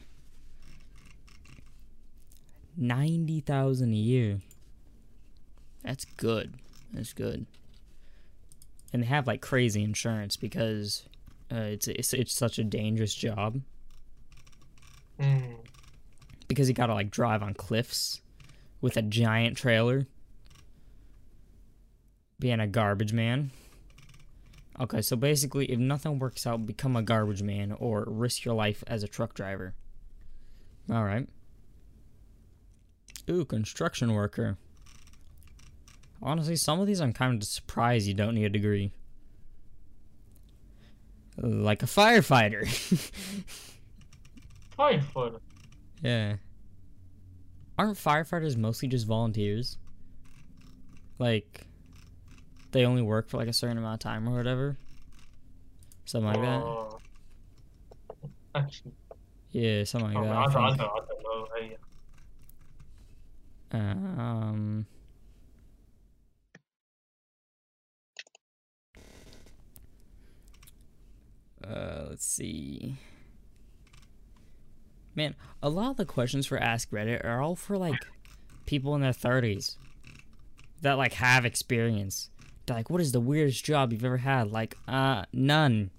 Ninety 2.75 3.39
thousand 3.39 3.93
a 3.93 3.97
year. 3.97 4.39
That's 5.83 6.05
good. 6.05 6.55
That's 6.91 7.13
good. 7.13 7.45
And 8.91 9.03
they 9.03 9.07
have 9.07 9.27
like 9.27 9.41
crazy 9.41 9.83
insurance 9.83 10.37
because 10.37 11.03
uh, 11.51 11.55
it's 11.57 11.87
it's 11.87 12.13
it's 12.13 12.33
such 12.33 12.57
a 12.57 12.63
dangerous 12.63 13.13
job. 13.13 13.61
Mm. 15.19 15.55
Because 16.53 16.67
he 16.67 16.73
gotta 16.73 16.93
like 16.93 17.11
drive 17.11 17.43
on 17.43 17.53
cliffs 17.53 18.21
with 18.81 18.97
a 18.97 19.01
giant 19.01 19.57
trailer. 19.57 20.07
Being 22.39 22.59
a 22.59 22.67
garbage 22.67 23.13
man. 23.13 23.51
Okay, 24.79 25.01
so 25.01 25.15
basically, 25.15 25.71
if 25.71 25.77
nothing 25.79 26.19
works 26.19 26.47
out, 26.47 26.65
become 26.65 26.95
a 26.95 27.03
garbage 27.03 27.43
man 27.43 27.71
or 27.71 28.05
risk 28.07 28.43
your 28.43 28.55
life 28.55 28.83
as 28.87 29.03
a 29.03 29.07
truck 29.07 29.33
driver. 29.33 29.75
Alright. 30.91 31.29
Ooh, 33.29 33.45
construction 33.45 34.13
worker. 34.13 34.57
Honestly, 36.21 36.55
some 36.55 36.79
of 36.79 36.87
these 36.87 36.99
I'm 36.99 37.13
kind 37.13 37.41
of 37.41 37.47
surprised 37.47 38.07
you 38.07 38.13
don't 38.13 38.35
need 38.35 38.45
a 38.45 38.49
degree. 38.49 38.91
Like 41.37 41.83
a 41.83 41.87
firefighter. 41.87 42.65
Firefighter. 44.77 45.39
Yeah. 46.03 46.35
Aren't 47.77 47.97
firefighters 47.97 48.55
mostly 48.55 48.87
just 48.87 49.07
volunteers? 49.07 49.77
Like, 51.17 51.65
they 52.71 52.85
only 52.85 53.01
work 53.01 53.29
for 53.29 53.37
like 53.37 53.47
a 53.47 53.53
certain 53.53 53.77
amount 53.77 53.95
of 53.95 53.99
time 53.99 54.27
or 54.29 54.35
whatever? 54.35 54.77
Something 56.05 56.31
like 56.33 56.41
that? 56.41 56.61
Uh, 56.63 56.97
Actually, 58.55 58.93
Yeah, 59.51 59.83
something 59.85 60.13
like 60.13 60.23
I, 60.23 60.27
that. 60.27 60.35
I, 60.35 60.43
I 60.43 60.53
don't, 60.53 60.63
I, 60.63 60.77
don't, 60.77 60.81
I 60.81 60.99
don't 61.07 61.23
know. 61.23 61.47
Hey, 61.59 61.77
Um. 63.71 64.85
Uh, 71.65 72.05
let's 72.09 72.25
see. 72.25 72.97
Man, 75.15 75.35
a 75.61 75.69
lot 75.69 75.91
of 75.91 75.97
the 75.97 76.05
questions 76.05 76.47
for 76.47 76.57
Ask 76.57 76.89
Reddit 76.91 77.23
are 77.23 77.41
all 77.41 77.55
for 77.55 77.77
like 77.77 78.05
people 78.65 78.95
in 78.95 79.01
their 79.01 79.13
thirties 79.13 79.77
that 80.81 80.93
like 80.93 81.13
have 81.13 81.45
experience. 81.45 82.29
They're 82.65 82.77
like, 82.77 82.89
what 82.89 83.01
is 83.01 83.11
the 83.11 83.19
weirdest 83.19 83.63
job 83.65 83.91
you've 83.91 84.05
ever 84.05 84.17
had? 84.17 84.51
Like, 84.51 84.77
uh, 84.87 85.25
none. 85.33 85.91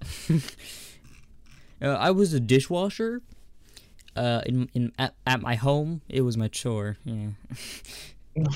uh, 0.30 1.86
I 1.86 2.10
was 2.10 2.32
a 2.32 2.40
dishwasher. 2.40 3.22
Uh, 4.14 4.42
in 4.44 4.68
in 4.74 4.92
at, 4.98 5.14
at 5.26 5.40
my 5.40 5.54
home, 5.54 6.02
it 6.08 6.20
was 6.20 6.36
my 6.36 6.48
chore. 6.48 6.98
Yeah. 7.04 7.28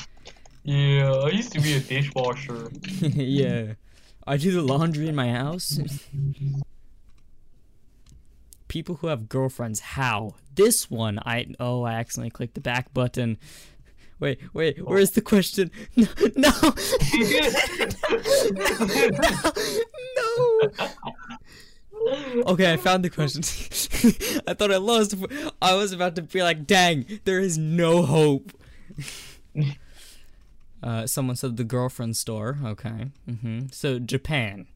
Yeah, 0.67 1.13
I 1.13 1.29
used 1.29 1.53
to 1.53 1.61
be 1.61 1.75
a 1.75 1.81
dishwasher. 1.81 2.69
yeah. 3.01 3.75
I 4.27 4.37
do 4.37 4.51
the 4.51 4.63
laundry 4.63 5.09
in 5.09 5.15
my 5.15 5.31
house. 5.31 5.79
People 8.69 8.97
who 8.97 9.07
have 9.09 9.29
girlfriends, 9.29 9.81
how? 9.81 10.35
This 10.55 10.91
one, 10.91 11.19
I 11.25 11.47
oh, 11.61 11.83
I 11.85 11.95
accidentally 11.95 12.31
clicked 12.31 12.55
the 12.55 12.61
back 12.61 12.93
button. 12.93 13.39
Wait, 14.19 14.41
wait, 14.55 14.83
where's 14.85 15.11
the 15.11 15.21
question? 15.21 15.71
No, 15.95 16.07
no, 16.37 16.51
no. 20.17 20.61
Okay, 22.47 22.73
I 22.73 22.77
found 22.77 23.05
the 23.05 23.11
question. 23.11 23.43
I 24.47 24.55
thought 24.55 24.73
I 24.73 24.77
lost. 24.77 25.15
I 25.61 25.75
was 25.75 25.93
about 25.93 26.15
to 26.17 26.23
be 26.23 26.43
like, 26.43 26.67
dang, 26.67 27.21
there 27.25 27.41
is 27.41 27.59
no 27.59 28.03
hope. 28.03 28.53
Uh, 30.83 31.07
someone 31.07 31.35
said 31.35 31.57
the 31.57 31.65
girlfriend 31.65 32.17
store. 32.17 32.59
Okay. 32.63 33.07
hmm 33.27 33.61
So 33.73 33.99
Japan. 33.99 34.67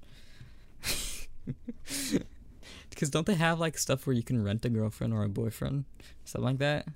Because 3.01 3.09
don't 3.09 3.25
they 3.25 3.35
have 3.35 3.59
like 3.59 3.79
stuff 3.79 4.07
where 4.07 4.13
you 4.13 4.23
can 4.23 4.45
rent 4.45 4.63
a 4.67 4.69
girlfriend 4.69 5.15
or 5.15 5.25
a 5.25 5.29
boyfriend, 5.31 5.87
something 6.27 6.45
like 6.45 6.59
that? 6.59 6.87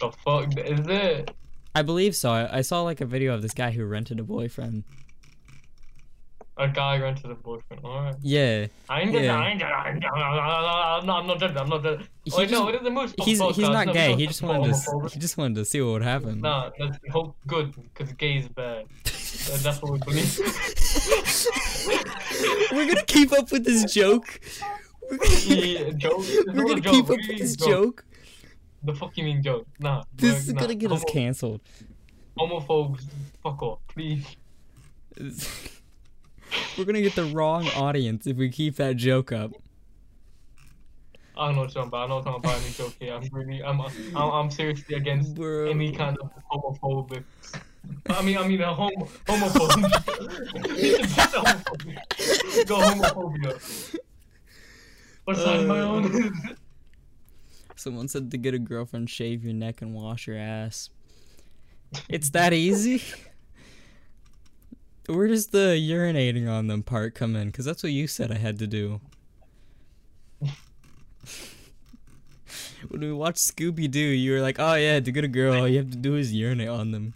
the 0.00 0.10
fuck 0.24 0.48
is 0.58 0.80
it? 0.88 1.30
I 1.72 1.82
believe 1.82 2.16
so. 2.16 2.32
I, 2.32 2.58
I 2.58 2.62
saw 2.62 2.82
like 2.82 3.00
a 3.00 3.06
video 3.06 3.32
of 3.32 3.40
this 3.40 3.54
guy 3.54 3.70
who 3.70 3.84
rented 3.84 4.18
a 4.18 4.24
boyfriend. 4.24 4.82
A 6.56 6.66
guy 6.66 6.98
rented 6.98 7.30
a 7.30 7.36
boyfriend. 7.36 7.84
Alright. 7.84 8.16
Yeah, 8.22 8.66
I 8.88 9.02
ain't 9.02 9.12
Yeah. 9.12 9.38
I 9.38 9.50
ain't 9.50 9.62
I 9.62 9.90
ain't 9.90 10.04
I'm 10.04 11.06
not 11.06 11.20
I'm 11.20 11.26
not 11.28 11.38
judging. 11.38 11.58
I'm 11.58 11.68
not 11.68 11.84
judging. 11.84 12.08
He 12.24 12.32
Wait, 12.36 12.50
no, 12.50 12.64
just- 12.64 12.74
it 12.74 12.80
is 12.80 12.86
a 12.88 12.90
moose. 12.90 13.14
he's 13.22 13.40
he's 13.40 13.58
not 13.58 13.86
No, 13.86 13.92
gay. 13.92 14.16
He 14.16 14.26
just 14.26 14.42
wanted 14.42 14.74
to 14.74 15.08
he 15.12 15.20
just 15.20 15.38
wanted 15.38 15.54
to 15.54 15.64
see 15.64 15.80
what 15.80 15.92
would 15.92 16.02
happen. 16.02 16.40
Nah, 16.40 16.70
that's 16.76 16.98
hope 17.12 17.36
good 17.46 17.72
because 17.94 18.12
gay 18.14 18.38
is 18.38 18.48
bad. 18.48 18.86
That's 19.04 19.80
what 19.80 19.92
we 19.92 19.98
believe. 20.00 20.40
We're 22.72 22.88
gonna 22.88 23.04
keep 23.06 23.32
up 23.32 23.52
with 23.52 23.64
this 23.64 23.94
joke. 23.94 24.40
We're 25.10 25.16
gonna, 25.16 25.36
yeah, 25.36 25.90
joke. 25.90 26.24
We're 26.46 26.64
gonna 26.64 26.80
joke. 26.80 26.92
keep 26.92 27.04
up 27.04 27.08
What 27.10 27.20
do 27.22 27.28
with 27.28 27.28
you 27.28 27.38
this 27.38 27.56
joke. 27.56 28.04
The 28.82 28.94
fuck 28.94 29.16
you 29.16 29.24
mean 29.24 29.42
joke? 29.42 29.66
Nah. 29.78 30.04
This 30.14 30.48
is 30.48 30.54
nah. 30.54 30.60
gonna 30.60 30.74
get 30.74 30.92
us 30.92 31.00
Homo- 31.00 31.12
canceled. 31.12 31.60
Homophobes, 32.38 33.02
fuck 33.42 33.62
off, 33.62 33.80
please. 33.88 34.24
We're 36.78 36.84
gonna 36.84 37.02
get 37.02 37.14
the 37.14 37.24
wrong 37.24 37.66
audience 37.68 38.26
if 38.26 38.36
we 38.36 38.48
keep 38.50 38.76
that 38.76 38.96
joke 38.96 39.32
up. 39.32 39.52
I 41.36 41.46
don't 41.46 41.54
know 41.54 41.62
what 41.62 41.74
you're 41.74 41.84
talking 41.84 41.88
about. 41.88 42.04
I 42.04 42.08
know 42.08 42.16
what 42.16 42.26
I'm 42.26 42.32
talking 42.42 42.50
about 42.50 42.62
any 42.62 42.72
joke 42.72 42.94
here. 43.00 43.14
I'm 43.14 43.28
really, 43.32 43.62
I'm, 43.62 43.80
I'm, 43.80 44.30
I'm 44.30 44.50
seriously 44.50 44.96
against 44.96 45.34
Bro. 45.34 45.70
any 45.70 45.92
kind 45.92 46.16
of 46.20 46.30
homophobic. 46.50 47.24
I 48.10 48.22
mean, 48.22 48.36
I 48.36 48.46
mean, 48.46 48.60
a 48.60 48.74
homo, 48.74 49.08
homophobe. 49.26 49.90
Just 50.76 51.34
homophobia. 51.34 52.66
Go 52.66 52.78
homophobia. 52.78 53.96
Am 55.38 55.70
I 55.70 55.80
Uh. 55.80 56.54
Someone 57.76 58.08
said 58.08 58.30
to 58.30 58.36
get 58.36 58.52
a 58.52 58.58
girlfriend, 58.58 59.08
shave 59.08 59.42
your 59.44 59.54
neck 59.54 59.80
and 59.80 59.94
wash 59.94 60.26
your 60.26 60.36
ass. 60.36 60.90
It's 62.08 62.30
that 62.30 62.52
easy? 62.52 63.02
Where 65.06 65.26
does 65.26 65.46
the 65.48 65.78
urinating 65.80 66.48
on 66.48 66.66
them 66.66 66.82
part 66.82 67.14
come 67.14 67.34
in? 67.34 67.46
Because 67.48 67.64
that's 67.64 67.82
what 67.82 67.92
you 67.92 68.06
said 68.06 68.30
I 68.30 68.36
had 68.36 68.58
to 68.58 68.66
do. 68.66 69.00
when 72.88 73.00
we 73.00 73.12
watched 73.12 73.38
Scooby 73.38 73.90
Doo, 73.90 73.98
you 73.98 74.32
were 74.32 74.40
like, 74.40 74.56
oh 74.58 74.74
yeah, 74.74 75.00
to 75.00 75.10
get 75.10 75.24
a 75.24 75.28
girl, 75.28 75.54
all 75.54 75.68
you 75.68 75.78
have 75.78 75.90
to 75.90 75.96
do 75.96 76.16
is 76.16 76.32
urinate 76.32 76.68
on 76.68 76.92
them. 76.92 77.14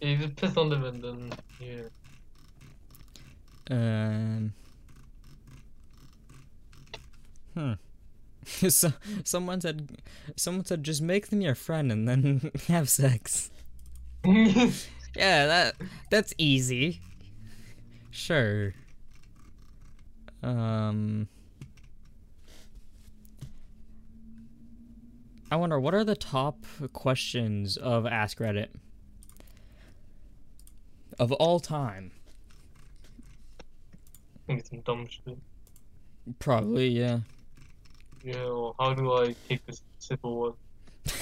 you 0.00 0.16
just 0.16 0.36
piss 0.36 0.56
on 0.56 0.68
them 0.68 0.84
and 0.84 1.02
then, 1.02 1.32
yeah. 1.60 1.82
Um. 3.70 4.52
Hmm. 7.54 7.72
so, 8.68 8.92
someone 9.24 9.60
said, 9.60 9.98
someone 10.36 10.64
said, 10.64 10.82
just 10.82 11.02
make 11.02 11.28
them 11.28 11.40
your 11.40 11.54
friend 11.54 11.92
and 11.92 12.08
then 12.08 12.50
have 12.68 12.88
sex. 12.88 13.50
Yeah, 15.16 15.46
that 15.46 15.74
that's 16.10 16.32
easy. 16.38 17.00
Sure. 18.10 18.74
Um 20.42 21.28
I 25.50 25.56
wonder 25.56 25.80
what 25.80 25.94
are 25.94 26.04
the 26.04 26.14
top 26.14 26.64
questions 26.92 27.76
of 27.76 28.06
Ask 28.06 28.38
Reddit 28.38 28.68
of 31.18 31.32
all 31.32 31.58
time? 31.58 32.12
Think 34.46 34.64
some 34.64 34.80
dumb 34.80 35.08
shit. 35.08 35.38
Probably, 36.38 36.88
yeah. 36.88 37.20
Yeah, 38.22 38.44
well, 38.44 38.76
how 38.78 38.94
do 38.94 39.12
I 39.12 39.34
take 39.48 39.66
this 39.66 39.82
simple 39.98 40.40
one? 40.40 40.52
You're 41.06 41.14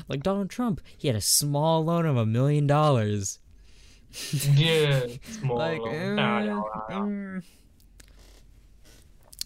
Like 0.09 0.22
Donald 0.22 0.49
Trump, 0.51 0.80
he 0.97 1.09
had 1.09 1.16
a 1.16 1.20
small 1.20 1.84
loan 1.84 2.07
of 2.07 2.16
a 2.16 2.24
million 2.24 2.66
dollars. 2.66 3.38
Yeah, 4.55 5.07
small. 5.22 5.57
Like, 5.59 5.80
loan. 5.80 6.18
uh, 6.18 6.62
mm. 6.90 7.43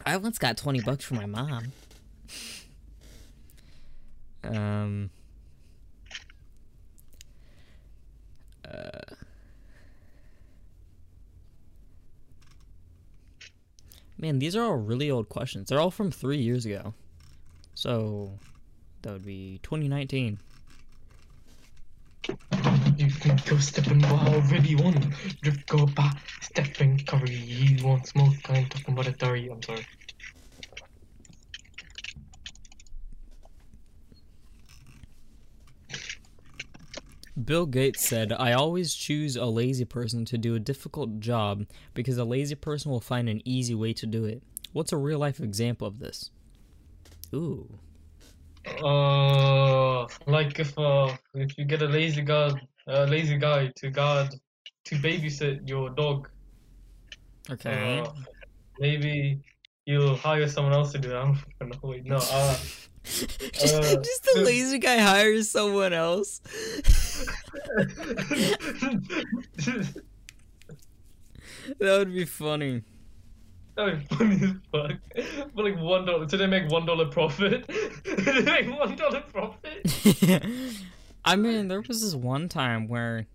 I 0.07 0.17
once 0.19 0.39
got 0.39 0.57
twenty 0.57 0.81
bucks 0.81 1.05
from 1.05 1.17
my 1.17 1.27
mom. 1.27 1.73
Um. 4.45 5.11
Uh, 8.65 9.15
man, 14.19 14.39
these 14.39 14.55
are 14.57 14.63
all 14.63 14.77
really 14.77 15.11
old 15.11 15.29
questions. 15.29 15.69
They're 15.69 15.81
all 15.81 15.91
from 15.91 16.11
three 16.11 16.39
years 16.39 16.65
ago. 16.67 16.95
So, 17.75 18.39
that 19.03 19.13
would 19.13 19.25
be 19.27 19.61
2019. 19.63 20.39
Think 23.37 23.51
you're 23.51 23.61
stepping 23.61 24.01
well 24.01 24.35
already 24.35 24.77
won. 24.77 25.15
Drip 25.43 25.67
go 25.67 25.85
back, 25.85 26.17
Stephen 26.41 26.99
Curry. 27.05 27.29
He 27.29 27.85
wants 27.85 28.11
smoke. 28.11 28.33
I'm 28.49 28.65
talking 28.65 28.95
about 28.95 29.09
a 29.09 29.13
thirty. 29.13 29.51
I'm 29.51 29.63
sorry. 29.63 29.87
Bill 37.45 37.67
Gates 37.67 38.09
said, 38.09 38.33
I 38.33 38.53
always 38.53 38.95
choose 38.95 39.37
a 39.37 39.45
lazy 39.45 39.85
person 39.85 40.25
to 40.25 40.39
do 40.39 40.55
a 40.55 40.59
difficult 40.59 41.21
job 41.21 41.67
because 41.93 42.17
a 42.17 42.25
lazy 42.25 42.55
person 42.55 42.91
will 42.91 43.01
find 43.01 43.29
an 43.29 43.43
easy 43.45 43.75
way 43.75 43.93
to 43.93 44.07
do 44.07 44.25
it. 44.25 44.43
What's 44.73 44.93
a 44.93 44.97
real 44.97 45.19
life 45.19 45.41
example 45.41 45.87
of 45.87 45.99
this? 45.99 46.31
Ooh. 47.35 47.69
Uh, 48.83 50.07
like 50.27 50.59
if 50.59 50.77
uh 50.79 51.15
if 51.35 51.59
you 51.59 51.67
get 51.67 51.83
a 51.83 51.87
lazy 51.87 52.23
guy, 52.23 52.59
a 52.87 53.07
lazy 53.07 53.37
guy 53.39 53.73
to 53.77 53.91
guard, 53.91 54.35
to 54.85 54.95
babysit 54.97 55.69
your 55.69 55.91
dog, 55.91 56.29
Okay. 57.51 58.01
uh, 58.01 58.13
maybe 58.79 59.41
you'll 59.87 60.17
hire 60.17 60.49
someone 60.49 60.73
else 60.73 60.93
to 60.93 60.99
do 60.99 61.09
that. 61.09 61.17
I 61.17 61.21
don't 61.25 61.35
fucking. 61.35 61.81
Wait, 61.83 62.05
no. 62.05 62.17
Uh, 62.17 62.57
just, 63.05 63.75
uh, 63.75 63.97
just 64.03 64.25
the 64.35 64.43
lazy 64.43 64.79
guy 64.79 64.99
hires 64.99 65.51
someone 65.51 65.93
else. 65.93 66.41
that 71.79 71.99
would 71.99 72.13
be 72.15 72.25
funny. 72.25 72.83
That'd 73.77 74.09
be 74.09 74.15
funny 74.17 74.35
as 74.37 74.53
fuck. 74.73 74.93
But 75.55 75.65
like 75.65 75.79
one 75.79 76.07
dollar, 76.07 76.29
so 76.29 76.37
they 76.37 76.47
make 76.47 76.71
one 76.71 76.87
dollar 76.87 77.07
profit. 77.07 77.67
they 78.05 78.43
make 78.43 78.79
one 78.79 78.97
dollar 78.97 79.21
profit. 79.21 79.87
I 81.27 81.37
mean, 81.37 81.69
there 81.69 81.81
was 81.81 82.01
this 82.03 82.15
one 82.15 82.49
time 82.49 82.87
where 82.87 83.27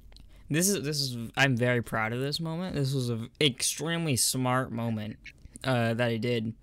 this 0.49 0.69
is 0.69 0.83
this 0.83 1.01
is 1.01 1.17
I'm 1.35 1.55
very 1.55 1.81
proud 1.81 2.13
of 2.13 2.21
this 2.21 2.39
moment. 2.39 2.75
This 2.75 2.93
was 2.93 3.09
an 3.09 3.29
extremely 3.39 4.15
smart 4.15 4.71
moment 4.71 5.17
uh, 5.63 5.93
that 5.93 6.07
I 6.07 6.17
did. 6.17 6.53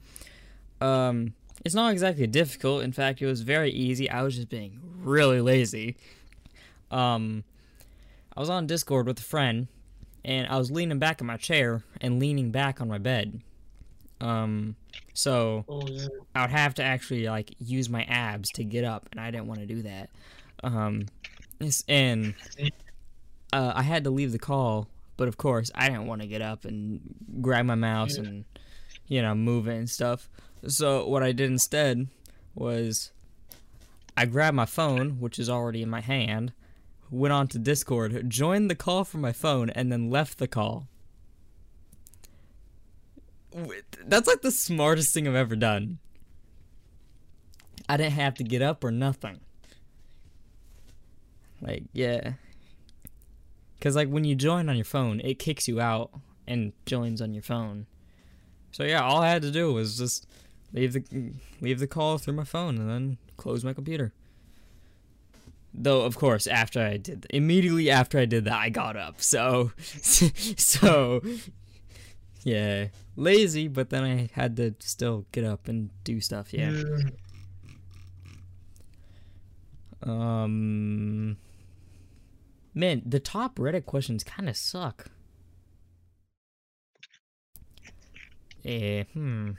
Um, 0.80 1.34
it's 1.64 1.74
not 1.74 1.92
exactly 1.92 2.26
difficult. 2.26 2.82
In 2.82 2.92
fact, 2.92 3.20
it 3.20 3.26
was 3.26 3.42
very 3.42 3.70
easy. 3.70 4.08
I 4.10 4.22
was 4.22 4.36
just 4.36 4.48
being 4.48 4.80
really 5.02 5.40
lazy. 5.40 5.96
Um, 6.90 7.44
I 8.36 8.40
was 8.40 8.48
on 8.48 8.66
Discord 8.66 9.06
with 9.06 9.18
a 9.18 9.22
friend, 9.22 9.68
and 10.24 10.46
I 10.48 10.56
was 10.56 10.70
leaning 10.70 10.98
back 10.98 11.20
in 11.20 11.26
my 11.26 11.36
chair 11.36 11.82
and 12.00 12.18
leaning 12.18 12.50
back 12.50 12.80
on 12.80 12.88
my 12.88 12.98
bed. 12.98 13.42
Um, 14.20 14.76
so 15.14 15.64
Oh 15.68 15.86
yeah. 15.88 16.08
I 16.34 16.42
would 16.42 16.50
have 16.50 16.74
to 16.74 16.82
actually 16.82 17.26
like 17.28 17.54
use 17.58 17.88
my 17.88 18.04
abs 18.04 18.50
to 18.52 18.64
get 18.64 18.84
up, 18.84 19.08
and 19.10 19.20
I 19.20 19.30
didn't 19.30 19.46
want 19.46 19.60
to 19.60 19.66
do 19.66 19.82
that. 19.82 20.10
Um, 20.62 21.06
and 21.88 22.34
uh, 23.52 23.72
I 23.74 23.82
had 23.82 24.04
to 24.04 24.10
leave 24.10 24.32
the 24.32 24.38
call, 24.38 24.88
but 25.16 25.28
of 25.28 25.36
course 25.36 25.70
I 25.74 25.88
didn't 25.88 26.06
want 26.06 26.22
to 26.22 26.28
get 26.28 26.42
up 26.42 26.64
and 26.64 27.00
grab 27.40 27.66
my 27.66 27.74
mouse 27.74 28.16
and 28.16 28.44
you 29.06 29.22
know 29.22 29.34
move 29.34 29.68
it 29.68 29.76
and 29.76 29.90
stuff. 29.90 30.28
So 30.66 31.06
what 31.06 31.22
I 31.22 31.32
did 31.32 31.50
instead 31.50 32.08
was 32.54 33.12
I 34.16 34.26
grabbed 34.26 34.56
my 34.56 34.66
phone, 34.66 35.20
which 35.20 35.38
is 35.38 35.48
already 35.48 35.82
in 35.82 35.90
my 35.90 36.00
hand, 36.00 36.52
went 37.10 37.32
on 37.32 37.46
to 37.48 37.58
Discord, 37.58 38.28
joined 38.28 38.70
the 38.70 38.74
call 38.74 39.04
from 39.04 39.20
my 39.20 39.32
phone, 39.32 39.70
and 39.70 39.92
then 39.92 40.10
left 40.10 40.38
the 40.38 40.48
call. 40.48 40.88
That's 44.04 44.28
like 44.28 44.42
the 44.42 44.50
smartest 44.50 45.14
thing 45.14 45.26
I've 45.26 45.34
ever 45.34 45.56
done. 45.56 45.98
I 47.88 47.96
didn't 47.96 48.12
have 48.12 48.34
to 48.34 48.44
get 48.44 48.60
up 48.60 48.84
or 48.84 48.90
nothing. 48.90 49.40
Like, 51.60 51.84
yeah. 51.92 52.34
Cause 53.80 53.94
like 53.94 54.08
when 54.08 54.24
you 54.24 54.34
join 54.34 54.68
on 54.68 54.76
your 54.76 54.84
phone, 54.84 55.20
it 55.20 55.38
kicks 55.38 55.68
you 55.68 55.80
out 55.80 56.10
and 56.48 56.72
joins 56.84 57.20
on 57.20 57.32
your 57.32 57.42
phone. 57.42 57.86
So 58.72 58.82
yeah, 58.84 59.02
all 59.02 59.22
I 59.22 59.28
had 59.28 59.42
to 59.42 59.50
do 59.50 59.72
was 59.72 59.98
just 59.98 60.26
leave 60.72 60.92
the 60.92 61.32
leave 61.60 61.78
the 61.78 61.86
call 61.86 62.18
through 62.18 62.34
my 62.34 62.44
phone 62.44 62.76
and 62.78 62.90
then 62.90 63.18
close 63.36 63.64
my 63.64 63.72
computer. 63.72 64.12
Though 65.72 66.02
of 66.02 66.16
course, 66.16 66.46
after 66.46 66.80
I 66.80 66.96
did 66.96 67.26
immediately 67.30 67.90
after 67.90 68.18
I 68.18 68.24
did 68.24 68.44
that, 68.46 68.58
I 68.58 68.68
got 68.68 68.96
up. 68.96 69.20
So 69.22 69.72
so 69.92 71.22
yeah, 72.42 72.88
lazy, 73.16 73.68
but 73.68 73.90
then 73.90 74.04
I 74.04 74.30
had 74.32 74.56
to 74.56 74.74
still 74.80 75.26
get 75.32 75.44
up 75.44 75.68
and 75.68 75.90
do 76.04 76.20
stuff. 76.20 76.52
Yeah. 76.52 76.82
Um. 80.02 81.36
Man, 82.78 83.02
the 83.04 83.18
top 83.18 83.56
Reddit 83.56 83.86
questions 83.86 84.22
kind 84.22 84.48
of 84.48 84.56
suck. 84.56 85.06
Eh, 88.64 89.02
hmm. 89.12 89.50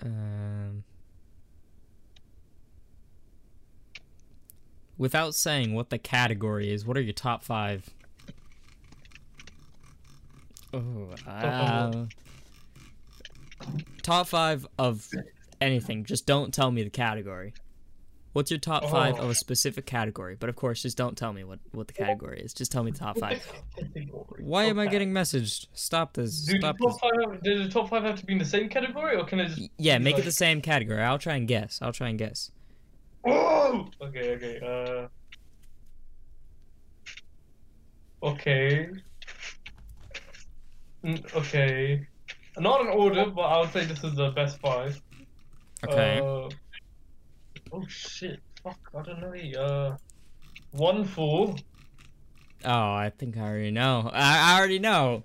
Um. 0.00 0.84
Without 4.96 5.34
saying 5.34 5.74
what 5.74 5.90
the 5.90 5.98
category 5.98 6.70
is, 6.72 6.86
what 6.86 6.96
are 6.96 7.00
your 7.00 7.12
top 7.12 7.42
five? 7.42 7.90
Oh, 10.72 11.08
uh, 11.26 12.06
top 14.02 14.28
five 14.28 14.64
of 14.78 15.10
anything. 15.60 16.04
Just 16.04 16.26
don't 16.26 16.52
tell 16.52 16.70
me 16.70 16.82
the 16.82 16.90
category. 16.90 17.54
What's 18.32 18.50
your 18.50 18.60
top 18.60 18.84
five 18.90 19.14
of 19.18 19.24
Oh. 19.24 19.30
a 19.30 19.34
specific 19.34 19.86
category? 19.86 20.36
But 20.38 20.50
of 20.50 20.56
course, 20.56 20.82
just 20.82 20.98
don't 20.98 21.16
tell 21.16 21.32
me 21.32 21.42
what, 21.42 21.58
what 21.72 21.86
the 21.86 21.94
category 21.94 22.38
is. 22.40 22.52
Just 22.52 22.70
tell 22.70 22.82
me 22.84 22.90
the 22.90 22.98
top 22.98 23.18
five. 23.18 23.42
Why 24.40 24.64
am 24.64 24.78
I 24.78 24.88
getting 24.88 25.10
messaged? 25.10 25.68
Stop 25.72 26.12
this. 26.12 26.44
Do 26.44 26.52
the 26.52 26.58
Stop 26.58 26.76
top 26.78 26.88
this. 26.90 26.98
five 27.00 27.42
does 27.42 27.66
the 27.66 27.68
top 27.72 27.88
five 27.88 28.02
have 28.02 28.20
to 28.20 28.26
be 28.26 28.34
in 28.34 28.38
the 28.38 28.44
same 28.44 28.68
category, 28.68 29.16
or 29.16 29.24
can 29.24 29.40
I 29.40 29.46
just? 29.46 29.62
Yeah, 29.78 29.96
make 29.96 30.18
it 30.18 30.26
the 30.26 30.32
same 30.32 30.60
category. 30.60 31.02
I'll 31.02 31.18
try 31.18 31.36
and 31.36 31.48
guess. 31.48 31.78
I'll 31.80 31.92
try 31.94 32.08
and 32.10 32.18
guess. 32.18 32.50
Oh! 33.26 33.88
Okay, 34.02 34.34
okay. 34.36 34.60
Uh. 35.02 35.08
Okay. 38.22 38.88
Mm, 41.04 41.34
okay. 41.36 42.06
Not 42.58 42.80
in 42.82 42.88
order, 42.88 43.26
but 43.26 43.42
I 43.42 43.60
would 43.60 43.72
say 43.72 43.84
this 43.84 44.02
is 44.04 44.14
the 44.14 44.30
best 44.30 44.58
five. 44.60 45.00
Okay. 45.84 46.18
Uh, 46.18 46.48
oh 47.72 47.86
shit! 47.88 48.40
Fuck! 48.62 48.78
I 48.96 49.02
don't 49.02 49.20
know. 49.20 49.60
Uh, 49.60 49.96
one 50.72 51.04
fool, 51.04 51.56
oh, 52.64 52.92
I 52.92 53.12
think 53.16 53.36
I 53.36 53.42
already 53.42 53.70
know. 53.70 54.10
I, 54.12 54.52
I 54.52 54.58
already 54.58 54.78
know. 54.78 55.22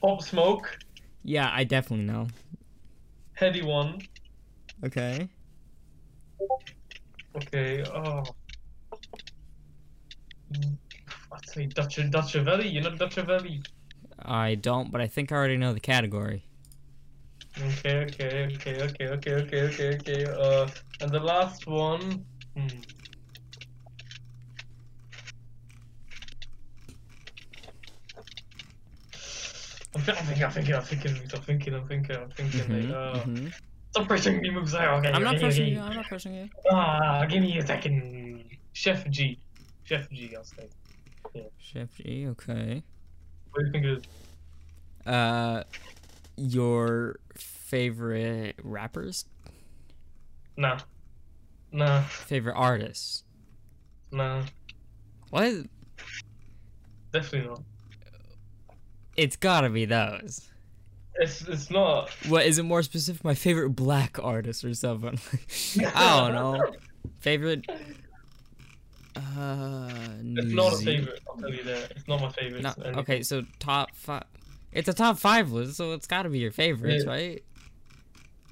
pop 0.00 0.22
smoke, 0.22 0.78
Yeah, 1.24 1.50
I 1.52 1.64
definitely 1.64 2.06
know. 2.06 2.28
Headie 3.38 3.64
One. 3.64 4.00
Okay. 4.84 5.28
Okay. 7.36 7.84
Oh. 7.84 8.24
I'd 11.32 11.48
say 11.48 11.66
Dutch 11.66 11.96
Dutchavelli. 11.96 12.70
You 12.70 12.82
know 12.82 12.90
Dutchavelli. 12.90 13.66
I 14.18 14.54
don't, 14.54 14.92
but 14.92 15.00
I 15.00 15.06
think 15.06 15.32
I 15.32 15.36
already 15.36 15.56
know 15.56 15.72
the 15.72 15.80
category. 15.80 16.44
Okay, 17.60 18.04
okay, 18.04 18.48
okay, 18.54 18.82
okay, 18.82 19.08
okay, 19.08 19.32
okay, 19.34 19.62
okay, 19.62 19.94
okay. 19.96 20.24
Uh, 20.24 20.66
and 21.00 21.10
the 21.12 21.20
last 21.20 21.66
one. 21.66 22.24
Hmm. 22.56 22.66
I'm 29.94 30.00
thinking, 30.00 30.44
I'm 30.44 30.50
thinking, 30.50 30.74
I'm 30.74 30.82
thinking, 30.82 31.10
I'm 31.34 31.42
thinking, 31.42 31.74
I'm 31.74 31.86
thinking, 31.86 32.16
I'm 32.16 32.30
thinking. 32.30 32.60
Mm-hmm, 32.60 32.92
uh, 32.92 33.12
mm-hmm. 33.20 33.48
Stop 33.90 34.08
pressing 34.08 34.40
me, 34.40 34.50
moves 34.50 34.74
out. 34.74 34.98
Okay, 35.00 35.12
I'm 35.12 35.22
not 35.22 35.38
pressing 35.38 35.66
you, 35.66 35.80
I'm 35.80 35.94
not 35.94 36.06
pressing 36.06 36.34
you. 36.34 36.48
Ah, 36.70 37.26
give 37.26 37.42
me 37.42 37.58
a 37.58 37.66
second. 37.66 38.44
Chef 38.72 39.08
G. 39.10 39.38
Chef 39.84 40.08
G, 40.10 40.34
I'll 40.34 40.44
say. 40.44 40.68
Yeah. 41.34 41.42
Chef 41.58 41.88
G, 41.98 42.26
okay. 42.28 42.82
What 43.50 43.60
do 43.60 43.66
you 43.66 43.72
think 43.72 43.84
it 43.84 43.98
is? 43.98 44.04
Uh 45.06 45.64
your 46.42 47.16
favorite 47.36 48.56
rappers? 48.62 49.24
Nah. 50.56 50.78
Nah. 51.70 52.02
Favorite 52.02 52.54
artists? 52.54 53.24
Nah. 54.10 54.42
What? 55.30 55.52
Definitely 57.12 57.48
not. 57.48 57.62
It's 59.16 59.36
gotta 59.36 59.70
be 59.70 59.84
those. 59.84 60.48
It's 61.16 61.42
it's 61.42 61.70
not. 61.70 62.10
What 62.28 62.46
is 62.46 62.58
it 62.58 62.62
more 62.64 62.82
specific? 62.82 63.22
My 63.24 63.34
favorite 63.34 63.70
black 63.70 64.18
artist 64.22 64.64
or 64.64 64.74
something? 64.74 65.18
I 65.94 66.18
don't 66.20 66.34
know. 66.34 66.72
Favorite? 67.20 67.64
Uh, 69.14 69.90
It's 70.22 70.52
not 70.54 70.72
a 70.72 70.76
favorite. 70.78 71.20
I'll 71.28 71.36
tell 71.36 71.52
you 71.52 71.62
that. 71.64 71.90
It's 71.92 72.08
not 72.08 72.20
my 72.22 72.30
favorite. 72.30 72.62
No, 72.62 72.74
okay, 73.00 73.22
so 73.22 73.42
top 73.58 73.94
five. 73.94 74.24
It's 74.72 74.88
a 74.88 74.92
top 74.94 75.18
five 75.18 75.52
list, 75.52 75.76
so 75.76 75.92
it's 75.92 76.06
got 76.06 76.22
to 76.22 76.28
be 76.30 76.38
your 76.38 76.50
favorites, 76.52 77.04
Yeah. 77.06 77.10
right? 77.12 77.44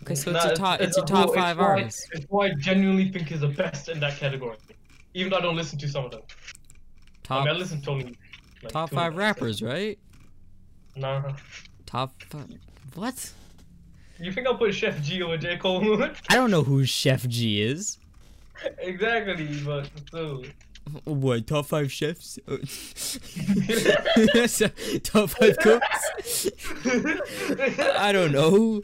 Okay, 0.02 0.14
so 0.14 0.30
it's 0.34 0.44
your 0.44 0.54
top. 0.54 0.80
It's, 0.80 0.96
your 0.96 1.04
a 1.04 1.08
top 1.08 1.26
whole- 1.26 1.34
five 1.34 1.58
why- 1.58 1.64
artists. 1.64 2.06
It's 2.12 2.26
why 2.28 2.46
I 2.48 2.52
genuinely 2.54 3.10
think 3.10 3.30
is 3.32 3.40
the 3.40 3.48
best 3.48 3.88
in 3.88 4.00
that 4.00 4.18
category. 4.18 4.56
Even 5.14 5.30
though 5.30 5.38
I 5.38 5.40
don't 5.40 5.56
listen 5.56 5.78
to 5.78 5.88
some 5.88 6.04
of 6.04 6.10
them. 6.10 6.22
I 6.22 6.34
Top 7.24 7.44
mean, 7.44 7.54
I 7.54 7.58
listen 7.58 7.80
to 7.82 7.90
only. 7.90 8.16
Like, 8.62 8.72
top 8.72 8.90
five 8.90 9.16
rappers, 9.16 9.62
right? 9.62 9.98
Nah. 10.96 11.32
Top 11.86 12.12
five. 12.24 12.48
What? 12.94 13.32
You 14.18 14.32
think 14.32 14.46
I'll 14.46 14.56
put 14.56 14.74
Chef 14.74 15.00
G 15.02 15.22
over 15.22 15.36
J 15.38 15.56
Cole? 15.56 16.02
I 16.28 16.34
don't 16.34 16.50
know 16.50 16.62
who 16.62 16.84
Chef 16.84 17.26
G 17.28 17.62
is. 17.62 17.98
exactly, 18.78 19.60
but 19.64 19.88
still. 20.06 20.44
What 21.04 21.46
top 21.46 21.66
five 21.66 21.92
chefs? 21.92 22.38
Uh, 22.48 22.56
top 25.02 25.30
five 25.30 25.56
cooks? 25.58 26.48
I 27.96 28.10
don't 28.12 28.32
know. 28.32 28.82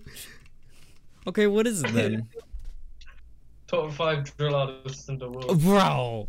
Okay, 1.27 1.47
what 1.49 1.67
is 1.67 1.83
it 1.83 1.93
then, 1.93 2.29
Top 3.67 3.91
five 3.93 4.37
drill 4.37 4.55
artists 4.55 5.09
in 5.09 5.19
the 5.19 5.29
world. 5.29 5.61
bro? 5.61 6.29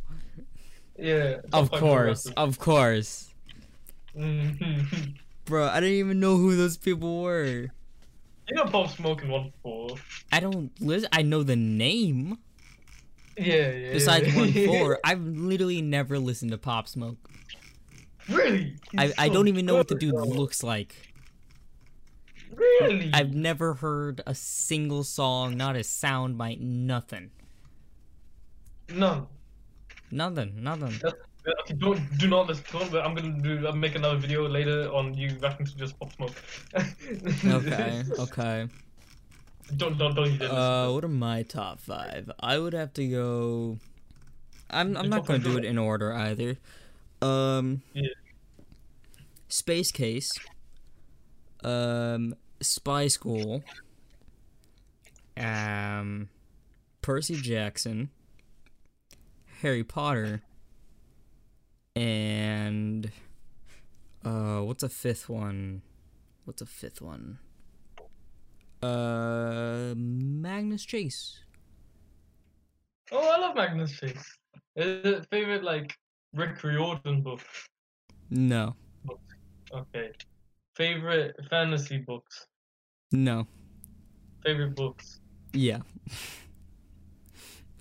Yeah. 0.97 1.37
Of 1.53 1.69
course, 1.69 2.25
of 2.35 2.57
course, 2.57 3.29
Mhm. 4.17 5.13
bro. 5.45 5.67
I 5.67 5.79
didn't 5.79 5.95
even 5.97 6.19
know 6.19 6.37
who 6.37 6.55
those 6.55 6.77
people 6.77 7.21
were. 7.21 7.67
You 8.49 8.55
know 8.55 8.65
Pop 8.65 8.89
Smoke 8.89 9.21
in 9.23 9.29
OneFour. 9.29 9.99
I 10.31 10.39
don't 10.39 10.71
listen. 10.81 11.09
I 11.11 11.21
know 11.21 11.43
the 11.43 11.55
name. 11.57 12.37
Yeah, 13.37 13.71
yeah. 13.71 13.93
Besides 13.93 14.27
yeah. 14.27 14.33
OneFour, 14.41 14.97
I've 15.03 15.21
literally 15.21 15.81
never 15.81 16.17
listened 16.19 16.51
to 16.51 16.57
Pop 16.57 16.87
Smoke. 16.87 17.29
Really? 18.29 18.75
I, 18.97 19.07
He's 19.07 19.13
I 19.17 19.27
so 19.27 19.33
don't 19.33 19.47
even 19.47 19.65
know 19.65 19.75
what 19.75 19.87
the 19.87 19.95
dude 19.95 20.15
looks 20.15 20.63
like. 20.63 20.95
Really? 22.53 23.11
I've 23.13 23.33
never 23.33 23.75
heard 23.75 24.21
a 24.25 24.33
single 24.33 25.03
song, 25.03 25.57
not 25.57 25.75
a 25.75 25.83
sound 25.83 26.37
bite, 26.37 26.59
nothing. 26.59 27.31
None. 28.89 29.27
Nothing, 30.11 30.63
nothing. 30.63 30.99
Okay, 31.05 31.73
don't 31.77 32.17
do 32.17 32.27
not 32.27 32.47
listen. 32.47 32.63
Don't, 32.71 32.93
I'm 32.95 33.13
gonna 33.13 33.41
do. 33.41 33.71
Make 33.73 33.95
another 33.95 34.17
video 34.17 34.47
later 34.47 34.89
on 34.93 35.13
you 35.13 35.37
rapping 35.41 35.65
to 35.65 35.77
just 35.77 35.97
Pop 35.99 36.13
Smoke. 36.13 36.35
Okay, 37.45 38.03
okay. 38.19 38.67
Don't 39.75 39.97
don't 39.97 40.15
don't 40.15 40.27
even 40.27 40.49
Uh, 40.49 40.91
what 40.91 41.03
are 41.03 41.09
my 41.09 41.43
top 41.43 41.79
five? 41.79 42.31
I 42.39 42.57
would 42.57 42.73
have 42.73 42.93
to 42.93 43.07
go. 43.07 43.77
I'm 44.69 44.95
I'm 44.95 45.09
not 45.09 45.25
gonna 45.25 45.39
do 45.39 45.57
it 45.57 45.65
in 45.65 45.77
order 45.77 46.13
either. 46.13 46.57
Um. 47.21 47.81
Yeah. 47.93 48.09
Space 49.49 49.91
Case. 49.91 50.31
Um, 51.63 52.35
Spy 52.61 53.07
School. 53.07 53.63
Um, 55.35 56.29
Percy 57.01 57.35
Jackson. 57.35 58.09
Harry 59.61 59.83
Potter. 59.83 60.41
And 61.95 63.11
uh, 64.23 64.59
what's 64.59 64.83
a 64.83 64.89
fifth 64.89 65.29
one? 65.29 65.81
What's 66.45 66.61
a 66.61 66.65
fifth 66.65 67.01
one? 67.01 67.39
Uh, 68.87 69.93
Magnus 69.97 70.85
Chase. 70.85 71.39
Oh, 73.11 73.19
I 73.35 73.37
love 73.39 73.55
Magnus 73.55 73.91
Chase. 73.99 74.37
Is 74.75 75.05
it 75.05 75.27
favorite 75.31 75.63
like 75.63 75.93
Rick 76.33 76.63
Riordan 76.63 77.21
book? 77.21 77.41
No, 78.29 78.75
Okay. 79.73 80.11
Favorite 80.75 81.35
fantasy 81.49 81.97
books. 81.97 82.47
no, 83.11 83.47
Favorite 84.45 84.75
books. 84.75 85.19
yeah. 85.53 85.79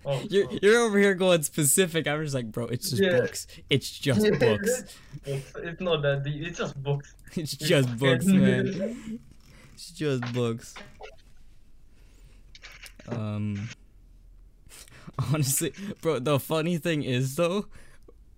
Oh, 0.09 0.23
You're 0.31 0.47
oh. 0.49 0.59
you're 0.63 0.79
over 0.83 0.99
here 1.01 1.15
going 1.15 1.43
specific. 1.43 2.07
I'm 2.07 2.23
just 2.23 2.35
like, 2.35 2.51
bro, 2.53 2.67
it's 2.67 2.91
just 2.91 3.03
Yeah. 3.03 3.21
books. 3.21 3.47
It's 3.69 3.91
just 3.91 4.21
books. 4.39 4.85
Books. 5.27 5.53
It's 5.57 5.81
not 5.81 6.03
that 6.03 6.23
deep. 6.23 6.47
It's 6.47 6.59
just 6.59 6.81
books. 6.81 7.13
It's 7.35 7.57
just 7.57 7.97
books, 8.05 8.25
man. 8.25 9.19
It's 9.77 9.91
just 9.91 10.33
books. 10.33 10.75
Um, 13.11 13.69
honestly, 15.19 15.75
bro, 16.01 16.19
the 16.19 16.41
funny 16.41 16.79
thing 16.79 17.03
is 17.03 17.37
though, 17.37 17.67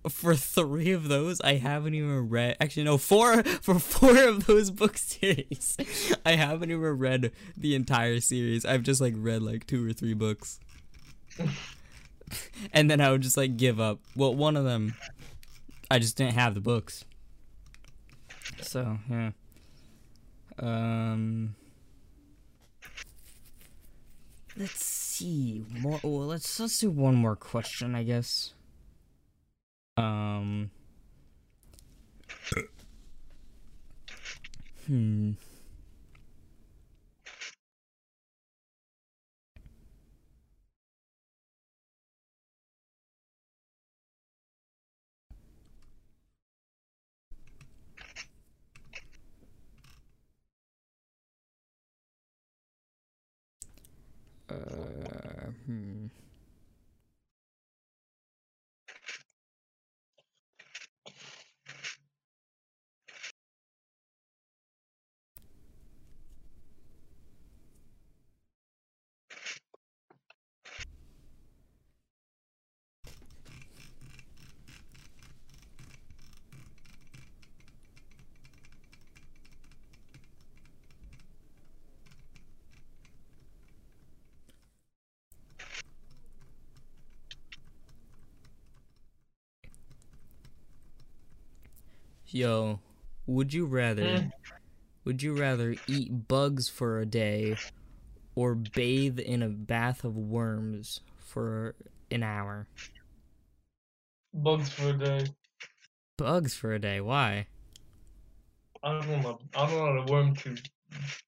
for 0.09 0.35
three 0.35 0.91
of 0.91 1.07
those, 1.07 1.39
I 1.39 1.53
haven't 1.53 1.93
even 1.93 2.27
read. 2.27 2.57
Actually, 2.59 2.83
no, 2.83 2.97
four 2.97 3.41
for 3.61 3.79
four 3.79 4.17
of 4.17 4.47
those 4.47 4.69
book 4.69 4.97
series, 4.97 5.77
I 6.25 6.33
haven't 6.33 6.71
even 6.71 6.99
read 6.99 7.31
the 7.55 7.73
entire 7.73 8.19
series. 8.19 8.65
I've 8.65 8.83
just 8.83 8.99
like 8.99 9.13
read 9.15 9.41
like 9.41 9.65
two 9.65 9.89
or 9.89 9.93
three 9.93 10.15
books, 10.15 10.59
and 12.73 12.91
then 12.91 12.99
I 12.99 13.11
would 13.11 13.21
just 13.21 13.37
like 13.37 13.55
give 13.55 13.79
up. 13.79 14.01
Well, 14.13 14.35
one 14.35 14.57
of 14.57 14.65
them, 14.65 14.93
I 15.89 15.99
just 15.99 16.17
didn't 16.17 16.33
have 16.33 16.53
the 16.53 16.59
books. 16.59 17.05
So 18.61 18.97
yeah. 19.09 19.31
Um. 20.59 21.55
Let's 24.57 24.85
see. 24.85 25.63
More. 25.79 25.99
Well, 26.03 26.27
let's 26.27 26.59
let's 26.59 26.79
do 26.79 26.89
one 26.89 27.15
more 27.15 27.35
question, 27.35 27.95
I 27.95 28.03
guess. 28.03 28.53
Um. 29.97 30.71
Hmm. 34.87 35.31
Uh, 54.49 55.51
hmm. 55.67 56.07
Yo, 92.31 92.79
would 93.25 93.53
you 93.53 93.65
rather 93.65 94.03
Mm. 94.03 94.31
would 95.03 95.23
you 95.23 95.33
rather 95.33 95.75
eat 95.87 96.27
bugs 96.27 96.69
for 96.69 96.99
a 96.99 97.05
day 97.05 97.55
or 98.35 98.53
bathe 98.55 99.19
in 99.19 99.41
a 99.41 99.49
bath 99.49 100.03
of 100.03 100.15
worms 100.15 101.01
for 101.17 101.75
an 102.11 102.21
hour? 102.23 102.67
Bugs 104.33 104.69
for 104.69 104.89
a 104.89 104.97
day. 104.97 105.25
Bugs 106.17 106.53
for 106.53 106.73
a 106.73 106.79
day. 106.79 107.01
Why? 107.01 107.47
I 108.83 108.93
don't 108.93 109.23
want 109.23 109.41
I 109.55 109.65
don't 109.69 109.79
want 109.79 110.09
a 110.09 110.11
worm 110.11 110.35
to 110.35 110.55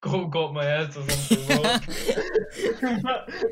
go 0.01 0.25
go 0.25 0.47
up 0.47 0.53
my 0.53 0.65
ass 0.65 0.97
or 0.97 1.07
something, 1.09 1.47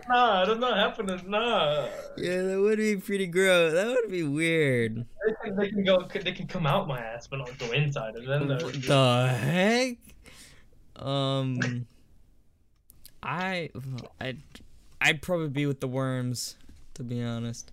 nah, 0.10 0.45
that's 0.45 0.60
not 0.60 0.78
happening. 0.78 1.22
Nah. 1.28 1.88
Yeah, 2.18 2.41
that 2.43 2.60
would 2.60 2.78
be 2.78 2.97
pretty 2.97 3.28
gross. 3.28 3.74
That 3.74 3.88
would 3.88 4.12
be 4.12 4.24
weird. 4.24 5.05
They 5.57 5.70
can, 5.70 5.84
go. 5.84 6.07
They 6.07 6.32
can 6.32 6.47
come 6.47 6.66
out 6.66 6.88
my 6.88 6.99
ass, 6.99 7.28
but 7.28 7.39
not 7.39 7.57
go 7.57 7.72
inside. 7.72 8.16
And 8.16 8.28
then 8.28 8.47
What 8.47 8.74
the 8.74 9.28
heck? 9.28 9.97
Um, 10.95 11.86
I, 13.24 13.70
I'd, 14.20 14.41
I'd 14.99 15.22
probably 15.22 15.49
be 15.49 15.66
with 15.66 15.80
the 15.80 15.88
worms, 15.88 16.57
to 16.95 17.03
be 17.03 17.24
honest. 17.24 17.72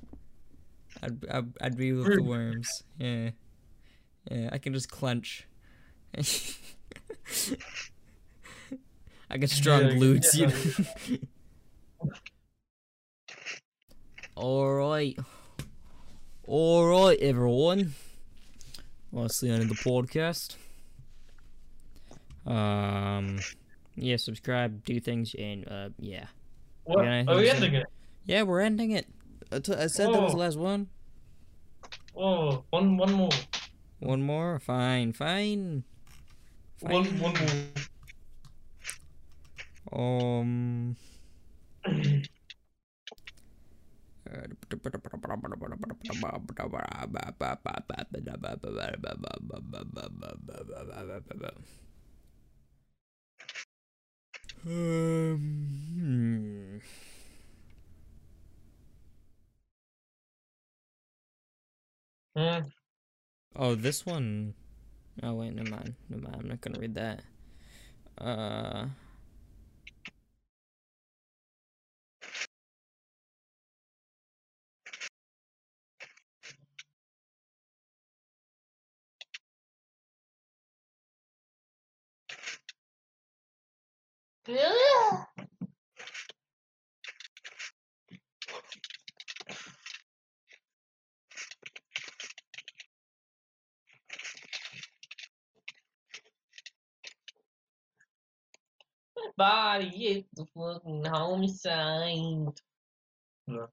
I'd, 1.03 1.27
I'd, 1.29 1.53
I'd 1.61 1.77
be 1.77 1.93
with 1.93 2.15
the 2.15 2.23
worms. 2.23 2.85
Yeah, 2.99 3.31
yeah. 4.31 4.51
I 4.53 4.59
can 4.59 4.73
just 4.73 4.91
clench. 4.91 5.47
I 9.31 9.39
got 9.39 9.51
strong 9.51 9.83
Yeah, 9.85 9.91
glutes, 9.95 10.35
you 10.35 10.47
know. 10.47 11.19
All 14.37 14.71
right, 14.75 15.19
all 16.47 16.87
right, 16.87 17.19
everyone. 17.21 17.95
That's 19.11 19.41
the 19.41 19.49
end 19.49 19.63
of 19.63 19.69
the 19.71 19.75
podcast. 19.77 20.57
Um, 22.47 23.39
yeah, 23.95 24.17
subscribe, 24.17 24.85
do 24.85 25.01
things, 25.01 25.35
and 25.39 25.67
uh, 25.67 25.89
yeah, 25.99 26.27
What? 26.85 27.03
Yeah, 27.05 27.25
Are 27.27 27.37
we 27.37 27.49
ending 27.49 27.75
it? 27.77 27.87
Yeah, 28.27 28.43
we're 28.43 28.61
ending 28.61 28.91
it. 28.91 29.07
I, 29.51 29.59
t- 29.61 29.73
I 29.73 29.87
said 29.87 30.13
that 30.13 30.21
was 30.21 30.33
the 30.33 30.39
Oh. 30.39 30.41
last 30.41 30.59
one. 30.59 30.89
Oh, 32.15 32.65
one 32.71 32.99
one 32.99 33.13
more. 33.13 33.31
One 34.01 34.23
more, 34.23 34.59
fine, 34.59 35.15
fine. 35.15 35.83
One 36.81 37.05
Fine. 37.05 37.21
one 37.21 37.33
more. 37.33 37.51
Um. 39.93 40.97
Um, 54.67 56.81
hmm. 62.37 62.67
Oh, 63.57 63.75
this 63.75 64.07
one. 64.07 64.55
Oh 65.23 65.35
wait, 65.35 65.55
never 65.55 65.71
mind. 65.71 65.95
Never 66.09 66.23
mind. 66.23 66.37
I'm 66.41 66.49
not 66.49 66.61
gonna 66.61 66.81
read 66.81 66.95
that. 66.95 67.23
Uh. 68.19 68.87
Body 84.49 84.59
is 100.07 100.25
the 100.37 100.47
fucking 100.57 101.07
homicide. 101.07 102.61
Yeah. 103.49 103.67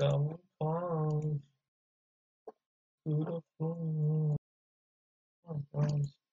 Shall 0.00 0.20
we 0.20 0.36
fall 0.58 1.40
Oh, 5.48 5.62
to 5.74 5.80
the 5.80 6.23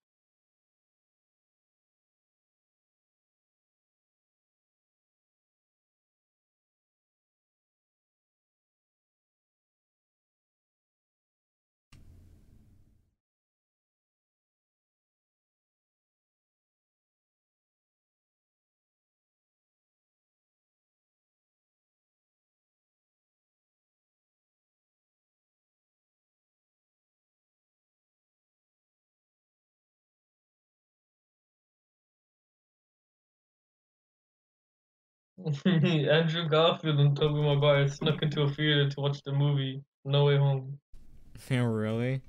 Andrew 35.65 36.47
Garfield 36.47 36.99
and 36.99 37.15
Tobey 37.15 37.41
Maguire 37.41 37.87
snuck 37.87 38.21
into 38.21 38.43
a 38.43 38.49
theater 38.49 38.89
to 38.89 38.99
watch 38.99 39.23
the 39.23 39.31
movie 39.31 39.81
No 40.05 40.25
Way 40.25 40.37
Home. 40.37 40.77
really? 41.49 42.21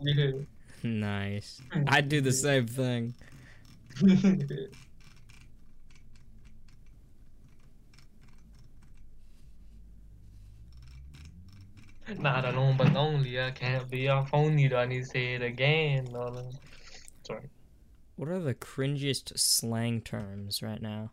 Yeah. 0.00 0.32
Nice. 0.82 1.60
I'd 1.88 2.08
do 2.08 2.22
the 2.22 2.32
same 2.32 2.66
thing. 2.66 3.12
Not 12.18 12.46
alone 12.46 12.78
but 12.78 12.94
lonely, 12.94 13.38
I 13.38 13.50
can't 13.50 13.90
be 13.90 14.08
off 14.08 14.32
on 14.32 14.58
you. 14.58 14.70
Do 14.70 14.76
I 14.76 14.86
need 14.86 15.00
to 15.00 15.06
say 15.06 15.34
it 15.34 15.42
again? 15.42 16.08
No, 16.10 16.28
no. 16.30 16.50
Sorry. 17.26 17.50
What 18.16 18.30
are 18.30 18.40
the 18.40 18.54
cringiest 18.54 19.38
slang 19.38 20.00
terms 20.00 20.62
right 20.62 20.80
now? 20.80 21.10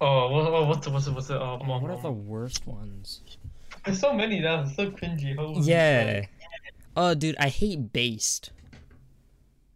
Oh, 0.00 0.30
what, 0.30 0.46
oh, 0.46 0.64
what's 0.66 0.84
the, 0.86 0.92
what's 0.92 1.04
the, 1.06 1.12
what's 1.12 1.26
the, 1.26 1.40
oh, 1.40 1.60
mom, 1.64 1.82
what 1.82 1.90
are 1.90 2.00
the 2.00 2.10
worst 2.10 2.66
ones? 2.66 3.22
There's 3.84 4.00
so 4.00 4.12
many 4.12 4.40
now, 4.40 4.62
it's 4.62 4.76
so 4.76 4.90
cringy. 4.90 5.36
Holy 5.36 5.62
Yeah. 5.62 6.26
Oh, 6.96 7.14
dude, 7.14 7.36
I 7.38 7.48
hate 7.48 7.92
based. 7.92 8.50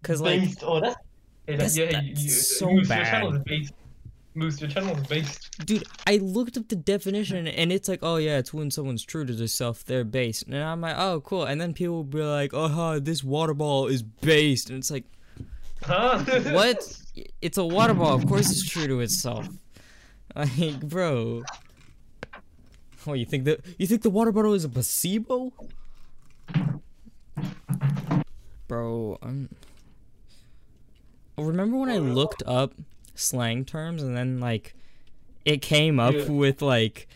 Cause 0.03 0.21
like, 0.21 0.41
Based, 0.41 0.63
oh, 0.65 0.81
that's, 0.81 0.97
hey, 1.47 1.57
that's- 1.57 1.77
yeah, 1.77 1.91
that's 1.93 2.23
you, 2.23 2.31
so 2.31 2.71
Moose, 2.71 2.89
Your 2.89 3.05
channel 3.05 3.35
is 3.35 3.43
based. 3.45 3.73
Moose, 4.35 4.61
your 4.61 4.71
channel 4.71 4.97
is 4.97 5.07
based. 5.07 5.67
dude, 5.67 5.85
I 6.07 6.17
looked 6.17 6.57
up 6.57 6.69
the 6.69 6.77
definition 6.77 7.47
and 7.47 7.71
it's 7.71 7.89
like, 7.89 8.01
oh 8.03 8.17
yeah, 8.17 8.39
it's 8.39 8.53
when 8.53 8.71
someone's 8.71 9.05
true 9.05 9.27
to 9.27 9.33
themselves, 9.33 9.83
they're 9.83 10.05
based. 10.05 10.45
And 10.45 10.57
I'm 10.57 10.81
like, 10.81 10.97
oh 10.99 11.21
cool. 11.21 11.45
And 11.45 11.61
then 11.61 11.75
people 11.75 11.97
will 11.97 12.05
be 12.05 12.23
like, 12.23 12.55
oh, 12.55 12.69
huh, 12.69 13.01
this 13.01 13.23
water 13.23 13.55
ball 13.55 13.89
is 13.89 14.03
based, 14.03 14.71
and 14.71 14.79
it's 14.79 14.91
like, 14.91 15.05
Huh? 15.85 16.19
what? 16.53 17.01
It's 17.41 17.59
a 17.59 17.65
water 17.65 17.95
ball. 17.95 18.15
Of 18.15 18.27
course, 18.27 18.51
it's 18.51 18.69
true 18.69 18.87
to 18.87 19.01
itself. 19.01 19.49
Like, 20.35 20.81
bro. 20.81 21.43
Oh, 23.07 23.13
you 23.15 23.27
think 23.27 23.45
that 23.45 23.61
you 23.79 23.87
think 23.87 24.03
the 24.03 24.11
water 24.11 24.33
bottle 24.33 24.55
is 24.55 24.65
a 24.65 24.69
placebo? 24.69 25.53
Bro, 28.69 29.19
I'm. 29.23 29.49
Remember 31.37 31.77
when 31.79 31.89
I 31.89 31.99
looked 31.99 32.43
up 32.47 32.75
slang 33.15 33.65
terms 33.65 34.03
and 34.03 34.17
then 34.17 34.39
like, 34.41 34.75
it 35.45 35.61
came 35.63 35.99
up 35.99 36.15
Yeah. 36.15 36.29
with 36.31 36.63
like, 36.63 37.09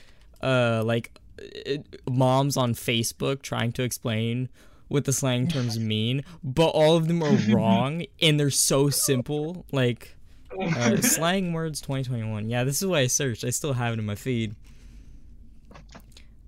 uh, 0.42 0.82
like, 0.84 1.18
uh, 1.40 1.76
moms 2.10 2.56
on 2.56 2.74
Facebook 2.74 3.42
trying 3.42 3.72
to 3.72 3.82
explain 3.82 4.48
what 4.88 5.04
the 5.04 5.12
slang 5.12 5.48
terms 5.48 5.78
mean, 5.78 6.22
but 6.42 6.68
all 6.68 6.96
of 6.96 7.08
them 7.08 7.22
are 7.22 7.30
wrong 7.54 8.04
and 8.20 8.40
they're 8.40 8.50
so 8.50 8.88
simple. 8.90 9.64
Like, 9.70 10.15
uh, 10.60 10.96
slang 11.02 11.52
words 11.52 11.80
2021. 11.80 12.48
Yeah, 12.48 12.64
this 12.64 12.80
is 12.80 12.86
what 12.88 12.98
I 12.98 13.06
searched. 13.06 13.44
I 13.44 13.50
still 13.50 13.72
have 13.74 13.92
it 13.94 13.98
in 13.98 14.06
my 14.06 14.14
feed. 14.14 14.54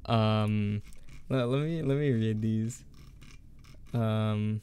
Um, 0.06 0.82
let, 1.28 1.48
let 1.48 1.62
me 1.62 1.82
let 1.82 1.98
me 1.98 2.11
read 2.11 2.40
these. 2.40 2.84
Um, 3.92 4.61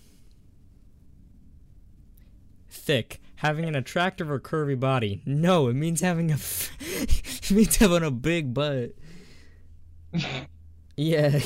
thick, 2.70 3.20
having 3.38 3.66
an 3.66 3.76
attractive 3.76 4.30
or 4.30 4.40
curvy 4.40 4.80
body. 4.80 5.22
No, 5.26 5.68
it 5.68 5.74
means 5.76 6.02
having 6.02 6.32
a. 6.32 6.36
F- 6.36 6.72
it 6.80 7.52
means 7.52 7.76
having 7.78 8.04
a 8.04 8.12
big 8.12 8.54
butt. 8.54 8.92
Yeah. 10.98 11.42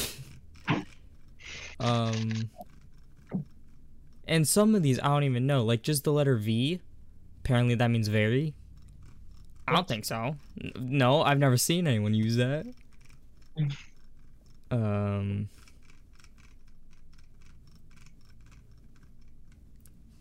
um. 1.79 2.51
And 4.27 4.47
some 4.47 4.75
of 4.75 4.83
these 4.83 4.99
I 4.99 5.05
don't 5.07 5.23
even 5.23 5.47
know. 5.47 5.63
Like 5.65 5.81
just 5.81 6.03
the 6.03 6.13
letter 6.13 6.35
V. 6.35 6.79
Apparently 7.43 7.75
that 7.75 7.89
means 7.89 8.07
very. 8.07 8.53
I 9.67 9.73
don't 9.73 9.87
think 9.87 10.05
so. 10.05 10.35
No, 10.79 11.21
I've 11.21 11.37
never 11.39 11.57
seen 11.57 11.87
anyone 11.87 12.13
use 12.13 12.35
that. 12.37 12.65
Um. 14.71 15.49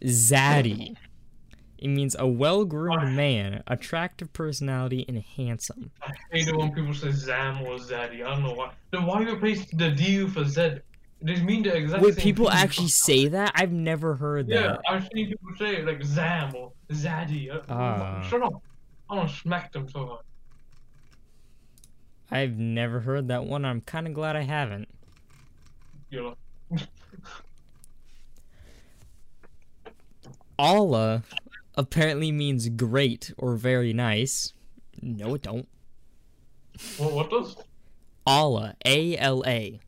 Zaddy. 0.03 0.97
It 1.79 1.89
means 1.89 2.17
a 2.19 2.27
well-groomed 2.27 3.15
man, 3.15 3.63
attractive 3.67 4.33
personality, 4.33 5.05
and 5.07 5.23
handsome. 5.37 5.91
I 6.03 6.13
hate 6.33 6.49
it 6.49 6.57
when 6.57 6.73
people 6.73 6.95
say 6.95 7.13
Zam 7.13 7.63
or 7.63 7.77
Zaddy. 7.77 8.25
I 8.25 8.31
don't 8.31 8.43
know 8.43 8.55
why. 8.55 8.73
Then 8.91 9.07
why 9.07 9.21
you 9.21 9.35
replace 9.35 9.71
the 9.71 9.91
D 9.91 10.27
for 10.27 10.45
Z? 10.45 10.79
They 11.21 11.41
mean 11.43 11.63
the 11.63 11.77
exact 11.77 12.03
Wait, 12.03 12.17
people 12.17 12.51
actually 12.51 12.89
say 12.89 13.29
that? 13.29 13.53
I've 13.55 13.73
never 13.73 14.15
heard 14.15 14.49
that. 14.49 14.55
Yeah. 14.55 14.77
I've 14.89 15.09
seen 15.15 15.29
people 15.29 15.51
say 15.59 15.77
it 15.77 15.85
like 15.85 16.03
Zam 16.05 16.55
or 16.57 16.73
Zaddy. 16.91 17.51
Uh. 17.51 18.23
Shut 18.23 18.43
up. 18.43 18.63
I 19.11 19.15
want 19.17 19.29
to 19.29 19.35
smack 19.37 19.73
them 19.73 19.89
so 19.89 20.07
hard. 20.07 20.25
I've 22.31 22.59
never 22.59 23.01
heard 23.01 23.29
that 23.29 23.45
one. 23.45 23.65
I'm 23.65 23.81
kind 23.81 24.07
of 24.07 24.15
glad 24.15 24.37
I 24.37 24.43
haven't. 24.43 24.89
Know. 26.11 26.35
Allah 30.59 31.23
apparently 31.77 32.33
means 32.33 32.69
great 32.69 33.33
or 33.39 33.55
very 33.55 33.93
nice. 33.93 34.53
No, 35.01 35.35
it 35.35 35.43
don't. 35.43 35.69
What, 36.97 37.13
what 37.13 37.31
does? 37.31 37.57
Allah, 38.27 38.75
A 38.85 39.17
L 39.17 39.43
A. 39.47 39.81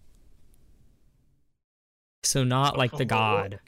So 2.22 2.44
not 2.44 2.78
like 2.78 2.92
the 2.92 3.04
god. 3.04 3.60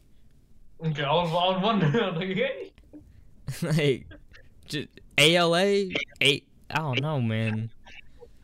Okay, 0.85 1.03
I 1.03 1.12
was, 1.12 1.30
I 1.30 1.55
was 1.55 1.62
wondering. 1.62 1.97
I 2.03 2.11
was 2.11 2.16
like, 2.18 2.28
hey. 2.28 2.71
like 3.62 4.07
just 4.66 4.88
I 5.18 6.78
don't 6.78 7.01
know, 7.01 7.20
man. 7.20 7.70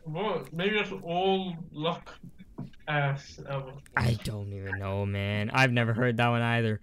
Bro, 0.05 0.45
maybe 0.51 0.75
that's 0.75 0.91
all 1.03 1.55
luck 1.71 2.13
ass 2.87 3.39
ever. 3.49 3.73
I 3.95 4.13
don't 4.23 4.51
even 4.53 4.79
know, 4.79 5.05
man. 5.05 5.49
I've 5.53 5.71
never 5.71 5.93
heard 5.93 6.17
that 6.17 6.29
one 6.29 6.41
either. 6.41 6.81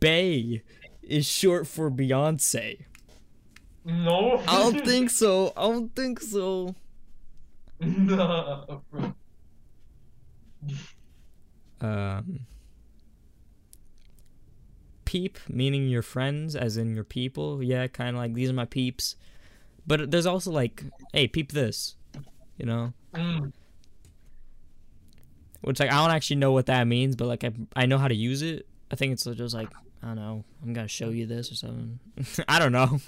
Bay 0.00 0.62
is 1.02 1.26
short 1.26 1.66
for 1.66 1.90
Beyonce. 1.90 2.84
No. 3.84 4.42
I 4.46 4.58
don't 4.58 4.84
think 4.84 5.10
so. 5.10 5.52
I 5.56 5.62
don't 5.62 5.94
think 5.94 6.20
so. 6.20 6.74
nah, 7.80 8.80
bro. 8.90 9.14
Um 11.80 12.40
Peep, 15.10 15.40
meaning 15.48 15.88
your 15.88 16.02
friends, 16.02 16.54
as 16.54 16.76
in 16.76 16.94
your 16.94 17.02
people. 17.02 17.64
Yeah, 17.64 17.88
kind 17.88 18.10
of 18.10 18.22
like 18.22 18.32
these 18.32 18.48
are 18.48 18.52
my 18.52 18.64
peeps. 18.64 19.16
But 19.84 20.12
there's 20.12 20.24
also 20.24 20.52
like, 20.52 20.84
hey, 21.12 21.26
peep 21.26 21.50
this. 21.50 21.96
You 22.56 22.66
know? 22.66 22.92
Mm. 23.12 23.52
Which 25.62 25.80
like 25.80 25.90
I 25.90 25.96
don't 25.96 26.14
actually 26.14 26.36
know 26.36 26.52
what 26.52 26.66
that 26.66 26.86
means, 26.86 27.16
but 27.16 27.26
like 27.26 27.42
I 27.42 27.50
I 27.74 27.86
know 27.86 27.98
how 27.98 28.06
to 28.06 28.14
use 28.14 28.40
it. 28.42 28.68
I 28.92 28.94
think 28.94 29.12
it's 29.12 29.24
just 29.24 29.52
like 29.52 29.68
I 30.00 30.06
don't 30.06 30.14
know. 30.14 30.44
I'm 30.62 30.72
gonna 30.74 30.86
show 30.86 31.08
you 31.08 31.26
this 31.26 31.50
or 31.50 31.56
something. 31.56 31.98
I 32.48 32.60
don't 32.60 32.70
know. 32.70 33.00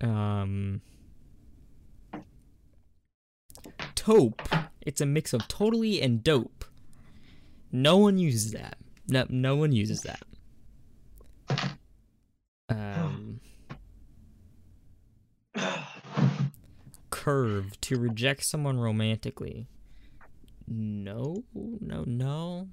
Um, 0.00 0.80
tope. 3.96 4.48
It's 4.80 5.00
a 5.00 5.06
mix 5.06 5.32
of 5.32 5.48
totally 5.48 6.00
and 6.00 6.22
dope. 6.22 6.64
No 7.72 7.96
one 7.96 8.16
uses 8.16 8.52
that. 8.52 8.78
No, 9.08 9.26
no 9.28 9.56
one 9.56 9.72
uses 9.72 10.02
that. 10.02 10.22
Um, 12.68 13.40
curve 17.10 17.80
to 17.82 17.98
reject 17.98 18.44
someone 18.44 18.78
romantically. 18.78 19.66
No, 20.66 21.44
no, 21.54 22.04
no. 22.06 22.68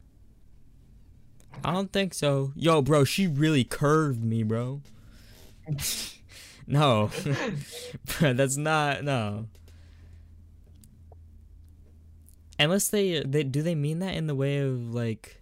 I 1.64 1.74
don't 1.74 1.92
think 1.92 2.14
so. 2.14 2.54
Yo, 2.56 2.82
bro, 2.82 3.04
she 3.04 3.28
really 3.28 3.64
curved 3.64 4.24
me, 4.24 4.44
bro. 4.44 4.82
no, 6.68 7.12
bro, 8.20 8.34
that's 8.34 8.58
not 8.58 9.04
no. 9.04 9.48
Unless 12.58 12.90
they 12.90 13.24
they 13.24 13.44
do 13.44 13.62
they 13.62 13.76
mean 13.76 14.00
that 14.00 14.16
in 14.16 14.28
the 14.28 14.36
way 14.36 14.60
of 14.60 14.94
like, 14.94 15.41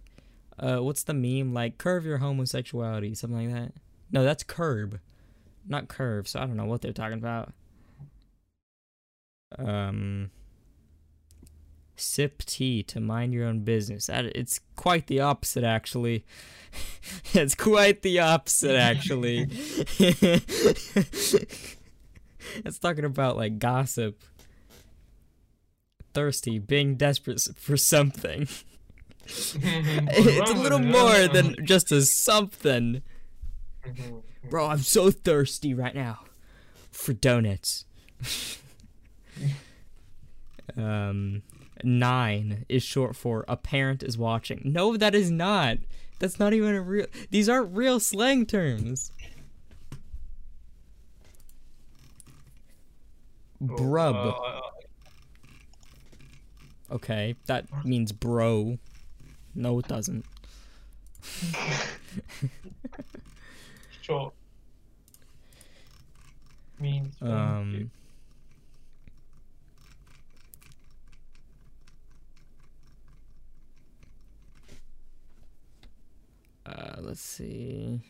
uh, 0.60 0.78
what's 0.78 1.02
the 1.02 1.14
meme 1.14 1.52
like 1.52 1.78
curve 1.78 2.04
your 2.04 2.18
homosexuality 2.18 3.14
something 3.14 3.50
like 3.50 3.54
that? 3.54 3.72
No, 4.12 4.24
that's 4.24 4.42
curb, 4.42 5.00
not 5.66 5.88
curve. 5.88 6.28
So 6.28 6.40
I 6.40 6.46
don't 6.46 6.56
know 6.56 6.66
what 6.66 6.82
they're 6.82 6.92
talking 6.92 7.18
about. 7.18 7.52
Um 9.58 10.30
sip 12.00 12.42
tea 12.44 12.82
to 12.84 13.00
mind 13.00 13.32
your 13.32 13.46
own 13.46 13.60
business. 13.60 14.06
That 14.06 14.24
it's 14.26 14.60
quite 14.76 15.06
the 15.06 15.20
opposite 15.20 15.64
actually. 15.64 16.24
it's 17.34 17.54
quite 17.54 18.02
the 18.02 18.20
opposite 18.20 18.76
actually. 18.76 19.46
it's 22.64 22.78
talking 22.80 23.04
about 23.04 23.36
like 23.36 23.58
gossip. 23.58 24.22
Thirsty, 26.12 26.58
being 26.58 26.96
desperate 26.96 27.40
for 27.56 27.76
something. 27.76 28.48
it's 29.54 30.50
a 30.50 30.54
little 30.54 30.78
more 30.78 31.28
than 31.28 31.56
just 31.64 31.92
a 31.92 32.02
something. 32.02 33.02
Bro, 34.48 34.66
I'm 34.66 34.78
so 34.80 35.10
thirsty 35.10 35.74
right 35.74 35.94
now 35.94 36.20
for 36.90 37.12
donuts. 37.12 37.84
um 40.76 41.42
nine 41.82 42.64
is 42.68 42.82
short 42.82 43.16
for 43.16 43.44
a 43.48 43.56
parent 43.56 44.02
is 44.02 44.18
watching. 44.18 44.60
No, 44.64 44.96
that 44.96 45.14
is 45.14 45.30
not. 45.30 45.78
That's 46.18 46.38
not 46.38 46.52
even 46.52 46.74
a 46.74 46.82
real. 46.82 47.06
These 47.30 47.48
aren't 47.48 47.74
real 47.74 47.98
slang 48.00 48.46
terms. 48.46 49.12
Brub. 53.62 54.34
Uh, 54.38 54.60
Okay, 56.92 57.36
that 57.46 57.66
means 57.84 58.10
bro. 58.10 58.78
No, 59.54 59.78
it 59.78 59.88
doesn't. 59.88 60.24
sure. 64.00 64.32
Means. 66.78 67.14
Um. 67.20 67.90
Uh, 76.64 76.96
let's 77.00 77.20
see. 77.20 78.00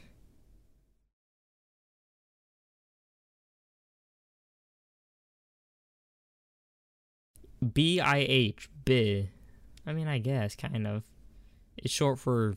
B 7.74 8.00
I 8.00 8.18
H 8.18 8.68
B. 8.84 9.28
I 9.86 9.92
mean, 9.92 10.08
I 10.08 10.18
guess 10.18 10.54
kind 10.54 10.86
of. 10.86 11.09
It's 11.82 11.92
short 11.92 12.18
for 12.18 12.54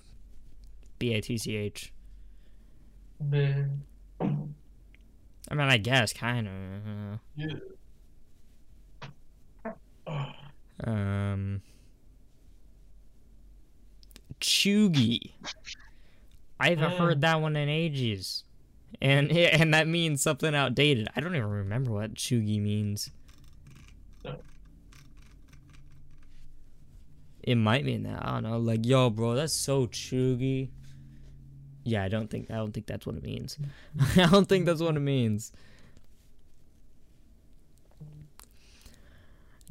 B 0.99 1.13
A 1.13 1.21
T 1.21 1.37
C 1.37 1.55
H. 1.55 1.91
I 4.19 5.55
mean, 5.55 5.67
I 5.69 5.77
guess 5.77 6.13
kind 6.13 6.47
of. 6.47 7.19
yeah. 7.35 7.53
Oh, 10.07 10.31
Um, 10.85 11.61
cheugy. 14.39 15.31
I 16.59 16.69
haven't 16.69 16.91
Mm. 16.91 16.97
heard 16.97 17.21
that 17.21 17.41
one 17.41 17.55
in 17.55 17.69
ages, 17.69 18.43
and 19.01 19.31
and 19.31 19.73
that 19.73 19.87
means 19.87 20.21
something 20.21 20.53
outdated. 20.53 21.07
I 21.15 21.21
don't 21.21 21.35
even 21.35 21.49
remember 21.49 21.91
what 21.91 22.15
cheugy 22.15 22.61
means. 22.61 23.11
No. 24.23 24.37
It 27.43 27.55
might 27.55 27.83
mean 27.85 28.03
that. 28.03 28.25
I 28.25 28.31
don't 28.33 28.43
know. 28.43 28.57
Like, 28.57 28.85
yo, 28.85 29.09
bro, 29.09 29.35
that's 29.35 29.53
so 29.53 29.87
cheugy. 29.87 30.69
Yeah, 31.83 32.03
I 32.03 32.07
don't 32.07 32.29
think 32.29 32.49
I 32.49 32.55
don't 32.55 32.71
think 32.71 32.87
that's 32.87 33.05
what 33.05 33.15
it 33.15 33.23
means. 33.23 33.57
I 34.15 34.27
don't 34.27 34.47
think 34.47 34.65
that's 34.65 34.81
what 34.81 34.95
it 34.95 35.01
means. 35.01 35.51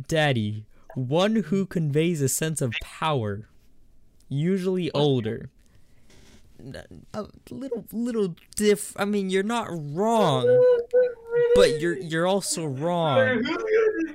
Daddy, 0.07 0.67
one 0.95 1.37
who 1.37 1.65
conveys 1.65 2.21
a 2.21 2.29
sense 2.29 2.61
of 2.61 2.75
power, 2.83 3.49
usually 4.29 4.91
older. 4.93 5.49
A 7.15 7.27
little, 7.51 7.85
little 7.93 8.37
diff. 8.57 8.95
I 8.97 9.05
mean, 9.05 9.31
you're 9.31 9.43
not 9.43 9.69
wrong, 9.71 10.47
but 11.55 11.81
you're 11.81 11.97
you're 11.99 12.27
also 12.27 12.67
Wait, 12.67 12.81
wrong, 12.81 13.43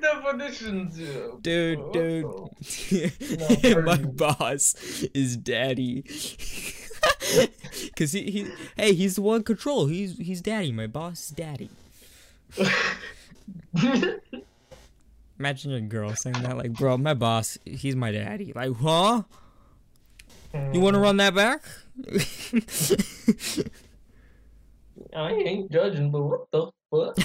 definitions? 0.02 0.98
dude. 1.42 1.80
What 1.80 1.94
Dude, 1.94 2.26
oh. 2.26 2.50
the- 2.60 3.84
my 3.86 3.98
boss 3.98 4.76
is 5.14 5.38
daddy. 5.38 6.04
Cause 7.98 8.14
he, 8.14 8.32
he 8.32 8.48
hey 8.76 8.94
he's 8.94 9.16
the 9.16 9.22
one 9.22 9.44
control. 9.44 9.88
He's 9.88 10.18
he's 10.18 10.42
daddy. 10.42 10.72
My 10.72 10.88
boss 10.88 11.30
is 11.30 11.30
daddy. 11.30 11.70
Imagine 15.40 15.74
a 15.74 15.82
girl 15.82 16.16
saying 16.16 16.42
that, 16.42 16.58
like, 16.58 16.74
bro, 16.74 16.98
my 16.98 17.14
boss, 17.14 17.60
he's 17.64 17.96
my 17.96 18.12
daddy. 18.12 18.52
Like, 18.56 18.76
huh? 18.78 19.22
You 20.74 20.80
want 20.80 20.96
to 20.96 21.00
run 21.00 21.18
that 21.18 21.36
back? 21.36 21.62
I 25.16 25.32
ain't 25.32 25.72
judging, 25.72 26.10
but 26.10 26.24
what 26.24 26.52
the 26.52 26.72
fuck? 26.90 27.18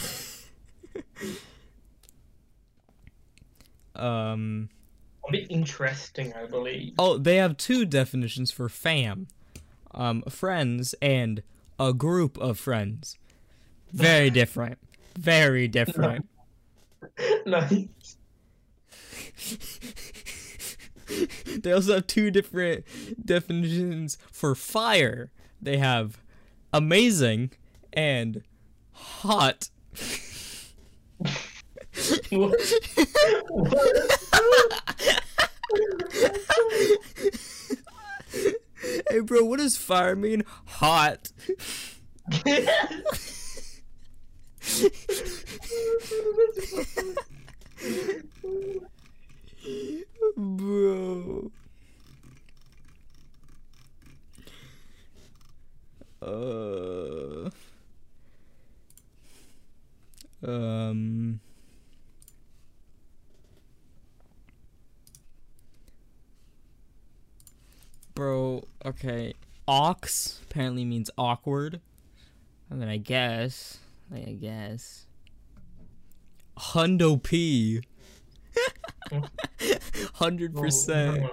Um. 3.96 4.68
A 5.28 5.32
bit 5.32 5.46
interesting, 5.50 6.32
I 6.34 6.46
believe. 6.46 6.94
Oh, 6.98 7.16
they 7.16 7.36
have 7.36 7.56
two 7.56 7.84
definitions 7.84 8.50
for 8.50 8.68
fam. 8.68 9.28
Um, 9.94 10.22
friends 10.22 10.94
and 11.00 11.42
a 11.78 11.92
group 11.92 12.38
of 12.38 12.58
friends. 12.58 13.18
Very 13.92 14.30
different. 14.40 14.78
Very 15.16 15.68
different. 15.68 16.28
nice. 17.46 18.16
they 21.60 21.72
also 21.72 21.94
have 21.94 22.06
two 22.06 22.30
different 22.30 22.84
definitions 23.24 24.18
for 24.30 24.54
fire. 24.54 25.30
They 25.60 25.78
have 25.78 26.18
amazing 26.72 27.52
and 27.92 28.42
hot. 28.92 29.68
Hey, 39.10 39.20
bro, 39.20 39.44
what 39.44 39.58
does 39.60 39.76
fire 39.76 40.16
mean? 40.16 40.42
Hot. 40.66 41.30
Bro. 50.36 51.52
Uh. 56.20 57.50
Um. 60.44 61.40
Bro, 68.22 68.68
okay. 68.86 69.34
Ox 69.66 70.38
apparently 70.44 70.84
means 70.84 71.10
awkward. 71.18 71.80
I 72.70 72.74
mean, 72.74 72.88
I 72.88 72.96
guess. 72.96 73.78
Like, 74.12 74.28
I 74.28 74.32
guess. 74.34 75.06
Hundo 76.56 77.20
P. 77.20 77.80
Hundred 80.14 80.54
percent. 80.54 81.24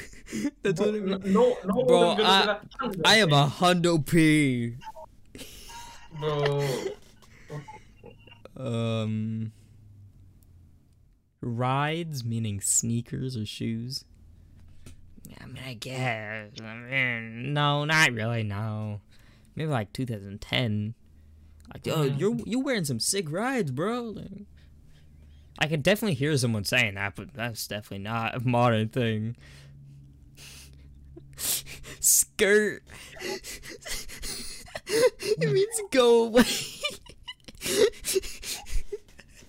That's 0.64 0.80
what 0.80 0.96
it 0.96 1.04
means. 1.04 1.24
no, 1.26 1.56
no, 1.64 1.84
Bro, 1.84 2.10
I- 2.10 2.16
do 2.16 2.22
that 2.24 2.66
hundred 2.76 3.06
I 3.06 3.16
am 3.18 3.32
a 3.32 3.46
hundo 3.46 4.04
P. 4.04 4.74
Bro. 6.18 6.66
Um. 8.56 9.52
Rides 11.40 12.24
meaning 12.24 12.60
sneakers 12.60 13.36
or 13.36 13.46
shoes. 13.46 14.04
I 15.42 15.46
mean, 15.46 15.62
I 15.66 15.74
guess. 15.74 16.50
I 16.62 16.74
mean, 16.74 17.52
no, 17.52 17.84
not 17.84 18.12
really. 18.12 18.42
No, 18.44 19.00
maybe 19.56 19.70
like 19.70 19.92
2010. 19.92 20.94
Like, 21.72 21.88
oh, 21.88 22.08
Mhm. 22.08 22.18
you're 22.20 22.36
you 22.46 22.60
wearing 22.60 22.84
some 22.84 23.00
sick 23.00 23.30
rides, 23.30 23.70
bro. 23.70 24.02
Like, 24.02 24.46
I 25.58 25.66
could 25.66 25.82
definitely 25.82 26.14
hear 26.14 26.36
someone 26.36 26.64
saying 26.64 26.94
that, 26.94 27.14
but 27.16 27.34
that's 27.34 27.66
definitely 27.66 28.04
not 28.04 28.34
a 28.36 28.40
modern 28.40 28.88
thing. 28.88 29.36
Skirt. 32.00 32.82
it 34.86 35.50
means 35.52 35.80
go 35.90 36.24
away. 36.26 36.44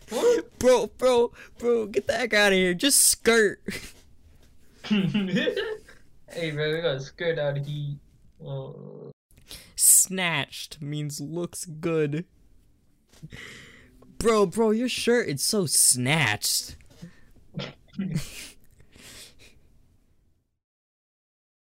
What? 0.09 0.59
bro, 0.59 0.87
bro, 0.97 1.31
bro, 1.57 1.87
get 1.87 2.05
the 2.07 2.13
heck 2.13 2.33
out 2.33 2.51
of 2.51 2.57
here. 2.57 2.73
Just 2.75 3.01
skirt. 3.01 3.59
hey, 6.29 6.51
bro, 6.51 6.73
we 6.73 6.81
got 6.81 7.01
skirt 7.01 7.39
out 7.39 7.57
of 7.57 7.65
here. 7.65 7.95
Oh. 8.45 9.11
Snatched 9.77 10.81
means 10.81 11.21
looks 11.21 11.63
good. 11.63 12.25
Bro, 14.17 14.47
bro, 14.47 14.71
your 14.71 14.89
shirt 14.89 15.29
is 15.29 15.41
so 15.41 15.65
snatched. 15.65 16.75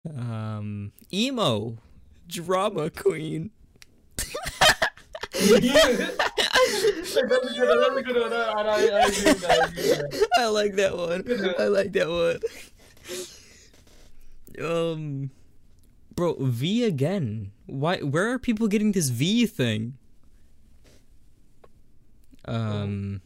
um, 0.09 0.91
emo, 1.13 1.77
drama 2.27 2.89
queen. 2.89 3.51
a 5.35 5.39
a. 5.45 6.09
I 10.39 10.45
like 10.47 10.75
that 10.75 10.97
one. 10.97 11.23
I 11.59 11.67
like 11.67 11.91
that 11.93 12.09
one. 12.09 12.39
Um, 14.61 15.31
bro, 16.15 16.35
V 16.39 16.83
again. 16.83 17.51
Why? 17.65 17.97
Where 17.97 18.31
are 18.31 18.39
people 18.39 18.67
getting 18.67 18.91
this 18.91 19.09
V 19.09 19.45
thing? 19.45 19.97
Um, 22.45 23.21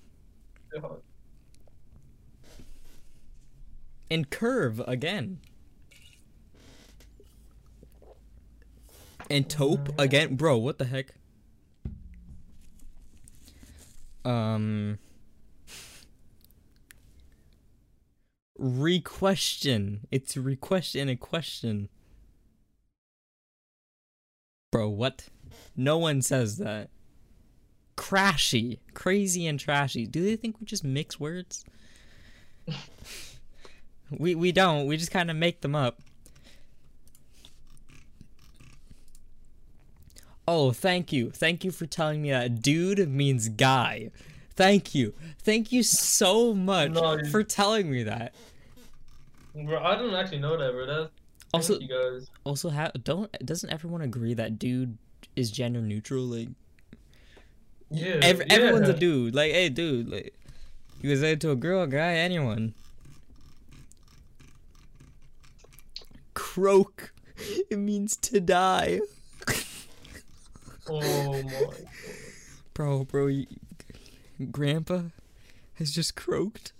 and 4.10 4.30
curve 4.30 4.80
again. 4.88 5.40
And 9.30 9.50
tope 9.50 9.90
again, 10.00 10.36
bro. 10.36 10.58
What 10.58 10.78
the 10.78 10.86
heck? 10.86 11.08
Um. 14.24 15.00
Requestion. 18.58 20.08
It's 20.12 20.36
requestion 20.36 21.10
a 21.10 21.16
question. 21.16 21.90
Bro, 24.72 24.90
what? 24.90 25.28
No 25.76 25.98
one 25.98 26.22
says 26.22 26.58
that. 26.58 26.90
Crashy. 27.96 28.80
Crazy 28.94 29.48
and 29.48 29.60
trashy. 29.60 30.06
Do 30.06 30.24
they 30.24 30.36
think 30.36 30.60
we 30.60 30.66
just 30.66 30.84
mix 30.84 31.20
words? 31.20 31.66
we 34.12 34.36
we 34.36 34.52
don't. 34.52 34.88
We 34.88 34.98
just 34.98 35.12
kind 35.12 35.32
of 35.32 35.38
make 35.38 35.62
them 35.62 35.76
up. 35.76 36.00
Oh, 40.48 40.72
thank 40.72 41.12
you. 41.12 41.30
Thank 41.30 41.66
you 41.66 41.72
for 41.72 41.86
telling 41.86 42.22
me 42.22 42.32
that 42.32 42.62
dude 42.62 43.06
means 43.10 43.50
guy. 43.50 44.12
Thank 44.58 44.94
you. 44.94 45.14
Thank 45.40 45.72
you 45.72 45.84
so 45.84 46.54
much 46.54 46.92
No, 46.92 47.24
for 47.32 47.44
telling 47.44 47.90
me 47.90 48.04
that. 48.04 48.34
Bro, 49.56 49.82
I 49.84 49.96
don't 49.96 50.14
actually 50.14 50.40
know 50.40 50.58
that, 50.58 50.72
bro. 50.74 50.86
That's 50.86 51.10
Also, 51.54 51.80
you 51.80 51.88
guys. 51.88 52.30
also, 52.44 52.70
ha- 52.70 52.92
don't 53.04 53.32
doesn't 53.46 53.70
everyone 53.72 54.02
agree 54.02 54.34
that 54.34 54.60
dude 54.60 54.98
is 55.36 55.50
gender 55.52 55.82
neutral? 55.82 56.24
Like, 56.26 56.50
Yeah, 57.90 58.20
ev- 58.22 58.42
everyone's 58.50 58.90
a 58.90 58.94
dude. 58.98 59.34
Like, 59.34 59.52
hey, 59.54 59.70
dude, 59.70 60.10
like, 60.10 60.34
you 61.02 61.10
can 61.12 61.20
say 61.20 61.32
it 61.34 61.42
to 61.42 61.52
a 61.52 61.56
girl, 61.56 61.84
a 61.84 61.88
guy, 61.88 62.14
anyone. 62.16 62.74
Croak. 66.34 67.12
It 67.70 67.78
means 67.78 68.16
to 68.18 68.40
die. 68.40 69.00
Oh 70.90 71.34
my. 71.44 71.52
God. 71.52 71.76
Bro, 72.74 73.04
bro, 73.06 73.28
you, 73.28 73.46
Grandpa 74.52 75.04
has 75.76 75.92
just 75.92 76.16
croaked. 76.16 76.74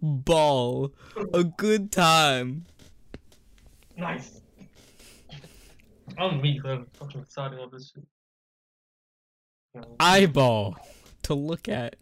Ball. 0.00 0.92
A 1.34 1.44
good 1.44 1.90
time. 1.90 2.66
nice. 3.96 4.40
I'm 6.18 6.40
me, 6.40 6.60
I'm 6.64 6.86
fucking 6.92 7.22
excited 7.22 7.58
about 7.58 7.72
this 7.72 7.92
shit. 7.94 8.04
Eyeball. 9.98 10.76
To 11.22 11.34
look 11.34 11.68
at. 11.68 11.96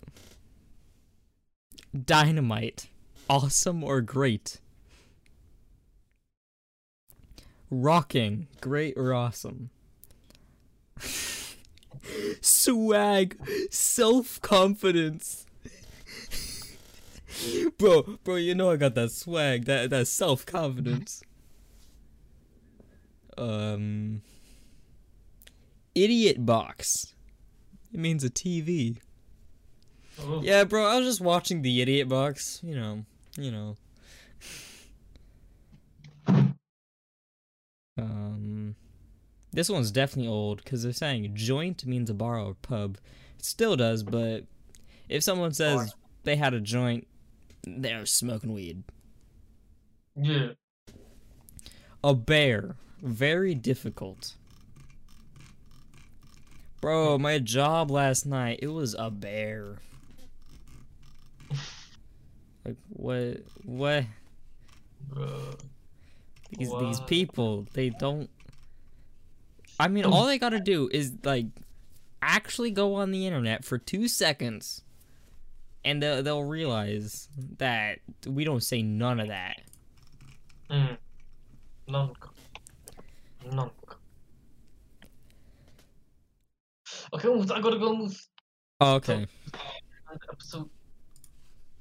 Dynamite. 2.05 2.89
Awesome 3.29 3.83
or 3.85 4.01
great. 4.01 4.61
Rocking. 7.71 8.49
Great 8.61 8.95
or 8.97 9.13
awesome. 9.13 9.71
Swag. 12.41 13.37
Self 13.71 14.41
confidence. 14.41 15.47
bro, 17.79 18.19
bro, 18.25 18.37
you 18.37 18.55
know 18.55 18.71
I 18.71 18.77
got 18.77 18.95
that 18.95 19.11
swag, 19.13 19.67
that 19.67 19.91
that 19.91 20.09
self 20.09 20.47
confidence. 20.47 21.23
Um. 23.37 24.23
Idiot 25.95 26.45
box. 26.47 27.15
It 27.93 27.99
means 28.01 28.23
a 28.23 28.31
TV. 28.31 28.99
Oh, 30.21 30.43
Yeah, 30.43 30.65
bro, 30.65 30.87
I 30.87 30.99
was 30.99 31.07
just 31.07 31.21
watching 31.21 31.63
the 31.63 31.81
idiot 31.81 32.09
box. 32.09 32.61
You 32.63 32.75
know, 32.77 33.05
you 33.37 33.51
know. 33.51 33.77
Um, 37.99 38.77
this 39.53 39.69
one's 39.69 39.91
definitely 39.91 40.31
old 40.31 40.63
because 40.63 40.83
they're 40.83 40.93
saying 40.93 41.31
joint 41.35 41.85
means 41.85 42.11
a 42.11 42.15
bar 42.15 42.39
or 42.39 42.55
pub. 42.55 42.99
It 43.39 43.45
still 43.45 43.77
does, 43.77 44.03
but 44.03 44.45
if 45.09 45.23
someone 45.23 45.53
says 45.53 45.95
they 46.25 46.37
had 46.37 46.55
a 46.55 46.61
joint, 46.61 47.07
they're 47.67 48.07
smoking 48.07 48.53
weed. 48.53 48.83
Yeah. 50.17 50.51
A 52.05 52.15
bear, 52.15 52.77
very 53.03 53.55
difficult. 53.55 54.35
Bro, 56.81 57.19
my 57.19 57.39
job 57.41 57.91
last 57.91 58.25
night, 58.25 58.61
it 58.63 58.69
was 58.69 58.95
a 58.99 59.11
bear. 59.11 59.79
Like 62.65 62.77
what? 62.91 63.39
What? 63.65 64.05
Bruh. 65.09 65.59
These 66.57 66.71
these 66.81 67.01
people, 67.01 67.67
they 67.75 67.91
don't. 67.91 68.31
I 69.79 69.89
mean, 69.89 70.05
all 70.05 70.27
they 70.27 70.39
gotta 70.39 70.61
do 70.61 70.89
is 70.93 71.13
like 71.25 71.47
actually 72.23 72.71
go 72.71 72.95
on 72.95 73.11
the 73.11 73.27
internet 73.27 73.65
for 73.65 73.79
two 73.79 74.09
seconds, 74.09 74.83
and 75.85 76.03
they'll 76.03 76.23
they'll 76.23 76.45
realize 76.45 77.29
that 77.59 77.99
we 78.27 78.45
don't 78.45 78.63
say 78.63 78.83
none 78.83 79.21
of 79.21 79.29
that. 79.29 79.61
Mm. 80.71 80.97
Nunk. 81.89 82.17
Nunk. 83.53 83.73
Okay, 87.13 87.29
I 87.29 87.61
gotta 87.61 87.79
go, 87.79 87.97
Moose. 87.97 88.29
Oh, 88.81 88.95
okay. 88.97 89.27
Episode. 90.31 90.69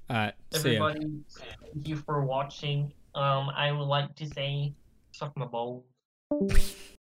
Alright. 0.09 0.33
See 0.51 0.73
ya. 0.73 0.87
Everybody, 0.87 1.19
thank 1.73 1.87
you 1.87 1.95
for 1.97 2.23
watching. 2.23 2.93
Um, 3.17 3.49
I 3.49 3.71
would 3.71 3.87
like 3.87 4.13
to 4.17 4.27
say, 4.27 4.73
suck 5.11 5.35
my 5.35 5.47
balls. 5.47 5.83